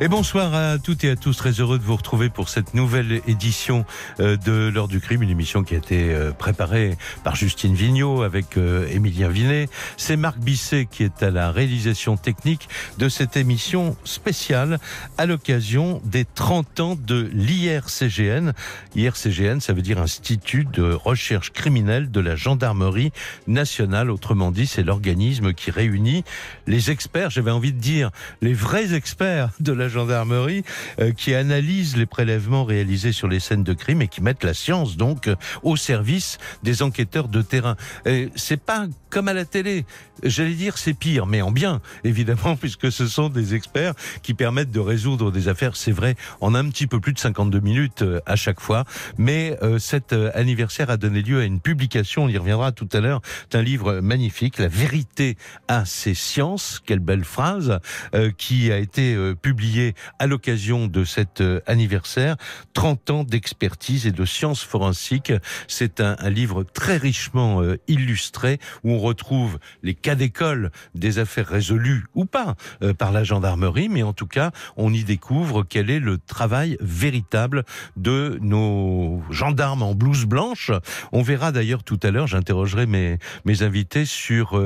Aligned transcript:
Et 0.00 0.08
bonsoir 0.08 0.52
à 0.54 0.78
toutes 0.78 1.04
et 1.04 1.10
à 1.10 1.14
tous, 1.14 1.36
très 1.36 1.52
heureux 1.52 1.78
de 1.78 1.84
vous 1.84 1.94
retrouver 1.94 2.28
pour 2.28 2.48
cette 2.48 2.74
nouvelle 2.74 3.22
édition 3.28 3.86
euh, 4.18 4.36
de 4.36 4.68
l'heure 4.68 4.88
du 4.88 4.98
crime, 4.98 5.22
une 5.22 5.30
émission 5.30 5.62
qui 5.62 5.76
a 5.76 5.78
été 5.78 6.12
euh, 6.12 6.32
préparée 6.32 6.98
par 7.22 7.36
Justine 7.36 7.76
Vignot 7.76 8.22
avec 8.22 8.56
euh, 8.56 8.88
Émilien 8.88 9.28
Vinet. 9.28 9.68
C'est 9.96 10.16
Marc 10.16 10.38
Bisset 10.38 10.86
qui 10.90 11.04
est 11.04 11.22
à 11.22 11.30
la 11.30 11.52
réalisation 11.52 12.16
technique 12.16 12.68
de 12.98 13.08
cette 13.08 13.36
émission 13.36 13.96
spéciale 14.02 14.80
à 15.16 15.26
l'occasion 15.26 16.02
des 16.04 16.24
30 16.24 16.80
ans 16.80 16.96
de 16.96 17.30
l'IRCGN. 17.32 18.50
IRCGN, 18.96 19.60
ça 19.60 19.74
veut 19.74 19.82
dire 19.82 20.00
Institut 20.00 20.64
de 20.64 20.92
recherche 20.92 21.52
criminelle 21.52 22.10
de 22.10 22.18
la 22.18 22.34
gendarmerie 22.34 23.12
nationale. 23.46 24.10
Autrement 24.10 24.50
dit, 24.50 24.66
c'est 24.66 24.82
l'organisme 24.82 25.52
qui 25.52 25.70
réunit 25.70 26.24
les 26.66 26.90
experts, 26.90 27.30
j'avais 27.30 27.52
envie 27.52 27.72
de 27.72 27.80
dire 27.80 28.10
les 28.42 28.54
vrais 28.54 28.92
experts 28.92 29.50
de 29.60 29.72
la 29.72 29.84
gendarmerie 29.94 30.62
euh, 31.00 31.12
qui 31.12 31.34
analysent 31.34 31.96
les 31.96 32.06
prélèvements 32.06 32.64
réalisés 32.64 33.12
sur 33.12 33.28
les 33.28 33.40
scènes 33.40 33.64
de 33.64 33.72
crime 33.72 34.02
et 34.02 34.08
qui 34.08 34.20
mettent 34.20 34.44
la 34.44 34.54
science 34.54 34.96
donc 34.96 35.28
euh, 35.28 35.36
au 35.62 35.76
service 35.76 36.38
des 36.62 36.82
enquêteurs 36.82 37.28
de 37.28 37.42
terrain. 37.42 37.76
Et 38.04 38.28
C'est 38.36 38.60
pas 38.60 38.86
comme 39.10 39.28
à 39.28 39.32
la 39.32 39.44
télé. 39.44 39.86
J'allais 40.22 40.54
dire 40.54 40.76
c'est 40.76 40.94
pire, 40.94 41.26
mais 41.26 41.40
en 41.42 41.50
bien 41.50 41.80
évidemment 42.04 42.56
puisque 42.56 42.90
ce 42.92 43.06
sont 43.06 43.28
des 43.28 43.54
experts 43.54 43.94
qui 44.22 44.34
permettent 44.34 44.70
de 44.70 44.80
résoudre 44.80 45.30
des 45.30 45.48
affaires. 45.48 45.76
C'est 45.76 45.92
vrai 45.92 46.16
en 46.40 46.54
un 46.54 46.68
petit 46.68 46.86
peu 46.86 47.00
plus 47.00 47.12
de 47.12 47.18
52 47.18 47.60
minutes 47.60 48.02
euh, 48.02 48.20
à 48.26 48.36
chaque 48.36 48.60
fois. 48.60 48.84
Mais 49.16 49.56
euh, 49.62 49.78
cet 49.78 50.12
euh, 50.12 50.30
anniversaire 50.34 50.90
a 50.90 50.96
donné 50.96 51.22
lieu 51.22 51.40
à 51.40 51.44
une 51.44 51.60
publication. 51.60 52.24
On 52.24 52.28
y 52.28 52.36
reviendra 52.36 52.72
tout 52.72 52.88
à 52.92 53.00
l'heure. 53.00 53.20
C'est 53.50 53.58
un 53.58 53.62
livre 53.62 54.00
magnifique, 54.00 54.58
La 54.58 54.68
vérité 54.68 55.36
à 55.68 55.84
ses 55.84 56.14
sciences. 56.14 56.82
Quelle 56.84 57.00
belle 57.00 57.24
phrase 57.24 57.78
euh, 58.14 58.30
qui 58.36 58.72
a 58.72 58.78
été 58.78 59.14
euh, 59.14 59.34
à 60.18 60.26
l'occasion 60.26 60.86
de 60.86 61.04
cet 61.04 61.40
euh, 61.40 61.60
anniversaire. 61.66 62.36
30 62.74 63.10
ans 63.10 63.24
d'expertise 63.24 64.06
et 64.06 64.12
de 64.12 64.24
sciences 64.24 64.62
forensiques. 64.62 65.32
C'est 65.68 66.00
un, 66.00 66.16
livre 66.30 66.62
très 66.62 66.96
richement 66.96 67.62
euh, 67.62 67.78
illustré 67.88 68.58
où 68.82 68.92
on 68.92 68.98
retrouve 68.98 69.58
les 69.82 69.94
cas 69.94 70.14
d'école 70.14 70.70
des 70.94 71.18
affaires 71.18 71.48
résolues 71.48 72.04
ou 72.14 72.24
pas 72.24 72.56
euh, 72.82 72.94
par 72.94 73.12
la 73.12 73.24
gendarmerie, 73.24 73.88
mais 73.88 74.02
en 74.02 74.12
tout 74.12 74.26
cas, 74.26 74.50
on 74.76 74.92
y 74.92 75.04
découvre 75.04 75.62
quel 75.62 75.90
est 75.90 76.00
le 76.00 76.18
travail 76.18 76.76
véritable 76.80 77.64
de 77.96 78.38
nos 78.40 79.22
gendarmes 79.30 79.82
en 79.82 79.94
blouse 79.94 80.24
blanche. 80.24 80.70
On 81.12 81.22
verra 81.22 81.52
d'ailleurs 81.52 81.84
tout 81.84 82.00
à 82.02 82.10
l'heure, 82.10 82.26
j'interrogerai 82.26 82.86
mes, 82.86 83.18
invités 83.62 84.04
sur 84.04 84.58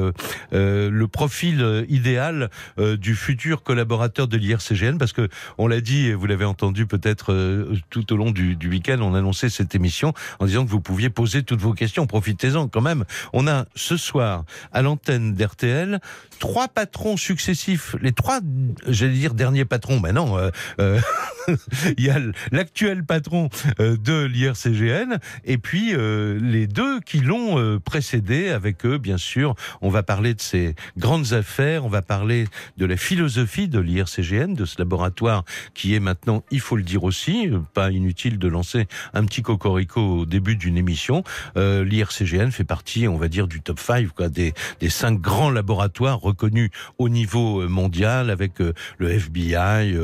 le 0.53 1.07
profil 1.07 1.87
idéal 1.89 2.51
du 2.79 3.15
futur 3.15 3.63
collaborateur 3.63 4.29
de 4.29 4.37
l'IRCGN, 4.37 4.98
parce 4.99 5.13
que 5.13 5.29
on 5.57 5.67
l'a 5.67 5.81
dit, 5.81 6.13
vous 6.13 6.27
l'avez 6.27 6.45
entendu 6.45 6.87
peut-être 6.87 7.33
euh, 7.33 7.77
tout 7.91 8.13
au 8.13 8.17
long 8.17 8.31
du, 8.31 8.57
week-end, 8.69 8.99
on 9.01 9.15
annonçait 9.15 9.49
cette 9.49 9.75
émission 9.75 10.13
en 10.39 10.47
disant 10.47 10.65
que 10.65 10.71
vous 10.71 10.81
pouviez 10.81 11.11
poser 11.11 11.43
toutes 11.43 11.61
vos 11.61 11.73
questions. 11.73 12.07
Profitez-en 12.07 12.69
quand 12.69 12.81
même. 12.81 13.05
On 13.33 13.47
a 13.47 13.65
ce 13.75 13.97
soir 13.97 14.45
à 14.73 14.83
l'antenne 14.83 15.35
d'RTL 15.35 16.01
trois 16.39 16.69
patrons 16.69 17.17
successifs, 17.17 17.97
les 18.01 18.13
trois, 18.13 18.41
j'allais 18.87 19.15
dire 19.15 19.35
derniers 19.35 19.65
patrons, 19.65 20.01
mais 20.01 20.13
non, 20.13 20.39
euh, 20.39 20.51
euh, 20.81 21.01
il 21.99 22.05
y 22.05 22.11
a 22.11 22.19
l'actuel 22.53 23.05
patron 23.05 23.49
de 23.79 24.25
l'IRCGN 24.25 25.19
et 25.45 25.59
puis 25.59 25.95
les 25.97 26.67
deux 26.67 27.01
qui 27.01 27.21
l'ont 27.21 27.81
précédé 27.81 28.51
avec 28.51 28.85
eux, 28.85 28.99
bien 28.99 29.19
sûr. 29.19 29.55
On 29.81 29.89
va 29.89 30.03
parler 30.03 30.35
de 30.35 30.41
ces 30.41 30.75
grandes 30.97 31.33
affaires, 31.33 31.85
on 31.85 31.89
va 31.89 32.03
parler 32.03 32.47
de 32.77 32.87
la 32.87 32.97
philosophie 32.97 33.69
de 33.69 33.79
l'IRCGN, 33.79 34.55
de 34.55 34.65
ce 34.65 34.81
laboratoire 34.89 35.45
qui 35.75 35.95
est 35.95 36.01
maintenant, 36.01 36.43
il 36.51 36.61
faut 36.61 36.77
le 36.77 36.83
dire 36.83 37.05
aussi, 37.05 37.51
pas 37.75 37.91
inutile 37.91 38.39
de 38.39 38.49
lancer 38.49 38.87
un 39.13 39.27
petit 39.27 39.43
cocorico 39.43 40.01
au 40.01 40.27
début 40.27 40.57
d'une 40.57 40.79
émission. 40.79 41.25
Euh, 41.59 41.85
L'IRCGN 41.85 42.51
fait 42.51 42.65
partie, 42.65 43.07
on 43.07 43.19
va 43.19 43.29
dire, 43.29 43.49
du 43.49 43.61
top 43.61 43.81
5, 43.81 44.09
quoi, 44.09 44.31
des, 44.31 44.55
des 44.81 44.89
cinq 44.89 45.21
grands 45.21 45.51
laboratoires 45.51 46.21
reconnus 46.21 46.71
au 46.97 47.11
niveau 47.11 47.61
euh, 47.61 47.69
mondial 47.69 48.31
avec 48.31 48.63
euh, 48.63 48.73
le 48.97 49.11
FBI, 49.11 49.95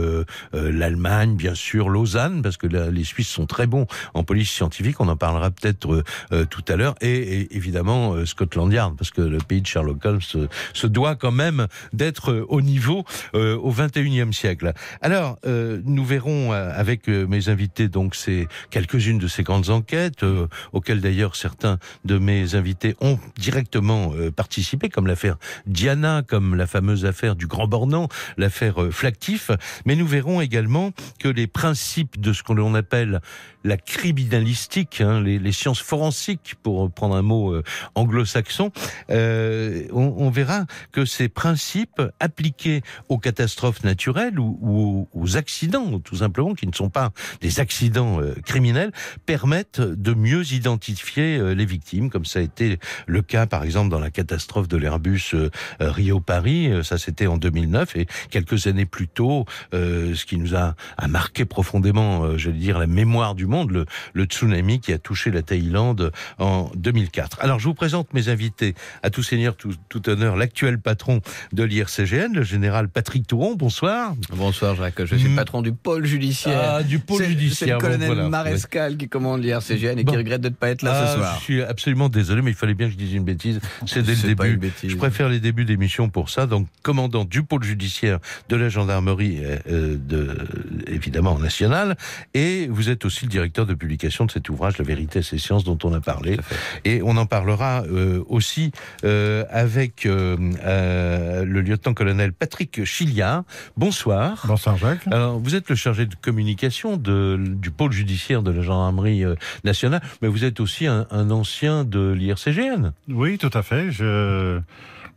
l'Allemagne, 0.52 1.34
bien 1.34 1.54
sûr, 1.54 1.88
Lausanne, 1.88 2.42
parce 2.42 2.56
que 2.56 2.66
les 2.66 3.04
Suisses 3.04 3.28
sont 3.28 3.46
très 3.46 3.66
bons 3.66 3.86
en 4.12 4.22
police 4.22 4.50
scientifique, 4.50 5.00
on 5.00 5.08
en 5.08 5.16
parlera 5.16 5.50
peut-être 5.50 6.04
tout 6.50 6.64
à 6.68 6.76
l'heure, 6.76 6.94
et, 7.00 7.54
évidemment 7.56 8.24
Scotland 8.26 8.72
Yard, 8.72 8.96
parce 8.96 9.10
que 9.10 9.20
le 9.20 9.38
pays 9.38 9.62
de 9.62 9.66
Sherlock 9.66 10.04
Holmes 10.04 10.20
se, 10.20 10.48
se 10.72 10.86
doit 10.86 11.14
quand 11.14 11.32
même 11.32 11.66
d'être 11.92 12.44
au 12.48 12.60
niveau 12.60 13.04
au 13.34 13.72
21e 13.72 14.32
siècle. 14.32 14.73
Alors, 15.02 15.38
euh, 15.46 15.80
nous 15.84 16.04
verrons 16.04 16.52
euh, 16.52 16.70
avec 16.74 17.08
euh, 17.08 17.26
mes 17.26 17.48
invités 17.48 17.88
donc 17.88 18.14
c'est 18.14 18.48
quelques-unes 18.70 19.18
de 19.18 19.28
ces 19.28 19.42
grandes 19.42 19.70
enquêtes 19.70 20.22
euh, 20.22 20.46
auxquelles 20.72 21.00
d'ailleurs 21.00 21.36
certains 21.36 21.78
de 22.04 22.18
mes 22.18 22.54
invités 22.54 22.96
ont 23.00 23.18
directement 23.36 24.12
euh, 24.14 24.30
participé, 24.30 24.88
comme 24.88 25.06
l'affaire 25.06 25.36
Diana, 25.66 26.22
comme 26.26 26.54
la 26.54 26.66
fameuse 26.66 27.04
affaire 27.04 27.36
du 27.36 27.46
Grand 27.46 27.66
Bornand, 27.66 28.08
l'affaire 28.36 28.82
euh, 28.82 28.90
Flactif. 28.90 29.50
Mais 29.86 29.96
nous 29.96 30.06
verrons 30.06 30.40
également 30.40 30.92
que 31.18 31.28
les 31.28 31.46
principes 31.46 32.20
de 32.20 32.32
ce 32.32 32.42
qu'on 32.42 32.74
appelle 32.74 33.20
la 33.64 33.78
criminalistique, 33.78 35.00
hein, 35.00 35.20
les, 35.22 35.52
sciences 35.52 35.80
forensiques, 35.80 36.54
pour 36.62 36.90
prendre 36.90 37.16
un 37.16 37.22
mot 37.22 37.52
euh, 37.52 37.62
anglo-saxon, 37.94 38.70
euh, 39.10 39.86
on, 39.92 40.14
on 40.18 40.30
verra 40.30 40.66
que 40.92 41.04
ces 41.04 41.28
principes 41.28 42.02
appliqués 42.20 42.82
aux 43.08 43.18
catastrophes 43.18 43.82
naturelles 43.82 44.38
ou, 44.38 44.58
ou 44.64 45.08
aux 45.12 45.36
accidents, 45.36 46.00
tout 46.00 46.16
simplement, 46.16 46.54
qui 46.54 46.66
ne 46.66 46.72
sont 46.72 46.90
pas 46.90 47.10
des 47.40 47.60
accidents 47.60 48.20
euh, 48.20 48.34
criminels, 48.44 48.92
permettent 49.26 49.80
de 49.80 50.14
mieux 50.14 50.52
identifier 50.52 51.36
euh, 51.36 51.54
les 51.54 51.66
victimes, 51.66 52.10
comme 52.10 52.24
ça 52.24 52.38
a 52.38 52.42
été 52.42 52.78
le 53.06 53.22
cas, 53.22 53.46
par 53.46 53.62
exemple, 53.62 53.90
dans 53.90 53.98
la 53.98 54.10
catastrophe 54.10 54.66
de 54.68 54.76
l'Airbus 54.76 55.34
euh, 55.34 55.50
Rio-Paris. 55.80 56.72
Ça, 56.82 56.98
c'était 56.98 57.26
en 57.26 57.36
2009. 57.36 57.96
Et 57.96 58.06
quelques 58.30 58.66
années 58.66 58.86
plus 58.86 59.08
tôt, 59.08 59.44
ce 59.72 60.24
qui 60.24 60.38
nous 60.38 60.54
a, 60.54 60.74
a 60.96 61.08
marqué 61.08 61.44
profondément, 61.44 62.36
j'allais 62.38 62.58
dire, 62.58 62.78
la 62.78 62.86
mémoire 62.86 63.34
du 63.34 63.46
monde, 63.46 63.70
le, 63.70 63.86
le 64.12 64.24
tsunami 64.24 64.80
qui 64.80 64.92
a 64.92 64.98
touché 64.98 65.30
la 65.30 65.42
Thaïlande 65.42 66.12
en 66.38 66.70
2004. 66.74 67.40
Alors, 67.40 67.58
je 67.58 67.68
vous 67.68 67.74
présente 67.74 68.12
mes 68.14 68.28
invités 68.28 68.74
à 69.02 69.10
tout 69.10 69.22
seigneur, 69.22 69.56
tout, 69.56 69.74
tout 69.88 70.08
honneur, 70.08 70.36
l'actuel 70.36 70.78
patron 70.78 71.20
de 71.52 71.62
l'IRCGN, 71.62 72.32
le 72.32 72.42
général 72.42 72.88
Patrick 72.88 73.26
Touron. 73.26 73.54
Bonsoir 73.54 74.14
Jacques, 74.54 75.04
je 75.04 75.16
suis 75.16 75.26
Mm. 75.26 75.30
le 75.30 75.36
patron 75.36 75.62
du 75.62 75.72
pôle 75.72 76.06
judiciaire. 76.06 76.60
Ah, 76.76 76.82
du 76.82 76.98
pôle 76.98 77.24
judiciaire, 77.24 77.54
C'est 77.58 77.66
le 77.66 77.72
bon, 77.74 77.80
colonel 77.80 78.06
voilà. 78.06 78.28
Marescal 78.28 78.96
qui 78.96 79.08
commande 79.08 79.42
l'IRCGN 79.42 79.98
et 79.98 80.04
Bon. 80.04 80.12
qui 80.12 80.16
regrette 80.18 80.40
de 80.40 80.48
ne 80.48 80.54
pas 80.54 80.70
être 80.70 80.82
là 80.82 80.92
Ah, 80.94 81.06
ce 81.08 81.16
soir. 81.18 81.36
Je 81.38 81.44
suis 81.44 81.62
absolument 81.62 82.08
désolé, 82.08 82.42
mais 82.42 82.50
il 82.52 82.56
fallait 82.56 82.74
bien 82.74 82.86
que 82.86 82.92
je 82.92 82.98
dise 82.98 83.12
une 83.14 83.24
bêtise. 83.24 83.60
C'est 83.86 84.02
dès 84.02 84.14
le 84.14 84.34
début. 84.34 84.50
une 84.54 84.56
bêtise. 84.60 84.90
Je 84.90 84.96
préfère 84.96 85.28
les 85.28 85.40
débuts 85.40 85.64
d'émission 85.64 86.08
pour 86.08 86.30
ça. 86.30 86.46
Donc, 86.46 86.66
commandant 86.82 87.24
du 87.24 87.42
pôle 87.42 87.62
judiciaire 87.64 88.18
de 88.48 88.56
la 88.56 88.68
gendarmerie, 88.68 89.38
euh, 89.42 89.58
euh, 89.68 89.96
de, 89.98 90.36
évidemment 90.86 91.38
nationale, 91.38 91.96
et 92.34 92.68
vous 92.70 92.90
êtes 92.90 93.04
aussi 93.04 93.24
le 93.24 93.30
directeur 93.30 93.66
de 93.66 93.74
publication 93.74 94.24
de 94.26 94.30
cet 94.30 94.48
ouvrage, 94.48 94.78
La 94.78 94.84
vérité 94.84 95.20
et 95.20 95.22
ses 95.22 95.38
sciences, 95.38 95.64
dont 95.64 95.78
on 95.84 95.92
a 95.92 96.00
parlé. 96.00 96.36
Et 96.84 97.00
on 97.02 97.16
en 97.16 97.26
parlera 97.26 97.82
euh, 97.84 98.22
aussi 98.28 98.70
euh, 99.04 99.44
avec 99.50 100.04
le 100.04 101.60
lieutenant-colonel 101.60 102.32
Patrick 102.32 102.84
Chiliard. 102.84 103.44
Bonsoir. 103.76 104.43
Bonsoir 104.46 104.76
Jacques. 104.76 105.06
Alors, 105.10 105.38
vous 105.38 105.54
êtes 105.54 105.68
le 105.70 105.74
chargé 105.76 106.06
de 106.06 106.14
communication 106.20 106.96
de, 106.96 107.38
du 107.40 107.70
pôle 107.70 107.92
judiciaire 107.92 108.42
de 108.42 108.50
la 108.50 108.62
gendarmerie 108.62 109.24
euh, 109.24 109.34
nationale, 109.64 110.02
mais 110.22 110.28
vous 110.28 110.44
êtes 110.44 110.60
aussi 110.60 110.86
un, 110.86 111.06
un 111.10 111.30
ancien 111.30 111.84
de 111.84 112.12
l'IRCGN. 112.12 112.92
Oui, 113.08 113.38
tout 113.38 113.50
à 113.54 113.62
fait. 113.62 113.90
Je, 113.90 114.58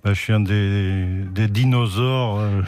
bah, 0.04 0.14
je 0.14 0.20
suis 0.20 0.34
un 0.34 0.40
des, 0.40 1.06
des 1.34 1.48
dinosaures, 1.48 2.40
euh, 2.40 2.62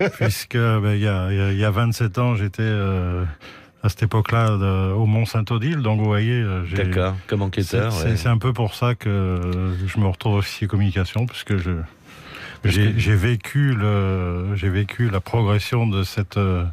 puisque 0.14 0.56
bah, 0.56 0.94
il 0.94 1.00
y, 1.02 1.08
a, 1.08 1.32
y 1.32 1.40
a- 1.40 1.52
il 1.52 1.58
y 1.58 1.64
a 1.64 1.70
27 1.70 2.18
ans, 2.18 2.34
j'étais 2.36 2.62
euh, 2.62 3.24
à 3.82 3.88
cette 3.88 4.04
époque-là 4.04 4.56
de- 4.58 4.92
au 4.92 5.06
Mont 5.06 5.26
Saint-Odile. 5.26 5.78
Donc 5.78 5.98
vous 6.00 6.06
voyez, 6.06 6.40
euh, 6.40 6.62
D'accord, 6.74 7.16
comme 7.26 7.42
enquêteur. 7.42 7.92
c'est- 7.92 8.08
ouais. 8.10 8.26
un 8.26 8.38
peu 8.38 8.52
pour 8.52 8.74
ça 8.74 8.94
que 8.94 9.08
euh, 9.08 9.72
je 9.86 9.98
me 9.98 10.06
retrouve 10.06 10.36
officier 10.36 10.66
communication, 10.68 11.26
puisque 11.26 11.56
je 11.56 11.70
j'ai 12.64 13.14
vécu 13.14 13.74
le 13.74 14.54
vécu 14.54 15.08
la 15.10 15.20
progression 15.20 15.86
de 15.86 16.02
cette 16.02 16.36
euh, 16.36 16.64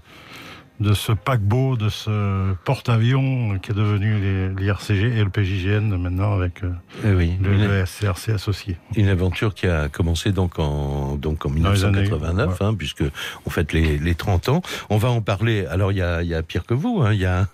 de 0.79 0.93
ce 0.93 1.11
paquebot, 1.11 1.75
de 1.75 1.89
ce 1.89 2.53
porte-avions 2.63 3.57
qui 3.59 3.71
est 3.71 3.73
devenu 3.73 4.53
l'IRCG 4.55 5.17
et 5.17 5.23
le 5.23 5.29
PJGN 5.29 5.97
maintenant 5.97 6.33
avec 6.33 6.63
euh, 6.63 6.71
eh 7.03 7.13
oui, 7.13 7.33
le, 7.41 7.55
le, 7.55 7.85
SCRC 7.85 8.29
associé. 8.29 8.77
Une 8.95 9.07
aventure 9.07 9.55
qui 9.55 9.65
a 9.65 9.89
commencé 9.89 10.31
donc 10.31 10.59
en, 10.59 11.15
donc 11.15 11.45
en 11.45 11.49
1989, 11.49 12.61
hein, 12.61 12.75
puisque 12.75 13.03
on 13.45 13.49
fête 13.49 13.73
les, 13.73 13.97
les 13.97 14.15
30 14.15 14.49
ans. 14.49 14.61
On 14.89 14.97
va 14.97 15.09
en 15.09 15.21
parler. 15.21 15.65
Alors 15.65 15.91
il 15.91 15.97
y 15.97 16.01
a, 16.01 16.21
y 16.21 16.35
a 16.35 16.43
pire 16.43 16.65
que 16.65 16.75
vous, 16.75 17.01
hein, 17.01 17.13
il 17.13 17.21
y 17.21 17.25
a 17.25 17.47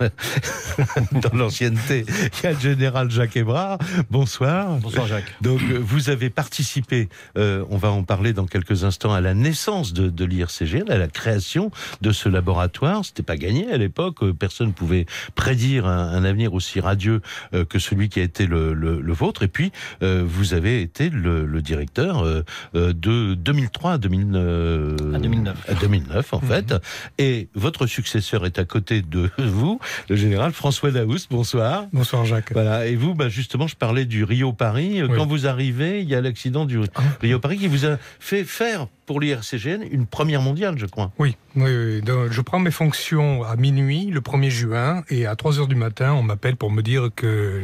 dans 1.12 1.38
l'ancienneté, 1.38 2.06
il 2.08 2.44
y 2.44 2.48
a 2.48 2.52
le 2.52 2.60
général 2.60 3.10
Jacques 3.10 3.38
Hébrard. 3.38 3.78
Bonsoir. 4.10 4.68
Bonsoir 4.80 5.08
Jacques. 5.08 5.34
Donc 5.42 5.62
vous 5.62 6.10
avez 6.10 6.30
participé, 6.30 7.08
euh, 7.38 7.64
on 7.70 7.78
va 7.78 7.90
en 7.90 8.04
parler 8.04 8.34
dans 8.34 8.48
quelques 8.48 8.84
instants, 8.84 9.14
à 9.14 9.22
la 9.22 9.34
naissance 9.34 9.94
de, 9.94 10.10
de 10.10 10.26
l'IRCGN, 10.26 10.90
à 10.90 10.98
la 10.98 11.08
création 11.08 11.72
de 12.02 12.12
ce 12.12 12.28
laboratoire 12.28 13.06
c'était 13.14 13.24
pas 13.24 13.38
gagné 13.38 13.72
à 13.72 13.78
l'époque. 13.78 14.24
Euh, 14.24 14.34
personne 14.34 14.68
ne 14.68 14.72
pouvait 14.72 15.06
prédire 15.36 15.86
un, 15.86 16.24
avenir 16.24 16.54
aussi 16.54 16.80
radieux 16.80 17.22
euh, 17.54 17.64
que 17.64 17.78
celui 17.78 18.10
qui 18.10 18.20
a 18.20 18.24
été 18.24 18.48
le, 18.48 18.74
le, 18.74 19.14
vôtre. 19.14 19.44
Et 19.44 19.48
puis, 19.48 19.72
euh, 20.02 20.24
vous 20.26 20.56
avez 20.56 20.82
été 20.82 21.10
le, 21.10 21.46
le 21.46 21.62
directeur 21.62 22.26
de 22.74 23.34
2003 23.36 23.94
à, 23.94 23.98
2009. 24.00 25.16
à 25.16 25.20
2009. 25.20 25.70
À 25.70 25.74
2009, 25.76 26.34
en 26.34 26.42
mhm. 26.42 26.48
fait. 26.48 26.76
Et 27.20 27.50
votre 27.54 27.86
successeur 27.86 28.46
est 28.46 28.58
à 28.58 28.66
côté 28.66 29.04
de 29.04 29.30
vous, 29.38 29.80
le 30.10 30.16
général 30.16 30.52
François 30.52 30.90
Daoust. 30.92 31.28
Bonsoir. 31.30 31.86
Bonsoir, 31.94 32.26
Jacques. 32.26 32.54
Voilà. 32.54 32.88
Et 32.88 32.96
vous, 32.96 33.14
bah, 33.14 33.30
justement, 33.30 33.68
je 33.68 33.76
parlais 33.76 34.06
du 34.06 34.24
Rio-Paris. 34.24 35.02
Quand 35.16 35.28
vous 35.28 35.46
arrivez, 35.46 36.02
il 36.02 36.10
y 36.10 36.16
a 36.16 36.22
l'accident 36.22 36.66
du 36.66 36.80
ah. 36.96 37.02
Rio-Paris 37.22 37.60
qui 37.60 37.68
vous 37.68 37.86
a 37.86 37.98
fait 38.20 38.44
faire 38.44 38.88
pour 39.06 39.20
l'IRCGN 39.20 39.84
une 39.90 40.06
première 40.06 40.42
mondiale, 40.42 40.78
je 40.78 40.86
crois. 40.86 41.12
Oui, 41.20 41.36
oui, 41.56 42.02
je 42.32 42.42
prends 42.42 42.60
mes 42.60 42.72
fonctions 42.72 43.44
à 43.44 43.56
minuit 43.56 44.06
le 44.08 44.22
1er 44.22 44.50
juin 44.50 45.04
et 45.10 45.26
à 45.26 45.36
3 45.36 45.60
heures 45.60 45.68
du 45.68 45.76
matin, 45.76 46.14
on 46.14 46.24
m'appelle 46.24 46.56
pour 46.56 46.72
me 46.72 46.82
dire 46.82 47.10
que 47.16 47.64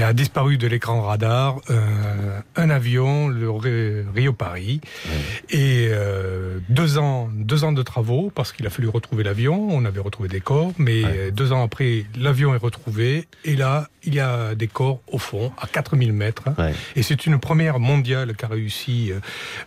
a 0.00 0.12
disparu 0.12 0.58
de 0.58 0.66
l'écran 0.66 1.00
radar 1.00 1.58
euh, 1.70 2.40
un 2.56 2.70
avion, 2.70 3.28
le 3.28 3.50
Rio 4.14 4.32
Paris, 4.32 4.80
et 5.50 5.88
euh, 5.90 6.58
deux 6.68 6.98
ans, 6.98 7.30
deux 7.32 7.64
ans 7.64 7.72
de 7.72 7.82
travaux 7.82 8.30
parce 8.34 8.52
qu'il 8.52 8.66
a 8.66 8.70
fallu 8.70 8.88
retrouver 8.88 9.24
l'avion. 9.24 9.68
On 9.70 9.84
avait 9.84 10.00
retrouvé 10.00 10.28
des 10.28 10.40
corps, 10.40 10.72
mais 10.78 11.30
deux 11.32 11.52
ans 11.52 11.62
après, 11.62 12.04
l'avion 12.18 12.54
est 12.54 12.58
retrouvé 12.58 13.28
et 13.44 13.56
là, 13.56 13.88
il 14.04 14.14
y 14.14 14.20
a 14.20 14.54
des 14.54 14.68
corps 14.68 15.00
au 15.08 15.18
fond 15.18 15.52
à 15.58 15.66
4000 15.66 16.12
mètres. 16.12 16.44
Et 16.94 17.02
c'est 17.02 17.26
une 17.26 17.38
première 17.38 17.78
mondiale 17.78 18.34
qu'a 18.36 18.48
réussi 18.48 19.12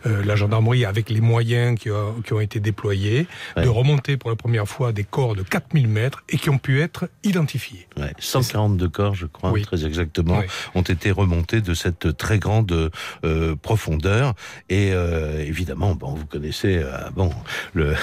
euh, 0.06 0.24
la 0.24 0.36
gendarmerie 0.36 0.84
avec 0.90 1.08
les 1.08 1.20
moyens 1.20 1.78
qui, 1.78 1.90
ont 1.90 2.40
été 2.40 2.60
déployés, 2.60 3.26
de 3.56 3.68
remonter 3.68 4.16
pour 4.16 4.28
la 4.28 4.36
première 4.36 4.66
fois 4.66 4.92
des 4.92 5.04
corps 5.04 5.36
de 5.36 5.42
4000 5.42 5.88
mètres 5.88 6.22
et 6.28 6.36
qui 6.36 6.50
ont 6.50 6.58
pu 6.58 6.80
être 6.80 7.08
identifiés. 7.22 7.86
142 8.18 8.88
corps, 8.88 9.14
je 9.14 9.26
crois, 9.26 9.52
très 9.62 9.86
exactement, 9.86 10.42
ont 10.74 10.82
été 10.82 11.10
remontés 11.12 11.60
de 11.60 11.74
cette 11.74 12.16
très 12.16 12.38
grande 12.38 12.90
euh, 13.24 13.56
profondeur. 13.56 14.34
Et 14.68 14.90
euh, 14.92 15.44
évidemment, 15.44 15.94
bon, 15.94 16.14
vous 16.14 16.26
connaissez 16.26 16.78
euh, 16.78 16.90
bon, 17.14 17.30
le, 17.72 17.94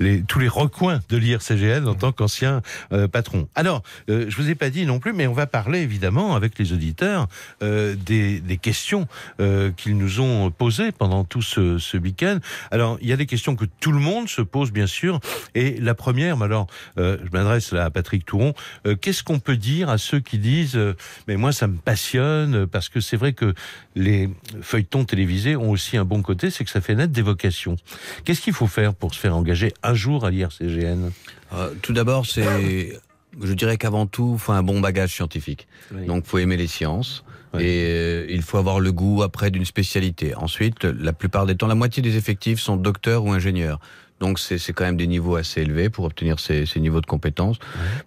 les, 0.00 0.22
tous 0.22 0.38
les 0.38 0.48
recoins 0.48 1.00
de 1.10 1.16
l'IRCGN 1.16 1.86
en 1.86 1.94
tant 1.94 2.12
qu'ancien 2.12 2.62
patron. 3.12 3.48
Alors, 3.54 3.82
je 4.08 4.34
vous 4.34 4.48
ai 4.48 4.54
pas 4.54 4.70
dit 4.70 4.86
non 4.86 4.98
plus, 4.98 5.12
mais 5.12 5.26
on 5.26 5.32
va 5.32 5.46
parler 5.46 5.80
évidemment 5.80 6.34
avec 6.34 6.58
les 6.58 6.72
auditeurs 6.72 7.28
des, 7.60 8.40
des, 8.40 8.56
questions 8.56 9.06
qu'ils 9.76 9.96
nous 9.96 10.20
ont 10.20 10.50
posées 10.50 10.92
pendant 10.92 11.24
tout 11.24 11.42
ce, 11.42 11.78
ce 11.78 11.96
week-end. 11.96 12.29
Alors, 12.70 12.98
il 13.00 13.08
y 13.08 13.12
a 13.12 13.16
des 13.16 13.26
questions 13.26 13.56
que 13.56 13.64
tout 13.80 13.92
le 13.92 13.98
monde 13.98 14.28
se 14.28 14.42
pose, 14.42 14.72
bien 14.72 14.86
sûr. 14.86 15.20
Et 15.54 15.78
la 15.78 15.94
première, 15.94 16.36
mais 16.36 16.44
alors, 16.44 16.66
euh, 16.98 17.18
je 17.24 17.30
m'adresse 17.32 17.72
à 17.72 17.90
Patrick 17.90 18.24
Touron. 18.24 18.54
Euh, 18.86 18.96
qu'est-ce 18.96 19.22
qu'on 19.22 19.38
peut 19.38 19.56
dire 19.56 19.88
à 19.88 19.98
ceux 19.98 20.20
qui 20.20 20.38
disent, 20.38 20.76
euh, 20.76 20.96
mais 21.28 21.36
moi, 21.36 21.52
ça 21.52 21.66
me 21.66 21.76
passionne, 21.76 22.66
parce 22.66 22.88
que 22.88 23.00
c'est 23.00 23.16
vrai 23.16 23.32
que 23.32 23.54
les 23.94 24.30
feuilletons 24.62 25.04
télévisés 25.04 25.56
ont 25.56 25.70
aussi 25.70 25.96
un 25.96 26.04
bon 26.04 26.22
côté, 26.22 26.50
c'est 26.50 26.64
que 26.64 26.70
ça 26.70 26.80
fait 26.80 26.94
naître 26.94 27.12
des 27.12 27.22
vocations. 27.22 27.76
Qu'est-ce 28.24 28.40
qu'il 28.40 28.52
faut 28.52 28.66
faire 28.66 28.94
pour 28.94 29.14
se 29.14 29.20
faire 29.20 29.36
engager 29.36 29.72
un 29.82 29.94
jour 29.94 30.24
à 30.24 30.30
l'IRCGN 30.30 31.10
Tout 31.82 31.92
d'abord, 31.92 32.26
c'est 32.26 32.98
je 33.40 33.52
dirais 33.52 33.76
qu'avant 33.76 34.06
tout, 34.06 34.32
il 34.34 34.40
faut 34.40 34.52
un 34.52 34.62
bon 34.62 34.80
bagage 34.80 35.14
scientifique. 35.14 35.68
Donc, 35.92 36.24
faut 36.26 36.38
aimer 36.38 36.56
les 36.56 36.66
sciences. 36.66 37.24
Et 37.58 37.84
euh, 37.86 38.26
il 38.28 38.42
faut 38.42 38.58
avoir 38.58 38.80
le 38.80 38.92
goût 38.92 39.22
après 39.22 39.50
d'une 39.50 39.64
spécialité. 39.64 40.34
Ensuite, 40.34 40.84
la 40.84 41.12
plupart 41.12 41.46
des 41.46 41.56
temps, 41.56 41.66
la 41.66 41.74
moitié 41.74 42.02
des 42.02 42.16
effectifs 42.16 42.60
sont 42.60 42.76
docteurs 42.76 43.24
ou 43.24 43.32
ingénieurs. 43.32 43.80
Donc 44.20 44.38
c'est 44.38 44.58
quand 44.74 44.84
même 44.84 44.98
des 44.98 45.06
niveaux 45.06 45.36
assez 45.36 45.62
élevés 45.62 45.88
pour 45.88 46.04
obtenir 46.04 46.40
ces, 46.40 46.66
ces 46.66 46.78
niveaux 46.78 47.00
de 47.00 47.06
compétences. 47.06 47.56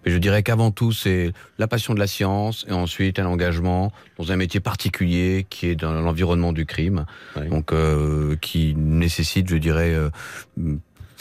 Mais 0.04 0.12
je 0.12 0.18
dirais 0.18 0.44
qu'avant 0.44 0.70
tout, 0.70 0.92
c'est 0.92 1.32
la 1.58 1.66
passion 1.66 1.92
de 1.92 1.98
la 1.98 2.06
science 2.06 2.64
et 2.68 2.72
ensuite 2.72 3.18
un 3.18 3.26
engagement 3.26 3.92
dans 4.16 4.30
un 4.30 4.36
métier 4.36 4.60
particulier 4.60 5.44
qui 5.50 5.66
est 5.66 5.74
dans 5.74 5.92
l'environnement 5.92 6.52
du 6.52 6.66
crime, 6.66 7.04
donc 7.50 7.72
euh, 7.72 8.36
qui 8.36 8.76
nécessite, 8.76 9.48
je 9.48 9.56
dirais, 9.56 9.92
euh, 9.92 10.10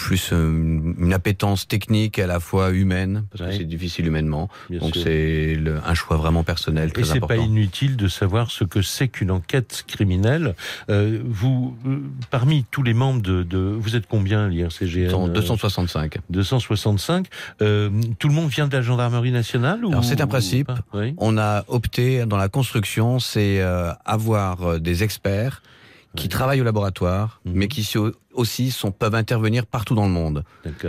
plus 0.04 0.32
euh, 0.34 0.94
une 1.00 1.14
appétence 1.14 1.66
technique 1.66 2.20
à 2.20 2.28
la 2.28 2.42
fois 2.42 2.72
humaine, 2.72 3.24
parce 3.32 3.50
que 3.50 3.58
c'est 3.58 3.64
difficile 3.64 4.06
humainement. 4.06 4.50
Donc 4.70 4.98
c'est 5.02 5.58
un 5.86 5.94
choix 5.94 6.18
vraiment 6.18 6.44
personnel, 6.44 6.92
très 6.92 7.04
Et 7.04 7.12
important. 7.12 7.28
c'est 7.30 7.38
pas 7.38 7.42
inutile 7.42 7.96
de 7.96 8.10
savoir 8.10 8.52
ce 8.52 8.66
que 8.66 8.82
c'est 8.82 9.08
qu'une 9.08 9.32
enquête 9.32 9.86
criminelle. 9.88 10.56
Euh, 10.90 11.22
vous, 11.26 11.78
euh, 11.88 12.00
parmi 12.32 12.66
tous 12.70 12.84
les 12.84 12.94
membres 12.94 13.22
de, 13.22 13.44
de 13.44 13.60
vous 13.60 13.96
êtes 13.96 14.06
combien 14.06 14.50
l'IRCGN 14.50 15.32
265. 15.32 16.18
265. 16.30 17.28
Euh, 17.62 17.90
tout 18.20 18.28
le 18.28 18.34
monde 18.34 18.50
vient 18.50 18.68
de 18.68 18.76
la 18.76 18.82
gendarmerie 18.82 19.32
nationale 19.32 19.80
Alors 19.88 20.04
c'est 20.04 20.20
un 20.20 20.28
principe. 20.28 20.70
On 21.18 21.38
a 21.38 21.64
opté 21.70 22.26
dans 22.26 22.38
la 22.38 22.50
construction, 22.50 23.20
c'est 23.20 23.62
avoir 24.06 24.82
des 24.82 25.04
experts 25.04 25.62
qui 26.16 26.30
travaillent 26.30 26.62
au 26.62 26.64
laboratoire, 26.64 27.42
mhm. 27.46 27.54
mais 27.56 27.68
qui 27.68 27.90
aussi 28.34 28.72
sont, 28.72 28.92
peuvent 28.92 29.16
intervenir 29.16 29.66
partout 29.66 29.96
dans 29.96 30.06
le 30.06 30.12
monde. 30.12 30.44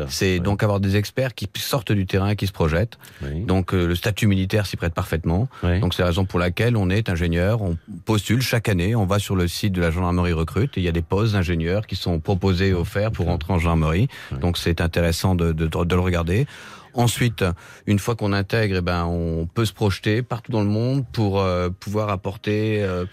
C'est 0.09 0.38
donc 0.38 0.62
avoir 0.62 0.81
des 0.81 0.97
experts 0.97 1.35
qui 1.35 1.49
sortent 1.56 1.93
du 1.93 2.06
terrain, 2.06 2.35
qui 2.35 2.47
se 2.47 2.53
projettent. 2.53 2.99
Donc 3.47 3.75
euh, 3.75 3.87
le 3.87 3.94
statut 3.94 4.26
militaire 4.26 4.67
s'y 4.67 4.76
prête 4.76 4.94
parfaitement. 4.94 5.49
Donc 5.62 5.94
c'est 5.94 6.03
la 6.03 6.09
raison 6.09 6.25
pour 6.25 6.38
laquelle 6.38 6.76
on 6.76 6.91
est 6.91 7.09
ingénieur, 7.09 7.62
on 7.62 7.76
postule 8.05 8.43
chaque 8.43 8.69
année, 8.69 8.94
on 8.94 9.06
va 9.06 9.19
sur 9.19 9.37
le 9.37 9.49
site 9.49 9.73
de 9.73 9.81
la 9.81 9.91
gendarmerie 9.91 10.32
recrute 10.32 10.76
et 10.76 10.81
il 10.81 10.85
y 10.85 10.88
a 10.88 10.93
des 10.93 11.03
postes 11.03 11.32
d'ingénieurs 11.32 11.87
qui 11.87 11.97
sont 11.97 12.21
proposés 12.21 12.69
et 12.69 12.75
offerts 12.75 13.12
pour 13.12 13.29
entrer 13.29 13.53
en 13.53 13.59
gendarmerie. 13.59 14.09
Donc 14.41 14.59
c'est 14.59 14.81
intéressant 14.81 15.35
de, 15.35 15.53
de, 15.53 15.67
de, 15.67 15.94
le 15.94 16.00
regarder. 16.00 16.47
Ensuite, 16.94 17.44
une 17.87 17.99
fois 17.99 18.15
qu'on 18.15 18.32
intègre, 18.32 18.76
eh 18.79 18.81
ben, 18.81 19.05
on 19.05 19.47
peut 19.47 19.65
se 19.65 19.73
projeter 19.73 20.23
partout 20.23 20.53
dans 20.53 20.62
le 20.62 20.69
monde 20.69 21.05
pour 21.12 21.41
euh, 21.41 21.69
pouvoir 21.69 22.09
apporter 22.09 22.82
euh, 22.82 23.05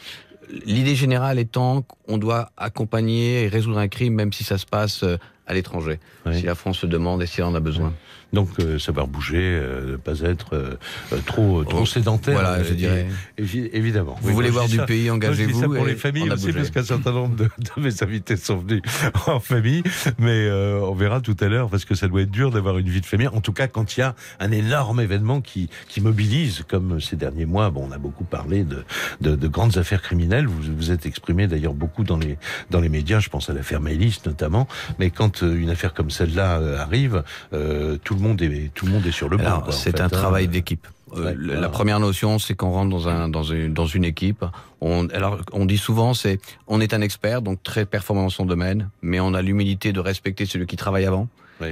l'idée 0.65 0.95
générale 0.95 1.39
étant 1.39 1.81
qu'on 1.81 2.18
doit 2.18 2.50
accompagner 2.57 3.44
et 3.44 3.48
résoudre 3.48 3.77
un 3.77 3.88
crime 3.88 4.13
même 4.13 4.33
si 4.33 4.44
ça 4.44 4.57
se 4.57 4.65
passe 4.65 5.03
euh, 5.03 5.18
à 5.48 5.53
l'étranger, 5.53 6.00
si 6.31 6.44
la 6.44 6.56
France 6.56 6.80
se 6.80 6.86
demande 6.86 7.21
et 7.21 7.27
si 7.27 7.42
elle 7.42 7.48
en 7.48 7.56
a 7.56 7.59
besoin. 7.59 7.94
Donc 8.33 8.50
euh, 8.60 8.80
savoir 8.80 9.07
bouger, 9.07 9.39
euh, 9.42 9.92
ne 9.94 9.95
pas 9.98 10.22
être 10.22 10.56
euh, 10.56 10.78
trop 11.25 11.63
trop 11.66 11.86
sédentaire. 11.86 12.33
Voilà, 12.33 12.63
je 12.63 12.74
dirais. 12.74 13.07
évidemment. 13.38 14.18
Vous 14.22 14.33
voulez 14.33 14.50
voir 14.50 14.68
du 14.68 14.80
pays, 14.80 15.10
engagez-vous. 15.12 15.74
pour 15.74 15.86
les 15.86 15.95
familles 15.95 16.30
aussi, 16.31 16.54
parce 16.54 16.69
qu'un 16.69 16.83
certain 16.83 17.12
nombre 17.12 17.36
de, 17.36 17.45
de, 17.45 17.81
mes 17.81 18.04
invités 18.04 18.38
sont 18.38 18.57
venus 18.57 18.82
en 19.27 19.39
famille, 19.39 19.84
mais 20.17 20.50
on 20.50 20.94
verra 20.94 21.20
tout 21.20 21.36
à 21.41 21.48
l'heure, 21.48 21.70
parce 21.70 21.84
que 21.84 21.94
ça 21.94 22.08
doit 22.08 22.22
être 22.22 22.32
dur 22.32 22.51
d'avoir 22.51 22.77
une 22.77 22.88
vie 22.88 23.01
de 23.01 23.06
famille. 23.06 23.27
En 23.27 23.41
tout 23.41 23.53
cas, 23.53 23.67
quand 23.67 23.98
il 23.98 24.00
y 24.00 24.03
a 24.03 24.15
un 24.39 24.51
énorme 24.51 25.01
événement 25.01 25.41
qui 25.41 25.70
qui 25.89 26.00
mobilise, 26.00 26.63
comme 26.67 27.01
ces 27.01 27.17
derniers 27.17 27.46
mois, 27.46 27.70
bon, 27.70 27.88
on 27.89 27.91
a 27.91 27.98
beaucoup 27.98 28.24
parlé 28.24 28.63
de 28.63 28.86
de, 29.20 29.36
de 29.36 29.48
grandes 29.48 29.77
affaires 29.77 30.01
criminelles. 30.01 30.48
Vous 30.48 30.62
vous 30.74 30.91
êtes 30.91 31.06
exprimé 31.06 31.48
d'ailleurs 31.48 31.74
beaucoup 31.74 32.06
dans 32.06 32.17
les 32.17 32.38
dans 32.70 32.79
les 32.79 32.89
médias. 32.89 33.20
Je 33.20 33.29
pense 33.29 33.50
à 33.50 33.53
l'affaire 33.53 33.82
Maëlys 33.82 34.25
notamment. 34.25 34.70
Mais 35.00 35.10
quand 35.10 35.41
une 35.41 35.70
affaire 35.70 35.94
comme 35.94 36.10
celle-là 36.10 36.62
arrive, 36.79 37.24
tout 38.03 38.15
le 38.15 38.21
monde 38.22 38.42
est 38.42 38.72
tout 38.74 38.86
le 38.86 38.92
monde 38.92 39.06
est 39.06 39.12
sur 39.12 39.30
le 39.30 39.38
banc. 39.38 39.63
C'est 39.72 40.01
un 40.01 40.10
travail 40.10 40.46
hein. 40.46 40.50
d'équipe. 40.50 40.88
Euh, 41.18 41.36
la 41.38 41.70
première 41.70 42.00
notion, 42.00 42.40
c'est 42.40 42.56
qu'on 42.56 42.72
rentre 42.72 42.90
dans 42.90 43.08
un 43.08 43.28
dans 43.28 43.44
une 43.44 43.74
dans 43.74 43.86
une 43.86 44.06
équipe. 44.06 44.46
On, 44.80 45.10
alors 45.10 45.40
on 45.51 45.66
dit 45.66 45.78
souvent, 45.78 46.13
c'est 46.13 46.40
on 46.68 46.80
est 46.80 46.94
un 46.94 47.01
expert, 47.01 47.42
donc 47.42 47.62
très 47.63 47.86
performant 47.86 48.24
dans 48.24 48.30
son 48.30 48.46
domaine, 48.46 48.90
mais 49.01 49.20
on 49.20 49.34
a 49.34 49.42
l'humilité 49.42 49.92
de 49.92 50.00
respecter 50.00 50.46
celui 50.46 50.68
qui 50.68 50.78
travaille 50.78 51.06
avant. 51.06 51.28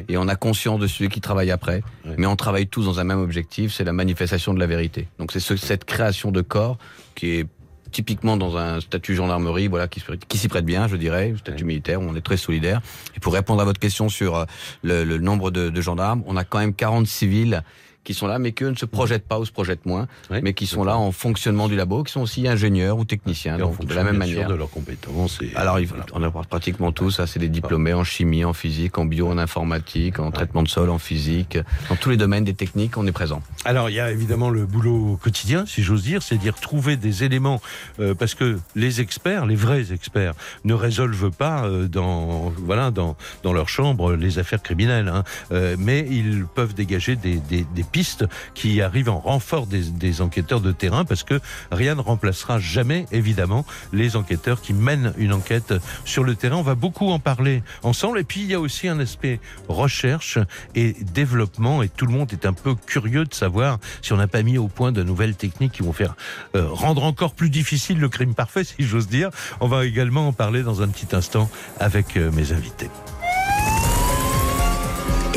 Et 0.08 0.18
on 0.18 0.28
a 0.28 0.36
conscience 0.36 0.80
de 0.80 0.86
celui 0.86 1.10
qui 1.10 1.20
travaille 1.20 1.50
après, 1.50 1.82
mais 2.18 2.28
on 2.28 2.36
travaille 2.36 2.68
tous 2.68 2.86
dans 2.86 3.00
un 3.00 3.04
même 3.04 3.20
objectif, 3.20 3.74
c'est 3.74 3.84
la 3.84 3.92
manifestation 3.92 4.54
de 4.54 4.60
la 4.60 4.68
vérité. 4.68 5.08
Donc 5.18 5.32
c'est 5.32 5.40
ce, 5.40 5.56
cette 5.56 5.84
création 5.84 6.30
de 6.30 6.42
corps 6.42 6.78
qui 7.16 7.32
est 7.32 7.48
typiquement 7.92 8.38
dans 8.38 8.58
un 8.58 8.82
statut 8.82 9.16
gendarmerie, 9.16 9.68
voilà, 9.68 9.88
qui, 9.88 10.04
qui 10.28 10.38
s'y 10.38 10.48
prête 10.48 10.66
bien, 10.66 10.88
je 10.88 10.96
dirais, 10.96 11.34
statut 11.38 11.66
militaire, 11.66 12.02
où 12.02 12.06
on 12.06 12.16
est 12.16 12.22
très 12.22 12.38
solidaire. 12.38 12.82
Et 13.16 13.20
pour 13.20 13.34
répondre 13.34 13.62
à 13.62 13.66
votre 13.66 13.80
question 13.80 14.10
sur 14.10 14.36
euh, 14.36 14.46
le, 14.84 15.04
le 15.04 15.18
nombre 15.18 15.52
de, 15.52 15.70
de, 15.70 15.82
gendarmes, 15.82 16.24
on 16.26 16.38
a 16.38 16.44
quand 16.44 16.60
même 16.60 16.74
40 16.74 17.08
civils 17.08 17.64
qui 18.04 18.14
sont 18.14 18.28
là, 18.28 18.40
mais 18.40 18.52
qui 18.54 18.64
ne 18.64 18.76
se 18.76 18.86
projettent 18.86 19.28
pas 19.28 19.40
ou 19.40 19.46
se 19.46 19.52
projettent 19.52 19.86
moins, 19.86 20.08
mais 20.30 20.54
qui 20.54 20.68
sont 20.68 20.84
là 20.84 20.98
en 20.98 21.12
fonctionnement 21.12 21.68
du 21.68 21.76
labo, 21.76 22.04
qui 22.04 22.12
sont 22.12 22.22
aussi 22.22 22.48
ingénieurs 22.48 22.98
ou 22.98 23.06
techniciens, 23.06 23.58
donc 23.58 23.86
de 23.86 23.94
la 23.94 24.04
même 24.04 24.18
manière. 24.18 24.48
de 24.48 24.56
leurs 24.56 24.70
compétences. 24.70 25.40
Et 25.42 25.56
Alors, 25.56 25.78
on 26.14 26.24
a 26.24 26.32
pratiquement 26.32 26.92
tous, 26.92 27.12
ça, 27.12 27.28
c'est 27.28 27.40
des 27.40 27.50
diplômés 27.50 27.94
en 27.94 28.04
chimie, 28.04 28.46
en 28.46 28.54
physique, 28.54 28.98
en 28.98 29.06
bio, 29.06 29.28
en 29.28 29.38
informatique, 29.38 30.20
en 30.20 30.32
traitement 30.32 30.64
de 30.64 30.68
sol, 30.68 30.90
en 30.90 31.00
physique, 31.00 31.58
dans 31.90 31.96
tous 31.96 32.10
les 32.10 32.18
domaines 32.18 32.44
des 32.44 32.54
techniques, 32.54 32.98
on 32.98 33.06
est 33.08 33.12
présent. 33.12 33.42
Alors, 33.66 33.90
il 33.90 33.96
y 33.96 34.00
a 34.00 34.12
évidemment 34.12 34.50
le 34.50 34.66
boulot 34.66 35.20
quotidien, 35.22 35.66
si 35.66 35.84
j'ose 35.84 36.04
dire, 36.04 36.24
c'est 36.24 36.38
dire 36.38 36.56
trouver 36.56 36.98
des 36.98 37.24
éléments, 37.24 37.62
euh, 38.00 38.14
parce 38.14 38.36
que 38.36 38.60
les 38.76 39.02
experts, 39.02 39.46
les 39.46 39.56
vrais 39.56 39.92
experts, 39.94 40.34
ne 40.64 40.74
résolvent 40.74 41.32
pas 41.32 41.66
euh, 41.66 41.88
dans 41.88 42.54
voilà 42.58 42.92
dans 42.92 43.16
dans 43.44 43.54
leur 43.54 43.70
chambre 43.70 44.14
les 44.14 44.40
affaires 44.40 44.62
criminelles, 44.62 45.08
hein. 45.08 45.24
euh, 45.52 45.76
mais 45.78 46.06
ils 46.10 46.46
peuvent 46.46 46.74
dégager 46.74 47.16
des, 47.16 47.38
des, 47.38 47.66
des 47.76 47.84
pistes 47.92 48.26
qui 48.54 48.82
arrivent 48.82 49.10
en 49.10 49.20
renfort 49.20 49.68
des, 49.68 49.84
des, 49.84 50.22
enquêteurs 50.22 50.62
de 50.62 50.72
terrain 50.72 51.06
parce 51.06 51.24
que 51.24 51.40
rien 51.72 51.96
ne 51.96 52.02
remplacera 52.02 52.60
jamais, 52.60 53.06
évidemment, 53.12 53.66
les 53.94 54.16
enquêteurs 54.16 54.62
qui 54.62 54.74
mènent 54.74 55.14
une 55.18 55.34
enquête 55.34 55.74
sur 56.06 56.24
le 56.24 56.36
terrain. 56.36 56.58
On 56.58 56.64
va 56.64 56.76
beaucoup 56.76 57.10
en 57.10 57.20
parler 57.20 57.64
ensemble. 57.84 58.20
Et 58.20 58.24
puis, 58.24 58.42
il 58.42 58.48
y 58.48 58.54
a 58.54 58.60
aussi 58.60 58.88
un 58.88 59.00
aspect 59.00 59.40
recherche 59.68 60.40
et 60.76 60.96
développement. 61.14 61.84
Et 61.84 61.90
tout 61.90 62.06
le 62.06 62.14
monde 62.14 62.32
est 62.34 62.46
un 62.46 62.54
peu 62.54 62.76
curieux 62.76 63.26
de 63.26 63.34
savoir 63.34 63.80
si 64.02 64.14
on 64.14 64.18
n'a 64.18 64.28
pas 64.28 64.44
mis 64.44 64.58
au 64.58 64.68
point 64.68 64.92
de 64.92 65.04
nouvelles 65.04 65.36
techniques 65.36 65.74
qui 65.74 65.84
vont 65.84 65.94
faire 65.94 66.16
euh, 66.56 66.68
rendre 66.70 67.04
encore 67.04 67.34
plus 67.34 67.50
difficile 67.50 68.00
le 68.00 68.10
crime 68.10 68.34
parfait, 68.34 68.64
si 68.64 68.76
j'ose 68.80 69.08
dire. 69.08 69.30
On 69.60 69.68
va 69.68 69.86
également 69.86 70.28
en 70.28 70.34
parler 70.34 70.64
dans 70.64 70.82
un 70.82 70.88
petit 70.88 71.16
instant 71.16 71.50
avec 71.80 72.18
euh, 72.18 72.32
mes 72.32 72.52
invités. 72.52 72.90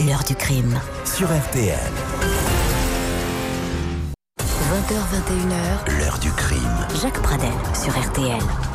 L'heure 0.06 0.24
du 0.24 0.34
crime 0.34 0.80
sur 1.04 1.28
RTL. 1.28 2.41
20h21h, 4.72 5.98
l'heure 5.98 6.18
du 6.18 6.32
crime. 6.32 6.86
Jacques 7.02 7.20
Pradel 7.20 7.52
sur 7.74 7.92
RTL. 7.92 8.71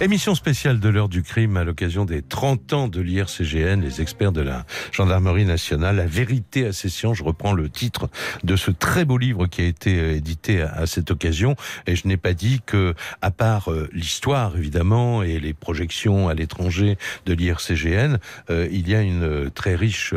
Émission 0.00 0.34
spéciale 0.34 0.80
de 0.80 0.88
l'heure 0.88 1.08
du 1.08 1.22
crime 1.22 1.56
à 1.56 1.62
l'occasion 1.62 2.04
des 2.04 2.20
30 2.20 2.72
ans 2.72 2.88
de 2.88 3.00
l'IRCGN, 3.00 3.80
les 3.80 4.00
experts 4.00 4.32
de 4.32 4.40
la 4.40 4.66
gendarmerie 4.90 5.44
nationale, 5.44 5.96
la 5.96 6.06
vérité 6.06 6.66
à 6.66 6.72
session. 6.72 7.14
Je 7.14 7.22
reprends 7.22 7.52
le 7.52 7.70
titre 7.70 8.10
de 8.42 8.56
ce 8.56 8.72
très 8.72 9.04
beau 9.04 9.18
livre 9.18 9.46
qui 9.46 9.60
a 9.60 9.64
été 9.64 10.00
euh, 10.00 10.16
édité 10.16 10.62
à, 10.62 10.86
cette 10.86 11.12
occasion. 11.12 11.54
Et 11.86 11.94
je 11.94 12.08
n'ai 12.08 12.16
pas 12.16 12.34
dit 12.34 12.60
que, 12.66 12.94
à 13.22 13.30
part 13.30 13.70
euh, 13.70 13.88
l'histoire 13.92 14.56
évidemment 14.56 15.22
et 15.22 15.38
les 15.38 15.54
projections 15.54 16.28
à 16.28 16.34
l'étranger 16.34 16.98
de 17.24 17.32
l'IRCGN, 17.32 18.18
euh, 18.50 18.68
il 18.72 18.88
y 18.88 18.96
a 18.96 19.00
une 19.00 19.48
très 19.52 19.76
riche 19.76 20.12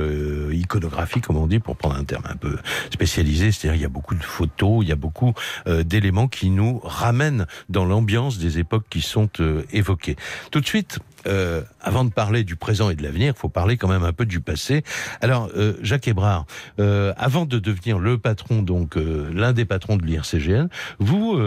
iconographie, 0.51 1.21
comme 1.21 1.37
on 1.37 1.45
dit, 1.45 1.59
pour 1.59 1.77
prendre 1.77 1.95
un 1.95 2.03
terme 2.03 2.25
un 2.27 2.35
peu 2.35 2.57
spécialisé. 2.91 3.51
C'est-à-dire 3.51 3.75
il 3.75 3.83
y 3.83 3.85
a 3.85 3.89
beaucoup 3.89 4.15
de 4.15 4.23
photos, 4.23 4.79
il 4.81 4.89
y 4.89 4.91
a 4.91 4.95
beaucoup 4.95 5.33
d'éléments 5.67 6.27
qui 6.27 6.49
nous 6.49 6.79
ramènent 6.79 7.45
dans 7.69 7.85
l'ambiance 7.85 8.39
des 8.39 8.57
époques 8.57 8.85
qui 8.89 9.01
sont 9.01 9.29
évoqué. 9.71 10.15
Tout 10.51 10.61
de 10.61 10.67
suite, 10.67 10.99
euh, 11.27 11.61
avant 11.81 12.05
de 12.05 12.09
parler 12.09 12.43
du 12.43 12.55
présent 12.55 12.89
et 12.89 12.95
de 12.95 13.03
l'avenir, 13.03 13.33
il 13.35 13.39
faut 13.39 13.49
parler 13.49 13.77
quand 13.77 13.87
même 13.87 14.03
un 14.03 14.13
peu 14.13 14.25
du 14.25 14.39
passé. 14.39 14.83
Alors, 15.21 15.49
euh, 15.55 15.73
Jacques 15.81 16.07
Hébrard, 16.07 16.45
euh, 16.79 17.13
avant 17.17 17.45
de 17.45 17.59
devenir 17.59 17.99
le 17.99 18.17
patron, 18.17 18.61
donc 18.61 18.95
l'un 18.95 19.53
des 19.53 19.65
patrons 19.65 19.97
de 19.97 20.05
l'IRCGN, 20.05 20.67
vous, 20.99 21.37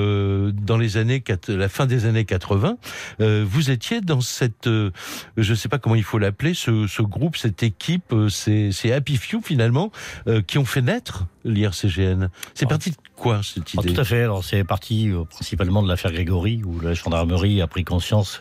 dans 0.52 0.76
les 0.76 0.96
années 0.96 1.22
la 1.48 1.68
fin 1.68 1.86
des 1.86 2.06
années 2.06 2.24
80, 2.24 2.76
vous 3.18 3.70
étiez 3.70 4.00
dans 4.00 4.20
cette, 4.20 4.66
je 4.66 4.90
ne 5.36 5.54
sais 5.54 5.68
pas 5.68 5.78
comment 5.78 5.94
il 5.94 6.02
faut 6.02 6.18
l'appeler, 6.18 6.54
ce, 6.54 6.86
ce, 6.86 7.02
groupe, 7.02 7.36
cette 7.36 7.62
équipe, 7.62 8.14
c'est 8.28 8.92
Happy 8.92 9.16
Few 9.16 9.40
finalement, 9.42 9.90
qui 10.46 10.58
ont 10.58 10.64
fait 10.64 10.82
naître 10.82 11.26
l'IRCGN. 11.44 12.28
C'est 12.54 12.68
parti 12.68 12.90
de 12.90 12.96
quoi 13.16 13.40
cette 13.42 13.64
ah, 13.76 13.80
idée? 13.80 13.94
Tout 13.94 14.00
à 14.00 14.04
fait. 14.04 14.22
Alors 14.22 14.44
c'est 14.44 14.64
parti 14.64 15.10
principalement 15.30 15.82
de 15.82 15.88
l'affaire 15.88 16.12
Grégory, 16.12 16.62
où 16.64 16.80
la 16.80 16.94
gendarmerie 16.94 17.60
a 17.62 17.66
pris 17.66 17.84
conscience 17.84 18.40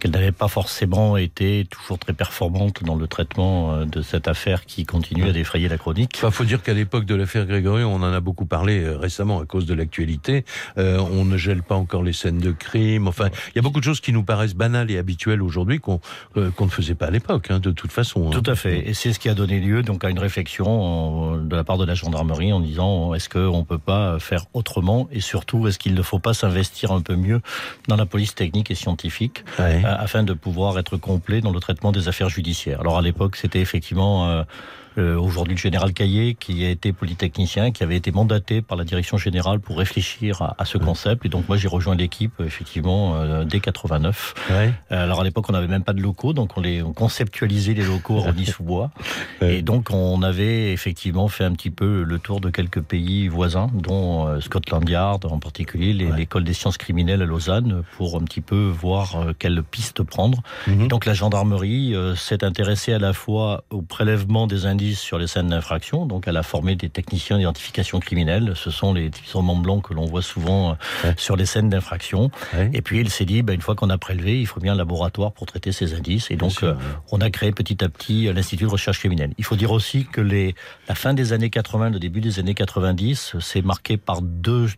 qu'elle 0.00 0.10
n'avait 0.10 0.32
pas 0.32 0.48
forcément 0.48 1.16
été 1.16 1.66
toujours 1.70 1.98
très 1.98 2.12
performante 2.12 2.82
dans 2.82 2.96
le 2.96 3.06
traitement 3.06 3.72
euh, 3.72 3.84
de 3.84 4.02
cette 4.02 4.26
affaire 4.26 4.64
qui 4.64 4.84
continue 4.84 5.28
à 5.28 5.32
défrayer 5.32 5.68
la 5.68 5.78
chronique. 5.78 6.20
Il 6.22 6.30
faut 6.30 6.44
dire 6.44 6.62
qu'à 6.62 6.72
l'époque 6.72 7.04
de 7.04 7.14
l'affaire 7.14 7.46
Grégory, 7.46 7.84
on 7.84 7.96
en 7.96 8.12
a 8.12 8.20
beaucoup 8.20 8.46
parlé 8.46 8.82
euh, 8.82 8.96
récemment 8.96 9.40
à 9.40 9.44
cause 9.44 9.66
de 9.66 9.74
l'actualité. 9.74 10.44
Euh, 10.78 10.98
on 11.12 11.24
ne 11.24 11.36
gèle 11.36 11.62
pas 11.62 11.74
encore 11.76 12.02
les 12.02 12.12
scènes 12.12 12.38
de 12.38 12.50
crime. 12.50 13.06
Enfin, 13.06 13.28
il 13.48 13.56
y 13.56 13.58
a 13.58 13.62
beaucoup 13.62 13.80
de 13.80 13.84
choses 13.84 14.00
qui 14.00 14.12
nous 14.12 14.22
paraissent 14.22 14.54
banales 14.54 14.90
et 14.90 14.98
habituelles 14.98 15.42
aujourd'hui 15.42 15.78
qu'on 15.78 16.00
qu'on 16.56 16.64
ne 16.64 16.70
faisait 16.70 16.94
pas 16.94 17.06
à 17.06 17.10
l'époque, 17.10 17.50
hein, 17.50 17.58
de 17.58 17.70
toute 17.70 17.92
façon. 17.92 18.28
Hein. 18.28 18.30
Tout 18.30 18.50
à 18.50 18.54
fait. 18.54 18.88
Et 18.88 18.94
c'est 18.94 19.12
ce 19.12 19.18
qui 19.18 19.28
a 19.28 19.34
donné 19.34 19.60
lieu 19.60 19.82
donc 19.82 20.04
à 20.04 20.10
une 20.10 20.18
réflexion 20.18 21.36
de 21.36 21.54
la 21.54 21.64
part 21.64 21.76
de 21.76 21.84
la 21.84 21.94
gendarmerie 21.94 22.52
en 22.52 22.60
disant 22.60 23.12
est-ce 23.14 23.28
qu'on 23.28 23.64
peut 23.64 23.78
pas 23.78 24.18
faire 24.18 24.46
autrement? 24.54 25.08
Et 25.12 25.20
surtout 25.20 25.66
est-ce 25.68 25.78
qu'il 25.78 25.94
ne 25.94 26.02
faut 26.02 26.18
pas 26.18 26.32
s'investir 26.32 26.92
un 26.92 27.02
peu 27.02 27.16
mieux 27.16 27.40
dans 27.88 27.96
la 27.96 28.06
police 28.06 28.34
technique 28.34 28.70
et 28.70 28.74
scientifique? 28.74 29.44
Afin 29.94 30.22
de 30.22 30.32
pouvoir 30.32 30.78
être 30.78 30.96
complet 30.96 31.40
dans 31.40 31.52
le 31.52 31.60
traitement 31.60 31.92
des 31.92 32.08
affaires 32.08 32.28
judiciaires. 32.28 32.80
Alors 32.80 32.98
à 32.98 33.02
l'époque, 33.02 33.36
c'était 33.36 33.60
effectivement 33.60 34.44
euh, 34.98 35.10
euh, 35.10 35.18
aujourd'hui 35.18 35.54
le 35.54 35.60
général 35.60 35.92
Caillé, 35.92 36.34
qui 36.34 36.64
a 36.64 36.70
été 36.70 36.92
polytechnicien, 36.92 37.70
qui 37.70 37.82
avait 37.82 37.96
été 37.96 38.12
mandaté 38.12 38.62
par 38.62 38.76
la 38.76 38.84
direction 38.84 39.16
générale 39.16 39.60
pour 39.60 39.78
réfléchir 39.78 40.54
à, 40.58 40.64
ce 40.64 40.78
concept. 40.78 41.24
Et 41.24 41.28
donc 41.28 41.48
moi 41.48 41.56
j'ai 41.56 41.68
rejoint 41.68 41.94
l'équipe 41.94 42.40
effectivement 42.40 43.16
euh, 43.16 43.44
dès 43.44 43.60
89. 43.60 44.34
Ouais. 44.50 44.72
Euh, 44.92 45.04
alors 45.04 45.20
à 45.20 45.24
l'époque 45.24 45.46
on 45.48 45.52
n'avait 45.52 45.68
même 45.68 45.84
pas 45.84 45.92
de 45.92 46.00
locaux, 46.00 46.32
donc 46.32 46.56
on 46.56 46.60
les 46.60 46.82
on 46.82 46.92
conceptualisait 46.92 47.74
les 47.74 47.84
locaux 47.84 48.18
en 48.26 48.32
sous 48.44 48.62
bois. 48.62 48.90
Et 49.40 49.62
donc 49.62 49.90
on 49.90 50.22
avait 50.22 50.72
effectivement 50.72 51.28
fait 51.28 51.44
un 51.44 51.52
petit 51.52 51.70
peu 51.70 52.02
le 52.02 52.18
tour 52.18 52.40
de 52.40 52.50
quelques 52.50 52.82
pays 52.82 53.28
voisins, 53.28 53.68
dont 53.74 54.40
Scotland 54.40 54.88
Yard 54.88 55.24
en 55.26 55.38
particulier, 55.38 55.92
l'école 55.92 56.44
des 56.44 56.54
sciences 56.54 56.78
criminelles 56.78 57.22
à 57.22 57.26
Lausanne, 57.26 57.82
pour 57.96 58.16
un 58.16 58.24
petit 58.24 58.40
peu 58.40 58.68
voir 58.68 59.26
quelle 59.38 59.62
piste 59.62 60.02
prendre. 60.02 60.42
Mhm. 60.66 60.88
donc 60.88 61.06
la 61.06 61.14
gendarmerie 61.14 61.94
s'est 62.16 62.44
intéressée 62.44 62.92
à 62.92 62.98
la 62.98 63.12
fois 63.12 63.64
au 63.70 63.82
prélèvement 63.82 64.46
des 64.46 64.66
indices 64.66 64.79
sur 64.94 65.18
les 65.18 65.26
scènes 65.26 65.48
d'infraction. 65.48 66.06
Donc, 66.06 66.26
elle 66.26 66.36
a 66.36 66.42
formé 66.42 66.74
des 66.76 66.88
techniciens 66.88 67.38
d'identification 67.38 68.00
criminelle. 68.00 68.52
Ce 68.54 68.70
sont 68.70 68.92
les 68.94 69.10
hommes 69.34 69.62
blancs 69.62 69.82
que 69.82 69.94
l'on 69.94 70.06
voit 70.06 70.22
souvent 70.22 70.72
euh, 71.04 71.12
sur 71.16 71.36
les 71.36 71.46
scènes 71.46 71.68
d'infraction. 71.68 72.30
Et 72.72 72.82
puis, 72.82 73.00
il 73.00 73.10
s'est 73.10 73.24
dit, 73.24 73.42
bah, 73.42 73.52
une 73.52 73.60
fois 73.60 73.74
qu'on 73.74 73.90
a 73.90 73.98
prélevé, 73.98 74.40
il 74.40 74.46
faut 74.46 74.60
bien 74.60 74.72
un 74.72 74.76
laboratoire 74.76 75.32
pour 75.32 75.46
traiter 75.46 75.72
ces 75.72 75.94
indices. 75.94 76.30
Et 76.30 76.36
donc, 76.36 76.62
euh, 76.62 76.74
on 77.10 77.20
a 77.20 77.30
créé 77.30 77.52
petit 77.52 77.82
à 77.84 77.88
petit 77.88 78.28
euh, 78.28 78.32
l'Institut 78.32 78.64
de 78.64 78.70
recherche 78.70 78.98
criminelle. 78.98 79.32
Il 79.38 79.44
faut 79.44 79.56
dire 79.56 79.72
aussi 79.72 80.06
que 80.06 80.20
les, 80.20 80.54
la 80.88 80.94
fin 80.94 81.14
des 81.14 81.32
années 81.32 81.50
80, 81.50 81.90
le 81.90 81.98
début 81.98 82.20
des 82.20 82.38
années 82.38 82.54
90, 82.54 83.36
c'est 83.40 83.62
marqué 83.62 83.96
par 83.96 84.22
deux 84.22 84.68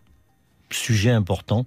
sujets 0.71 1.11
importants 1.11 1.65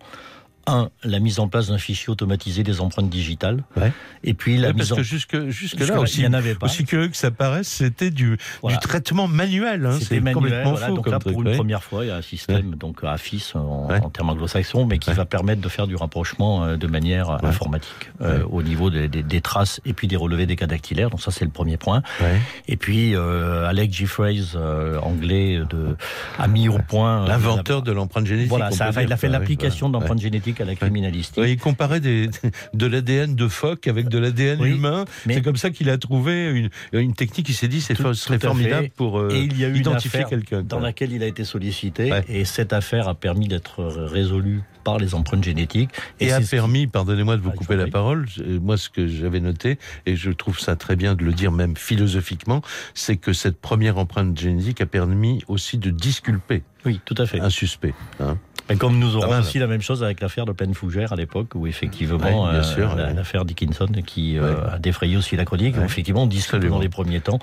un, 0.66 0.90
la 1.02 1.18
mise 1.18 1.38
en 1.40 1.48
place 1.48 1.68
d'un 1.68 1.78
fichier 1.78 2.10
automatisé 2.10 2.62
des 2.62 2.80
empreintes 2.80 3.08
digitales. 3.08 3.62
Ouais. 3.76 3.92
Et 4.24 4.34
puis 4.34 4.56
la 4.56 4.72
mise 4.72 4.92
en... 4.92 4.96
que 4.96 5.02
jusque, 5.02 5.48
jusque, 5.48 5.80
là, 5.80 6.00
aussi, 6.00 6.20
il 6.20 6.24
y 6.24 6.26
en 6.26 6.32
avait 6.32 6.54
pas. 6.54 6.66
aussi 6.66 6.84
curieux 6.84 7.08
que 7.08 7.16
ça 7.16 7.30
paraisse, 7.30 7.68
c'était 7.68 8.10
du, 8.10 8.38
du 8.64 8.78
traitement 8.78 9.28
manuel. 9.28 9.86
Hein, 9.86 9.98
c'était 10.00 10.20
manuel. 10.20 10.62
Voilà, 10.66 10.88
donc 10.88 11.08
là, 11.08 11.18
pour 11.18 11.42
une 11.42 11.54
première 11.54 11.82
fois, 11.82 12.04
il 12.04 12.08
y 12.08 12.10
a 12.10 12.16
un 12.16 12.22
système 12.22 12.74
donc 12.74 13.04
AFIS 13.04 13.52
en, 13.54 13.88
en 13.90 14.10
termes 14.10 14.30
anglo-saxons, 14.30 14.86
mais 14.86 14.98
qui 14.98 15.12
va 15.12 15.24
permettre 15.24 15.60
de 15.60 15.68
faire 15.68 15.86
du 15.86 15.96
rapprochement 15.96 16.64
euh, 16.64 16.76
de 16.76 16.86
manière 16.86 17.30
euh, 17.30 17.38
informatique 17.42 18.10
euh, 18.20 18.42
au 18.50 18.62
niveau 18.62 18.90
des, 18.90 19.08
des, 19.08 19.22
des, 19.22 19.40
traces 19.40 19.80
et 19.84 19.92
puis 19.92 20.08
des 20.08 20.16
relevés 20.16 20.46
des 20.46 20.56
cas 20.56 20.66
dactylaires. 20.66 21.10
Donc 21.10 21.20
ça, 21.20 21.30
c'est 21.30 21.44
le 21.44 21.50
premier 21.50 21.76
point. 21.76 22.02
Et 22.68 22.76
puis 22.76 23.14
euh, 23.14 23.66
Alex 23.66 23.94
Jeffreys, 23.94 24.54
euh, 24.54 24.98
anglais, 25.00 25.60
de, 25.70 25.96
a 26.38 26.48
mis 26.48 26.68
au 26.68 26.78
point 26.78 27.26
l'inventeur 27.26 27.82
de 27.82 27.92
l'empreinte 27.92 28.26
génétique. 28.26 28.50
Voilà, 28.50 28.70
ça, 28.70 28.90
il 29.02 29.12
a 29.12 29.16
fait 29.16 29.28
l'application 29.28 29.88
d'empreinte 29.88 30.20
génétique 30.20 30.55
à 30.60 30.64
la 30.64 30.74
criminalistique. 30.74 31.42
il 31.46 31.58
comparait 31.58 32.00
des, 32.00 32.28
de 32.74 32.86
l'ADN 32.86 33.34
de 33.34 33.48
phoque 33.48 33.86
avec 33.88 34.08
de 34.08 34.18
l'ADN 34.18 34.64
humain. 34.64 35.04
C'est 35.26 35.42
comme 35.42 35.56
ça 35.56 35.70
qu'il 35.70 35.90
a 35.90 35.98
trouvé 35.98 36.50
une, 36.50 36.70
une 36.92 37.14
technique. 37.14 37.48
Il 37.48 37.54
s'est 37.54 37.68
dit 37.68 37.80
c'est 37.80 37.96
serait 38.14 38.38
formidable 38.38 38.90
pour 38.96 39.18
euh, 39.18 39.28
il 39.32 39.58
y 39.58 39.64
a 39.64 39.68
eu 39.68 39.76
identifier 39.76 40.24
quelqu'un. 40.28 40.62
Dans 40.62 40.80
laquelle 40.80 41.12
il 41.12 41.22
a 41.22 41.26
été 41.26 41.44
sollicité 41.44 42.12
et 42.28 42.44
cette 42.44 42.72
affaire 42.72 43.08
a 43.08 43.14
permis 43.14 43.48
d'être 43.48 43.84
résolue 43.84 44.62
par 44.84 44.98
les 44.98 45.16
empreintes 45.16 45.42
génétiques. 45.42 45.90
Et, 46.20 46.32
a 46.32 46.40
permis, 46.40 46.86
pardonnez-moi 46.86 47.36
de 47.36 47.42
vous 47.42 47.50
ah, 47.52 47.56
couper 47.56 47.74
la 47.74 47.88
parole, 47.88 48.26
moi 48.62 48.76
ce 48.76 48.88
que 48.88 49.08
j'avais 49.08 49.40
noté, 49.40 49.78
et 50.06 50.14
je 50.14 50.30
trouve 50.30 50.60
ça 50.60 50.76
très 50.76 50.94
bien 50.94 51.16
de 51.16 51.24
le 51.24 51.32
dire 51.32 51.50
même 51.50 51.76
philosophiquement, 51.76 52.62
c'est 52.94 53.16
que 53.16 53.32
cette 53.32 53.60
première 53.60 53.98
empreinte 53.98 54.38
génétique 54.38 54.80
a 54.80 54.86
permis 54.86 55.42
aussi 55.48 55.78
de 55.78 55.90
disculper 55.90 56.62
oui, 56.84 57.00
tout 57.04 57.16
à 57.18 57.26
fait. 57.26 57.40
un 57.40 57.50
suspect. 57.50 57.94
Hein. 58.20 58.38
Mais 58.68 58.76
comme 58.76 58.98
nous 58.98 59.16
aurons 59.16 59.38
aussi 59.38 59.58
la 59.58 59.66
même 59.66 59.80
chose 59.80 60.02
avec 60.02 60.20
l'affaire 60.20 60.44
de 60.44 60.52
Plaine 60.52 60.74
Fougère 60.74 61.12
à 61.12 61.16
l'époque, 61.16 61.54
où 61.54 61.66
effectivement, 61.66 62.48
euh, 62.48 62.62
l'affaire 63.14 63.44
Dickinson 63.44 63.88
qui 64.04 64.38
euh, 64.38 64.54
a 64.68 64.78
défrayé 64.78 65.16
aussi 65.16 65.36
la 65.36 65.44
chronique, 65.44 65.76
où 65.78 65.82
effectivement 65.82 66.24
on 66.24 66.26
discute 66.26 66.64
dans 66.64 66.78
les 66.78 66.88
premiers 66.88 67.20
temps. 67.20 67.38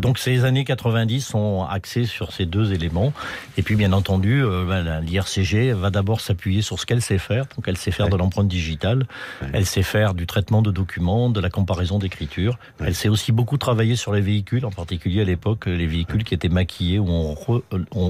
donc 0.00 0.18
ces 0.18 0.44
années 0.44 0.64
90 0.64 1.20
sont 1.20 1.66
axées 1.68 2.04
sur 2.04 2.32
ces 2.32 2.46
deux 2.46 2.72
éléments. 2.72 3.12
Et 3.56 3.62
puis 3.62 3.76
bien 3.76 3.92
entendu, 3.92 4.42
euh, 4.44 4.64
ben, 4.66 5.00
l'IRCG 5.00 5.72
va 5.72 5.90
d'abord 5.90 6.20
s'appuyer 6.20 6.62
sur 6.62 6.78
ce 6.78 6.86
qu'elle 6.86 7.02
sait 7.02 7.18
faire. 7.18 7.46
Donc 7.56 7.66
elle 7.66 7.76
sait 7.76 7.90
faire 7.90 8.08
de 8.08 8.16
l'empreinte 8.16 8.48
digitale, 8.48 9.06
elle 9.52 9.66
sait 9.66 9.82
faire 9.82 10.14
du 10.14 10.26
traitement 10.26 10.62
de 10.62 10.70
documents, 10.70 11.30
de 11.30 11.40
la 11.40 11.50
comparaison 11.50 11.98
d'écriture. 11.98 12.58
Elle 12.80 12.94
sait 12.94 13.08
aussi 13.08 13.32
beaucoup 13.32 13.56
travailler 13.56 13.96
sur 13.96 14.12
les 14.12 14.20
véhicules, 14.20 14.64
en 14.66 14.70
particulier 14.70 15.22
à 15.22 15.24
l'époque 15.24 15.66
les 15.66 15.86
véhicules 15.86 16.24
qui 16.24 16.34
étaient 16.34 16.48
maquillés, 16.48 16.98
où 16.98 17.08
on, 17.08 17.36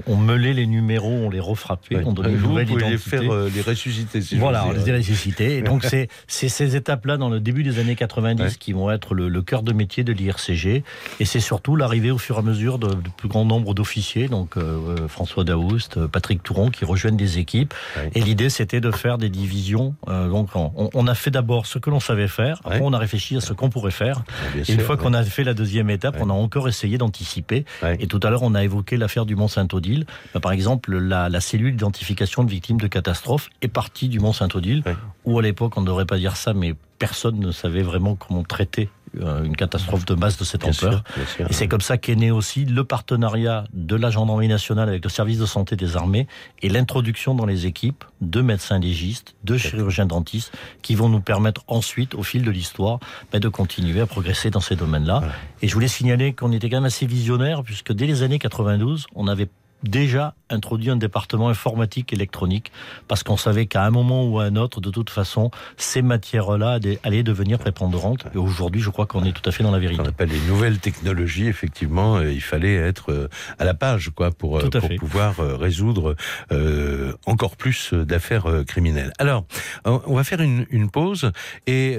on, 0.06 0.16
meulait 0.16 0.52
les 0.52 0.66
numéros, 0.66 1.12
on 1.24 1.30
les 1.30 1.40
refrappait, 1.40 2.02
on 2.04 2.12
donnait 2.12 2.36
une 2.62 2.68
nouvelle 2.68 2.92
identité. 2.92 3.16
Les 3.18 3.22
faire 3.22 3.32
euh, 3.32 3.50
les 3.54 3.60
ressusciter. 3.62 4.20
Si 4.20 4.36
voilà, 4.36 4.66
on 4.66 4.72
les 4.72 4.96
ressusciter. 4.96 5.62
Donc 5.62 5.84
c'est 6.26 6.48
ces 6.48 6.76
étapes-là 6.76 7.16
dans 7.16 7.28
le 7.28 7.40
début 7.40 7.62
des 7.62 7.78
années 7.78 7.96
90 7.96 8.56
qui 8.56 8.72
vont 8.72 8.90
être 8.90 9.14
le, 9.14 9.42
cœur 9.42 9.62
de 9.62 9.72
métier 9.72 10.04
de 10.04 10.12
l'IRCG. 10.12 10.82
Et 11.20 11.24
c'est 11.24 11.40
surtout 11.40 11.76
l'arrivée 11.76 12.10
au 12.10 12.18
fur 12.18 12.36
et 12.36 12.38
à 12.38 12.42
mesure 12.42 12.78
de, 12.78 12.88
plus 13.16 13.28
grand 13.28 13.44
nombre 13.44 13.74
d'officiers, 13.74 14.28
donc 14.28 14.56
euh, 14.56 14.96
euh, 14.98 15.08
François 15.08 15.44
Daoust, 15.44 16.06
Patrick 16.06 16.42
Touron, 16.42 16.70
qui 16.70 16.84
rejoignent 16.84 17.16
des 17.16 17.38
équipes. 17.38 17.74
Et 18.14 18.20
l'idée 18.20 18.50
c'était 18.50 18.80
de 18.80 18.90
faire 18.90 19.18
des 19.18 19.28
divisions. 19.28 19.94
donc 20.06 20.50
on, 20.54 21.06
a 21.06 21.14
fait 21.14 21.30
d'abord 21.30 21.66
ce 21.66 21.78
que 21.78 21.90
l'on 21.90 22.00
savait 22.00 22.28
faire. 22.28 22.60
Après 22.64 22.80
on 22.82 22.92
a 22.92 22.98
réfléchi 22.98 23.36
à 23.36 23.40
ce 23.40 23.52
qu'on 23.52 23.70
pourrait 23.70 23.90
faire. 23.90 24.22
et 24.56 24.72
une 24.72 24.80
fois 24.80 24.96
qu'on 24.96 25.14
a 25.14 25.22
fait 25.22 25.44
la 25.44 25.54
deuxième 25.54 25.90
étape, 25.90 26.16
on 26.20 26.30
a 26.30 26.34
encore 26.34 26.68
essayé 26.68 26.98
d'anticiper. 26.98 27.64
Et 27.98 28.06
tout 28.06 28.20
à 28.22 28.30
l'heure 28.30 28.42
on 28.42 28.54
a 28.54 28.64
évoqué 28.64 28.96
l'affaire 28.96 29.26
du 29.26 29.36
Mont 29.36 29.48
Saint-Odile. 29.48 30.06
Bah, 30.34 30.40
par 30.40 30.52
exemple, 30.52 30.96
la, 30.96 31.28
la 31.28 31.40
cellule 31.40 31.72
d'identification 31.72 32.44
de 32.46 32.50
victimes 32.50 32.80
de 32.80 32.86
catastrophes 32.86 33.50
est 33.62 33.68
partie 33.68 34.08
du 34.08 34.20
Mont 34.20 34.32
Saint-Odile, 34.32 34.82
où 35.24 35.38
à 35.38 35.42
l'époque, 35.42 35.76
on 35.76 35.82
ne 35.82 35.86
devrait 35.86 36.06
pas 36.06 36.18
dire 36.18 36.36
ça, 36.36 36.54
mais 36.54 36.74
personne 36.98 37.38
ne 37.38 37.52
savait 37.52 37.82
vraiment 37.82 38.16
comment 38.16 38.42
traiter 38.42 38.88
euh, 39.20 39.44
une 39.44 39.56
catastrophe 39.56 40.04
de 40.04 40.14
masse 40.14 40.36
de 40.36 40.44
cette 40.44 40.64
ampleur. 40.64 41.02
et 41.38 41.52
c'est 41.52 41.68
comme 41.68 41.80
ça 41.80 41.96
qu'est 41.96 42.16
né 42.16 42.30
aussi 42.30 42.64
le 42.64 42.84
partenariat 42.84 43.64
de 43.72 43.96
la 43.96 44.10
gendarmerie 44.10 44.48
nationale 44.48 44.88
avec 44.88 45.04
le 45.04 45.10
service 45.10 45.38
de 45.38 45.46
santé 45.46 45.76
des 45.76 45.96
armées 45.96 46.26
et 46.60 46.68
l'introduction 46.68 47.34
dans 47.34 47.46
les 47.46 47.66
équipes 47.66 48.04
de 48.20 48.40
médecins 48.42 48.78
légistes, 48.78 49.34
de 49.44 49.56
chirurgiens 49.56 50.06
dentistes, 50.06 50.52
qui 50.82 50.94
vont 50.94 51.08
nous 51.08 51.20
permettre 51.20 51.62
ensuite, 51.66 52.14
au 52.14 52.22
fil 52.22 52.42
de 52.42 52.50
l'histoire, 52.50 52.98
bah, 53.32 53.38
de 53.38 53.48
continuer 53.48 54.00
à 54.00 54.06
progresser 54.06 54.50
dans 54.50 54.60
ces 54.60 54.76
domaines-là. 54.76 55.22
Et 55.62 55.68
je 55.68 55.74
voulais 55.74 55.88
signaler 55.88 56.32
qu'on 56.34 56.52
était 56.52 56.68
quand 56.68 56.78
même 56.78 56.84
assez 56.84 57.06
visionnaire, 57.06 57.62
puisque 57.62 57.92
dès 57.92 58.06
les 58.06 58.22
années 58.22 58.38
92, 58.38 59.06
on 59.14 59.28
avait 59.28 59.48
déjà 59.88 60.34
introduit 60.50 60.90
un 60.90 60.96
département 60.96 61.48
informatique 61.48 62.12
électronique 62.12 62.70
parce 63.08 63.22
qu'on 63.22 63.36
savait 63.36 63.66
qu'à 63.66 63.84
un 63.84 63.90
moment 63.90 64.24
ou 64.24 64.38
à 64.38 64.44
un 64.44 64.56
autre, 64.56 64.80
de 64.80 64.90
toute 64.90 65.10
façon, 65.10 65.50
ces 65.76 66.02
matières-là 66.02 66.78
allaient 67.02 67.22
devenir 67.22 67.58
prépondérantes. 67.58 68.26
Et 68.34 68.38
aujourd'hui, 68.38 68.80
je 68.80 68.90
crois 68.90 69.06
qu'on 69.06 69.24
est 69.24 69.32
tout 69.32 69.48
à 69.48 69.52
fait 69.52 69.62
dans 69.62 69.72
la 69.72 69.78
vérité. 69.78 70.00
On 70.02 70.08
appelle 70.08 70.30
les 70.30 70.40
nouvelles 70.40 70.78
technologies, 70.78 71.48
effectivement, 71.48 72.16
euh, 72.16 72.32
il 72.32 72.40
fallait 72.40 72.74
être 72.74 73.10
euh, 73.10 73.28
à 73.58 73.64
la 73.64 73.74
page, 73.74 74.10
quoi, 74.14 74.30
pour, 74.30 74.58
euh, 74.58 74.68
pour 74.70 74.88
pouvoir 74.98 75.36
résoudre 75.38 76.16
encore 77.26 77.56
plus 77.56 77.92
d'affaires 77.92 78.46
criminelles. 78.66 79.12
Alors, 79.18 79.46
on 79.84 80.14
va 80.14 80.24
faire 80.24 80.40
une, 80.40 80.66
une 80.70 80.90
pause 80.90 81.32
et 81.66 81.98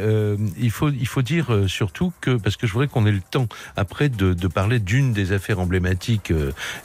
il 0.58 0.72
faut 0.72 0.89
il 0.89 1.08
faut 1.08 1.22
dire 1.22 1.65
surtout 1.67 2.13
que 2.22 2.38
parce 2.38 2.56
que 2.56 2.67
je 2.67 2.74
voudrais 2.74 2.88
qu'on 2.88 3.06
ait 3.06 3.12
le 3.12 3.22
temps 3.22 3.48
après 3.75 4.10
de, 4.10 4.34
de 4.34 4.48
parler 4.48 4.79
d'une 4.79 5.13
des 5.13 5.32
affaires 5.32 5.60
emblématiques, 5.60 6.34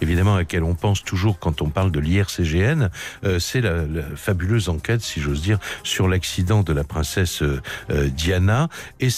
évidemment, 0.01 0.35
à 0.35 0.39
laquelle 0.39 0.63
on 0.63 0.75
pense 0.75 0.92
toujours 1.01 1.39
quand 1.39 1.63
on 1.63 1.71
parle 1.71 1.91
de 1.91 2.01
l'IRCGN, 2.01 2.89
euh, 3.25 3.39
c'est 3.39 3.61
la, 3.61 3.85
fabuleuse 4.17 4.69
enquête, 4.69 5.01
si 5.01 5.21
j'ose 5.21 5.43
dire, 5.43 5.59
sur 5.83 6.09
l'accident 6.09 6.63
de 6.63 6.73
la 6.73 6.85
princesse 6.85 7.43
euh, 7.43 7.61
euh, 7.91 8.09
Diana. 8.09 8.69
Et 9.01 9.09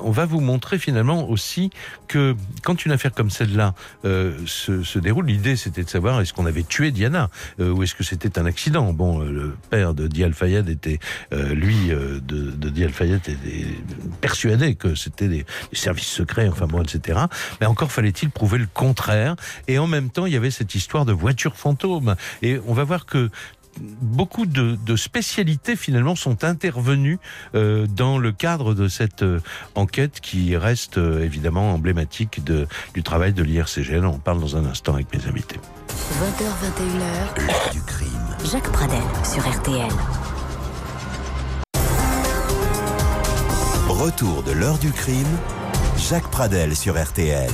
on 0.00 0.10
va 0.10 0.26
vous 0.26 0.40
montrer 0.40 0.78
finalement 0.78 1.28
aussi 1.28 1.70
que 2.08 2.36
quand 2.62 2.84
une 2.84 2.92
affaire 2.92 3.12
comme 3.12 3.30
celle-là 3.30 3.74
se, 4.04 4.98
déroule, 4.98 5.26
l'idée 5.26 5.56
c'était 5.56 5.82
de 5.82 5.88
savoir 5.88 6.20
est-ce 6.20 6.32
qu'on 6.32 6.46
avait 6.46 6.62
tué 6.62 6.90
Diana 6.90 7.30
ou 7.58 7.82
est-ce 7.82 7.94
que 7.94 8.04
c'était 8.04 8.38
un 8.38 8.46
accident? 8.46 8.92
Bon, 8.92 9.20
le 9.20 9.56
père 9.70 9.94
de 9.94 10.06
Di 10.06 10.24
Al-Fayed 10.24 10.68
était, 10.68 10.98
lui, 11.32 11.88
de, 11.88 12.20
de 12.20 12.68
Di 12.68 12.84
Al-Fayed 12.84 13.16
était 13.16 13.36
persuadé 14.20 14.74
que 14.74 14.94
c'était 14.94 15.28
des, 15.28 15.44
des, 15.70 15.76
services 15.76 16.08
secrets, 16.08 16.48
enfin 16.48 16.66
bon, 16.66 16.82
etc. 16.82 17.20
Mais 17.60 17.66
encore 17.66 17.92
fallait-il 17.92 18.30
prouver 18.30 18.58
le 18.58 18.68
contraire. 18.72 19.36
Et 19.68 19.78
en 19.78 19.86
même 19.86 20.10
temps, 20.10 20.26
il 20.26 20.32
y 20.32 20.36
avait 20.36 20.50
cette 20.50 20.74
histoire 20.74 20.81
de 21.04 21.12
voiture 21.12 21.56
fantôme. 21.56 22.16
Et 22.42 22.58
on 22.66 22.74
va 22.74 22.84
voir 22.84 23.06
que 23.06 23.30
beaucoup 23.80 24.46
de, 24.46 24.96
spécialités 24.96 25.76
finalement 25.76 26.14
sont 26.14 26.44
intervenues 26.44 27.18
euh, 27.54 27.86
dans 27.86 28.18
le 28.18 28.30
cadre 28.32 28.74
de 28.74 28.88
cette 28.88 29.22
euh, 29.22 29.40
enquête 29.74 30.20
qui 30.20 30.56
reste 30.56 30.98
euh, 30.98 31.24
évidemment 31.24 31.72
emblématique 31.72 32.44
de, 32.44 32.66
du 32.94 33.02
travail 33.02 33.32
de 33.32 33.42
l'IRCGN. 33.42 34.04
On 34.04 34.18
parle 34.18 34.40
dans 34.40 34.56
un 34.56 34.66
instant 34.66 34.94
avec 34.94 35.12
mes 35.14 35.26
invités. 35.26 35.58
20h, 35.88 37.40
21h, 37.40 37.46
l'heure 37.46 37.70
du 37.72 37.80
crime. 37.82 38.36
Jacques 38.50 38.70
Pradel 38.70 39.02
sur 39.24 39.48
RTL. 39.48 39.92
Retour 43.88 44.42
de 44.42 44.52
l'heure 44.52 44.78
du 44.78 44.90
crime. 44.90 45.38
Jacques 45.96 46.30
Pradel 46.30 46.76
sur 46.76 47.02
RTL. 47.02 47.50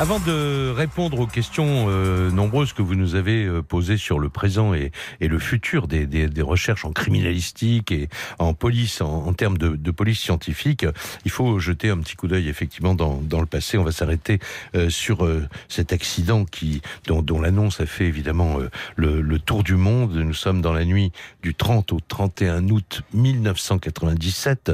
Avant 0.00 0.18
de 0.18 0.70
répondre 0.70 1.20
aux 1.20 1.26
questions 1.28 1.86
euh, 1.88 2.28
nombreuses 2.32 2.72
que 2.72 2.82
vous 2.82 2.96
nous 2.96 3.14
avez 3.14 3.44
euh, 3.44 3.62
posées 3.62 3.96
sur 3.96 4.18
le 4.18 4.28
présent 4.28 4.74
et, 4.74 4.90
et 5.20 5.28
le 5.28 5.38
futur 5.38 5.86
des, 5.86 6.04
des, 6.06 6.26
des, 6.26 6.42
recherches 6.42 6.84
en 6.84 6.90
criminalistique 6.90 7.92
et 7.92 8.08
en 8.40 8.54
police, 8.54 9.00
en, 9.00 9.28
en 9.28 9.32
termes 9.34 9.56
de, 9.56 9.76
de, 9.76 9.90
police 9.92 10.18
scientifique, 10.18 10.84
il 11.24 11.30
faut 11.30 11.60
jeter 11.60 11.90
un 11.90 11.98
petit 11.98 12.16
coup 12.16 12.26
d'œil 12.26 12.48
effectivement 12.48 12.96
dans, 12.96 13.20
dans, 13.22 13.40
le 13.40 13.46
passé. 13.46 13.78
On 13.78 13.84
va 13.84 13.92
s'arrêter 13.92 14.40
euh, 14.74 14.90
sur 14.90 15.28
cet 15.68 15.92
accident 15.92 16.44
qui, 16.44 16.82
dont, 17.06 17.22
dont 17.22 17.40
l'annonce 17.40 17.80
a 17.80 17.86
fait 17.86 18.06
évidemment 18.06 18.58
le, 18.96 19.20
le, 19.20 19.38
tour 19.38 19.62
du 19.62 19.76
monde. 19.76 20.12
Nous 20.12 20.34
sommes 20.34 20.60
dans 20.60 20.72
la 20.72 20.84
nuit 20.84 21.12
du 21.44 21.54
30 21.54 21.92
au 21.92 22.00
31 22.00 22.68
août 22.68 23.02
1997. 23.12 24.72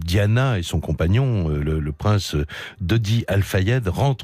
Diana 0.00 0.58
et 0.58 0.62
son 0.64 0.80
compagnon, 0.80 1.48
le, 1.48 1.78
le 1.78 1.92
prince 1.92 2.34
Dodi 2.80 3.24
Al-Fayed, 3.28 3.86
rentrent 3.86 4.15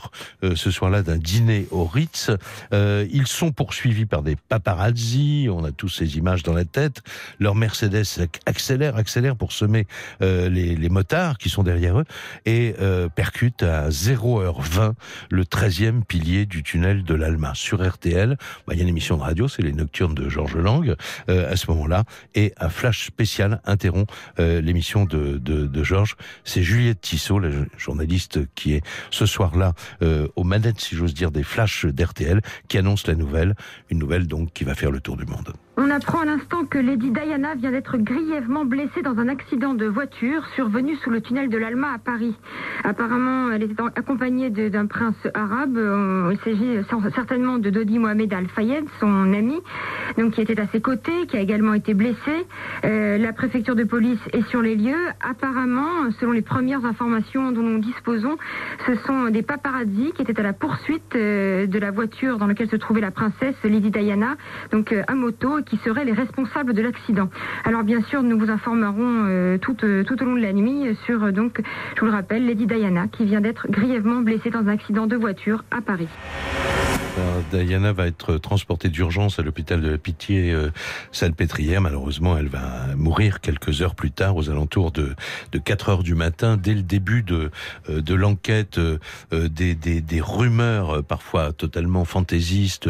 euh, 0.44 0.57
ce 0.57 0.70
soir-là 0.70 1.02
d'un 1.02 1.16
dîner 1.16 1.66
au 1.70 1.85
Ritz. 1.85 2.31
Euh, 2.72 3.07
ils 3.11 3.26
sont 3.26 3.52
poursuivis 3.52 4.07
par 4.07 4.22
des 4.22 4.37
paparazzi. 4.37 5.48
On 5.50 5.64
a 5.64 5.72
tous 5.72 5.88
ces 5.88 6.16
images 6.16 6.42
dans 6.42 6.52
la 6.52 6.64
tête. 6.64 7.02
Leur 7.38 7.55
Mercedes 7.55 8.05
accélère, 8.46 8.96
accélère 8.96 9.37
pour 9.37 9.52
semer 9.52 9.87
euh, 10.22 10.48
les, 10.48 10.74
les, 10.76 10.88
motards 10.88 11.38
qui 11.38 11.48
sont 11.48 11.62
derrière 11.62 11.98
eux 11.98 12.05
et 12.44 12.74
percute 13.14 13.62
à 13.62 13.88
0h20 13.88 14.92
le 15.31 15.44
13e 15.44 16.05
pilier 16.05 16.44
du 16.44 16.62
tunnel 16.62 17.02
de 17.02 17.14
l'Alma 17.14 17.52
sur 17.55 17.87
RTL. 17.87 18.37
Bah, 18.66 18.74
il 18.74 18.76
y 18.76 18.81
a 18.81 18.83
une 18.83 18.88
émission 18.88 19.16
de 19.16 19.22
radio, 19.22 19.48
c'est 19.48 19.62
les 19.62 19.72
Nocturnes 19.72 20.14
de 20.14 20.28
Georges 20.28 20.57
Lang 20.57 20.94
à 21.28 21.57
ce 21.57 21.70
moment-là 21.70 22.05
et 22.35 22.52
un 22.59 22.68
flash 22.68 23.07
spécial 23.07 23.61
interrompt 23.64 24.12
l'émission 24.38 25.05
de, 25.05 25.38
de, 25.38 25.66
de 25.66 25.83
Georges. 25.83 26.16
C'est 26.44 26.62
Juliette 26.62 27.00
Tissot, 27.00 27.38
la 27.38 27.50
journaliste 27.78 28.40
qui 28.55 28.74
est 28.74 28.83
ce 29.11 29.26
soir-là 29.26 29.74
euh, 30.02 30.28
aux 30.36 30.44
manettes, 30.44 30.80
si 30.80 30.96
j'ose 30.96 31.14
dire, 31.14 31.30
des 31.30 31.42
flashs 31.42 31.86
d'RTL 31.86 32.40
qui 32.68 32.78
annoncent 32.78 33.04
la 33.06 33.14
nouvelle, 33.14 33.54
une 33.90 33.98
nouvelle 33.98 34.26
donc 34.26 34.52
qui 34.52 34.64
va 34.64 34.74
faire 34.74 34.90
le 34.90 35.00
tour 35.00 35.16
du 35.16 35.24
monde. 35.24 35.52
On 35.84 35.90
apprend 35.90 36.20
à 36.20 36.24
l'instant 36.24 36.64
que 36.64 36.78
Lady 36.78 37.10
Diana 37.10 37.56
vient 37.56 37.72
d'être 37.72 37.96
grièvement 37.98 38.64
blessée 38.64 39.02
dans 39.02 39.18
un 39.18 39.26
accident 39.26 39.74
de 39.74 39.84
voiture 39.84 40.46
survenu 40.54 40.94
sous 40.94 41.10
le 41.10 41.20
tunnel 41.20 41.48
de 41.48 41.58
l'Alma 41.58 41.94
à 41.94 41.98
Paris. 41.98 42.36
Apparemment, 42.84 43.50
elle 43.50 43.64
était 43.64 43.82
accompagnée 43.96 44.48
d'un 44.48 44.86
prince 44.86 45.16
arabe. 45.34 45.76
Il 46.30 46.38
s'agit 46.44 46.78
certainement 47.16 47.58
de 47.58 47.68
Dodi 47.68 47.98
Mohamed 47.98 48.32
Al-Fayed, 48.32 48.84
son 49.00 49.32
ami, 49.32 49.58
donc 50.16 50.34
qui 50.34 50.40
était 50.40 50.60
à 50.60 50.68
ses 50.68 50.80
côtés, 50.80 51.26
qui 51.26 51.36
a 51.36 51.40
également 51.40 51.74
été 51.74 51.94
blessé. 51.94 52.46
Euh, 52.84 53.18
la 53.18 53.32
préfecture 53.32 53.74
de 53.74 53.82
police 53.82 54.20
est 54.32 54.46
sur 54.50 54.62
les 54.62 54.76
lieux. 54.76 55.08
Apparemment, 55.20 56.12
selon 56.20 56.30
les 56.30 56.42
premières 56.42 56.84
informations 56.84 57.50
dont 57.50 57.62
nous 57.62 57.80
disposons, 57.80 58.36
ce 58.86 58.94
sont 59.04 59.30
des 59.30 59.42
paparazzi 59.42 60.12
qui 60.14 60.22
étaient 60.22 60.38
à 60.38 60.44
la 60.44 60.52
poursuite 60.52 61.16
euh, 61.16 61.66
de 61.66 61.78
la 61.80 61.90
voiture 61.90 62.38
dans 62.38 62.46
laquelle 62.46 62.70
se 62.70 62.76
trouvait 62.76 63.00
la 63.00 63.10
princesse 63.10 63.56
Lady 63.64 63.90
Diana, 63.90 64.36
donc 64.70 64.92
euh, 64.92 65.02
à 65.08 65.16
moto 65.16 65.60
qui 65.71 65.71
seraient 65.78 66.04
les 66.04 66.12
responsables 66.12 66.74
de 66.74 66.82
l'accident. 66.82 67.28
Alors 67.64 67.85
bien 67.85 68.00
sûr, 68.02 68.22
nous 68.22 68.38
vous 68.38 68.50
informerons 68.50 69.24
euh, 69.26 69.58
tout, 69.58 69.76
euh, 69.85 70.04
tout, 70.04 70.20
au 70.22 70.24
long 70.24 70.37
de 70.37 70.40
la 70.40 70.52
nuit 70.52 70.96
sur, 71.06 71.24
euh, 71.24 71.32
donc, 71.32 71.61
je 71.94 72.00
vous 72.00 72.06
le 72.06 72.12
rappelle, 72.12 72.46
Lady 72.46 72.66
Diana 72.66 73.06
qui 73.08 73.24
vient 73.24 73.40
d'être 73.40 73.68
grièvement 73.68 74.20
blessée 74.20 74.50
dans 74.50 74.61
un 74.61 74.68
accident 74.68 75.06
de 75.06 75.16
voiture 75.16 75.64
à 75.70 75.80
Paris. 75.80 76.08
Diana 77.53 77.92
va 77.92 78.07
être 78.07 78.38
transportée 78.38 78.88
d'urgence 78.88 79.38
à 79.38 79.42
l'hôpital 79.42 79.81
de 79.81 79.88
la 79.88 79.98
Pitié 79.98 80.53
euh, 80.53 80.70
Salpêtrière. 81.12 81.81
Malheureusement, 81.81 82.37
elle 82.38 82.48
va 82.48 82.94
mourir 82.96 83.40
quelques 83.40 83.83
heures 83.83 83.94
plus 83.94 84.11
tard, 84.11 84.37
aux 84.37 84.48
alentours 84.48 84.90
de, 84.92 85.14
de 85.53 85.59
4 85.59 85.88
heures 85.90 86.03
du 86.03 86.14
matin, 86.14 86.57
dès 86.57 86.75
le 86.75 86.83
début 86.83 87.22
de, 87.22 87.51
euh, 87.88 88.01
de 88.01 88.14
l'enquête. 88.14 88.79
Euh, 88.79 88.98
des, 89.33 89.75
des, 89.75 90.01
des, 90.01 90.20
rumeurs, 90.20 91.03
parfois 91.05 91.53
totalement 91.53 92.05
fantaisistes, 92.05 92.88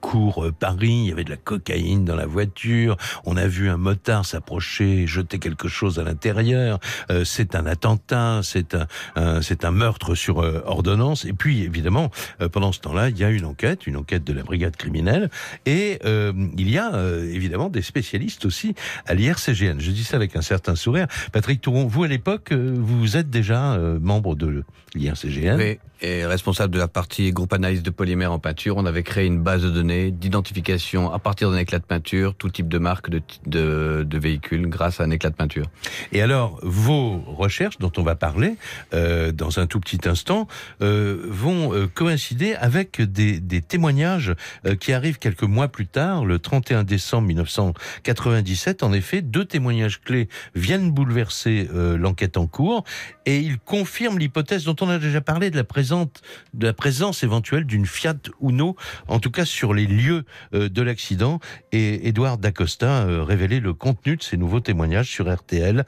courent 0.00 0.52
Paris. 0.58 1.02
Il 1.04 1.08
y 1.08 1.12
avait 1.12 1.24
de 1.24 1.30
la 1.30 1.36
cocaïne 1.36 2.04
dans 2.04 2.16
la 2.16 2.26
voiture. 2.26 2.96
On 3.24 3.36
a 3.36 3.46
vu 3.46 3.68
un 3.68 3.76
motard 3.76 4.24
s'approcher, 4.24 5.06
jeter 5.06 5.38
quelque 5.38 5.68
chose 5.68 5.98
à 5.98 6.04
l'intérieur. 6.04 6.78
c'est 7.24 7.54
un 7.54 7.66
attentat, 7.66 8.40
c'est 8.42 8.74
un, 8.74 9.42
c'est 9.42 9.64
un 9.64 9.70
meurtre 9.70 10.14
sur 10.14 10.38
ordonnance. 10.66 11.24
Et 11.24 11.32
puis, 11.32 11.62
évidemment, 11.62 12.10
pendant 12.52 12.72
ce 12.72 12.80
temps-là, 12.80 13.08
il 13.08 13.18
y 13.18 13.24
a 13.24 13.30
une 13.30 13.44
enquête, 13.44 13.55
une 13.86 13.96
enquête 13.96 14.24
de 14.24 14.32
la 14.32 14.42
brigade 14.42 14.76
criminelle, 14.76 15.30
et 15.64 15.98
euh, 16.04 16.32
il 16.56 16.70
y 16.70 16.78
a 16.78 16.94
euh, 16.94 17.24
évidemment 17.32 17.68
des 17.68 17.82
spécialistes 17.82 18.44
aussi 18.44 18.74
à 19.06 19.14
l'IRCGN. 19.14 19.78
Je 19.78 19.90
dis 19.90 20.04
ça 20.04 20.16
avec 20.16 20.36
un 20.36 20.42
certain 20.42 20.76
sourire. 20.76 21.06
Patrick 21.32 21.60
Touron, 21.60 21.86
vous 21.86 22.04
à 22.04 22.08
l'époque, 22.08 22.52
euh, 22.52 22.74
vous 22.76 23.16
êtes 23.16 23.30
déjà 23.30 23.78
membre 24.00 24.36
de 24.36 24.62
l'IRCGN. 24.94 25.56
Oui, 25.56 25.78
et 26.02 26.26
responsable 26.26 26.74
de 26.74 26.78
la 26.78 26.88
partie 26.88 27.32
groupe 27.32 27.52
analyse 27.52 27.82
de 27.82 27.90
polymères 27.90 28.32
en 28.32 28.38
peinture. 28.38 28.76
On 28.76 28.86
avait 28.86 29.02
créé 29.02 29.26
une 29.26 29.42
base 29.42 29.62
de 29.62 29.70
données 29.70 30.10
d'identification 30.10 31.12
à 31.12 31.18
partir 31.18 31.50
d'un 31.50 31.56
éclat 31.56 31.78
de 31.78 31.84
peinture, 31.84 32.34
tout 32.34 32.50
type 32.50 32.68
de 32.68 32.78
marque 32.78 33.10
de, 33.10 33.22
de, 33.46 34.04
de 34.06 34.18
véhicule 34.18 34.68
grâce 34.68 35.00
à 35.00 35.04
un 35.04 35.10
éclat 35.10 35.30
de 35.30 35.36
peinture. 35.36 35.66
Et 36.12 36.20
alors, 36.20 36.58
vos 36.62 37.18
recherches, 37.20 37.78
dont 37.78 37.92
on 37.96 38.02
va 38.02 38.14
parler 38.14 38.56
dans 38.92 39.58
un 39.58 39.66
tout 39.66 39.80
petit 39.80 40.00
instant, 40.06 40.46
vont 40.80 41.88
coïncider 41.94 42.54
avec 42.54 43.00
des, 43.00 43.40
des 43.46 43.62
témoignages 43.62 44.34
euh, 44.66 44.76
qui 44.76 44.92
arrivent 44.92 45.18
quelques 45.18 45.42
mois 45.42 45.68
plus 45.68 45.86
tard, 45.86 46.24
le 46.24 46.38
31 46.38 46.84
décembre 46.84 47.28
1997. 47.28 48.82
En 48.82 48.92
effet, 48.92 49.22
deux 49.22 49.44
témoignages 49.44 50.00
clés 50.00 50.28
viennent 50.54 50.90
bouleverser 50.90 51.68
euh, 51.74 51.96
l'enquête 51.96 52.36
en 52.36 52.46
cours 52.46 52.84
et 53.24 53.38
ils 53.38 53.58
confirment 53.58 54.18
l'hypothèse 54.18 54.64
dont 54.64 54.76
on 54.80 54.88
a 54.88 54.98
déjà 54.98 55.20
parlé 55.20 55.50
de 55.50 55.56
la 55.56 55.64
présence 55.64 56.08
de 56.54 56.66
la 56.66 56.72
présence 56.72 57.22
éventuelle 57.22 57.64
d'une 57.64 57.86
Fiat 57.86 58.16
Uno, 58.40 58.76
en 59.08 59.18
tout 59.18 59.30
cas 59.30 59.44
sur 59.44 59.74
les 59.74 59.86
lieux 59.86 60.24
euh, 60.54 60.68
de 60.68 60.82
l'accident. 60.82 61.40
Et 61.72 62.08
Edouard 62.08 62.38
Dacosta 62.38 63.06
révélait 63.24 63.60
le 63.60 63.74
contenu 63.74 64.16
de 64.16 64.22
ces 64.22 64.36
nouveaux 64.36 64.60
témoignages 64.60 65.10
sur 65.10 65.32
RTL. 65.32 65.84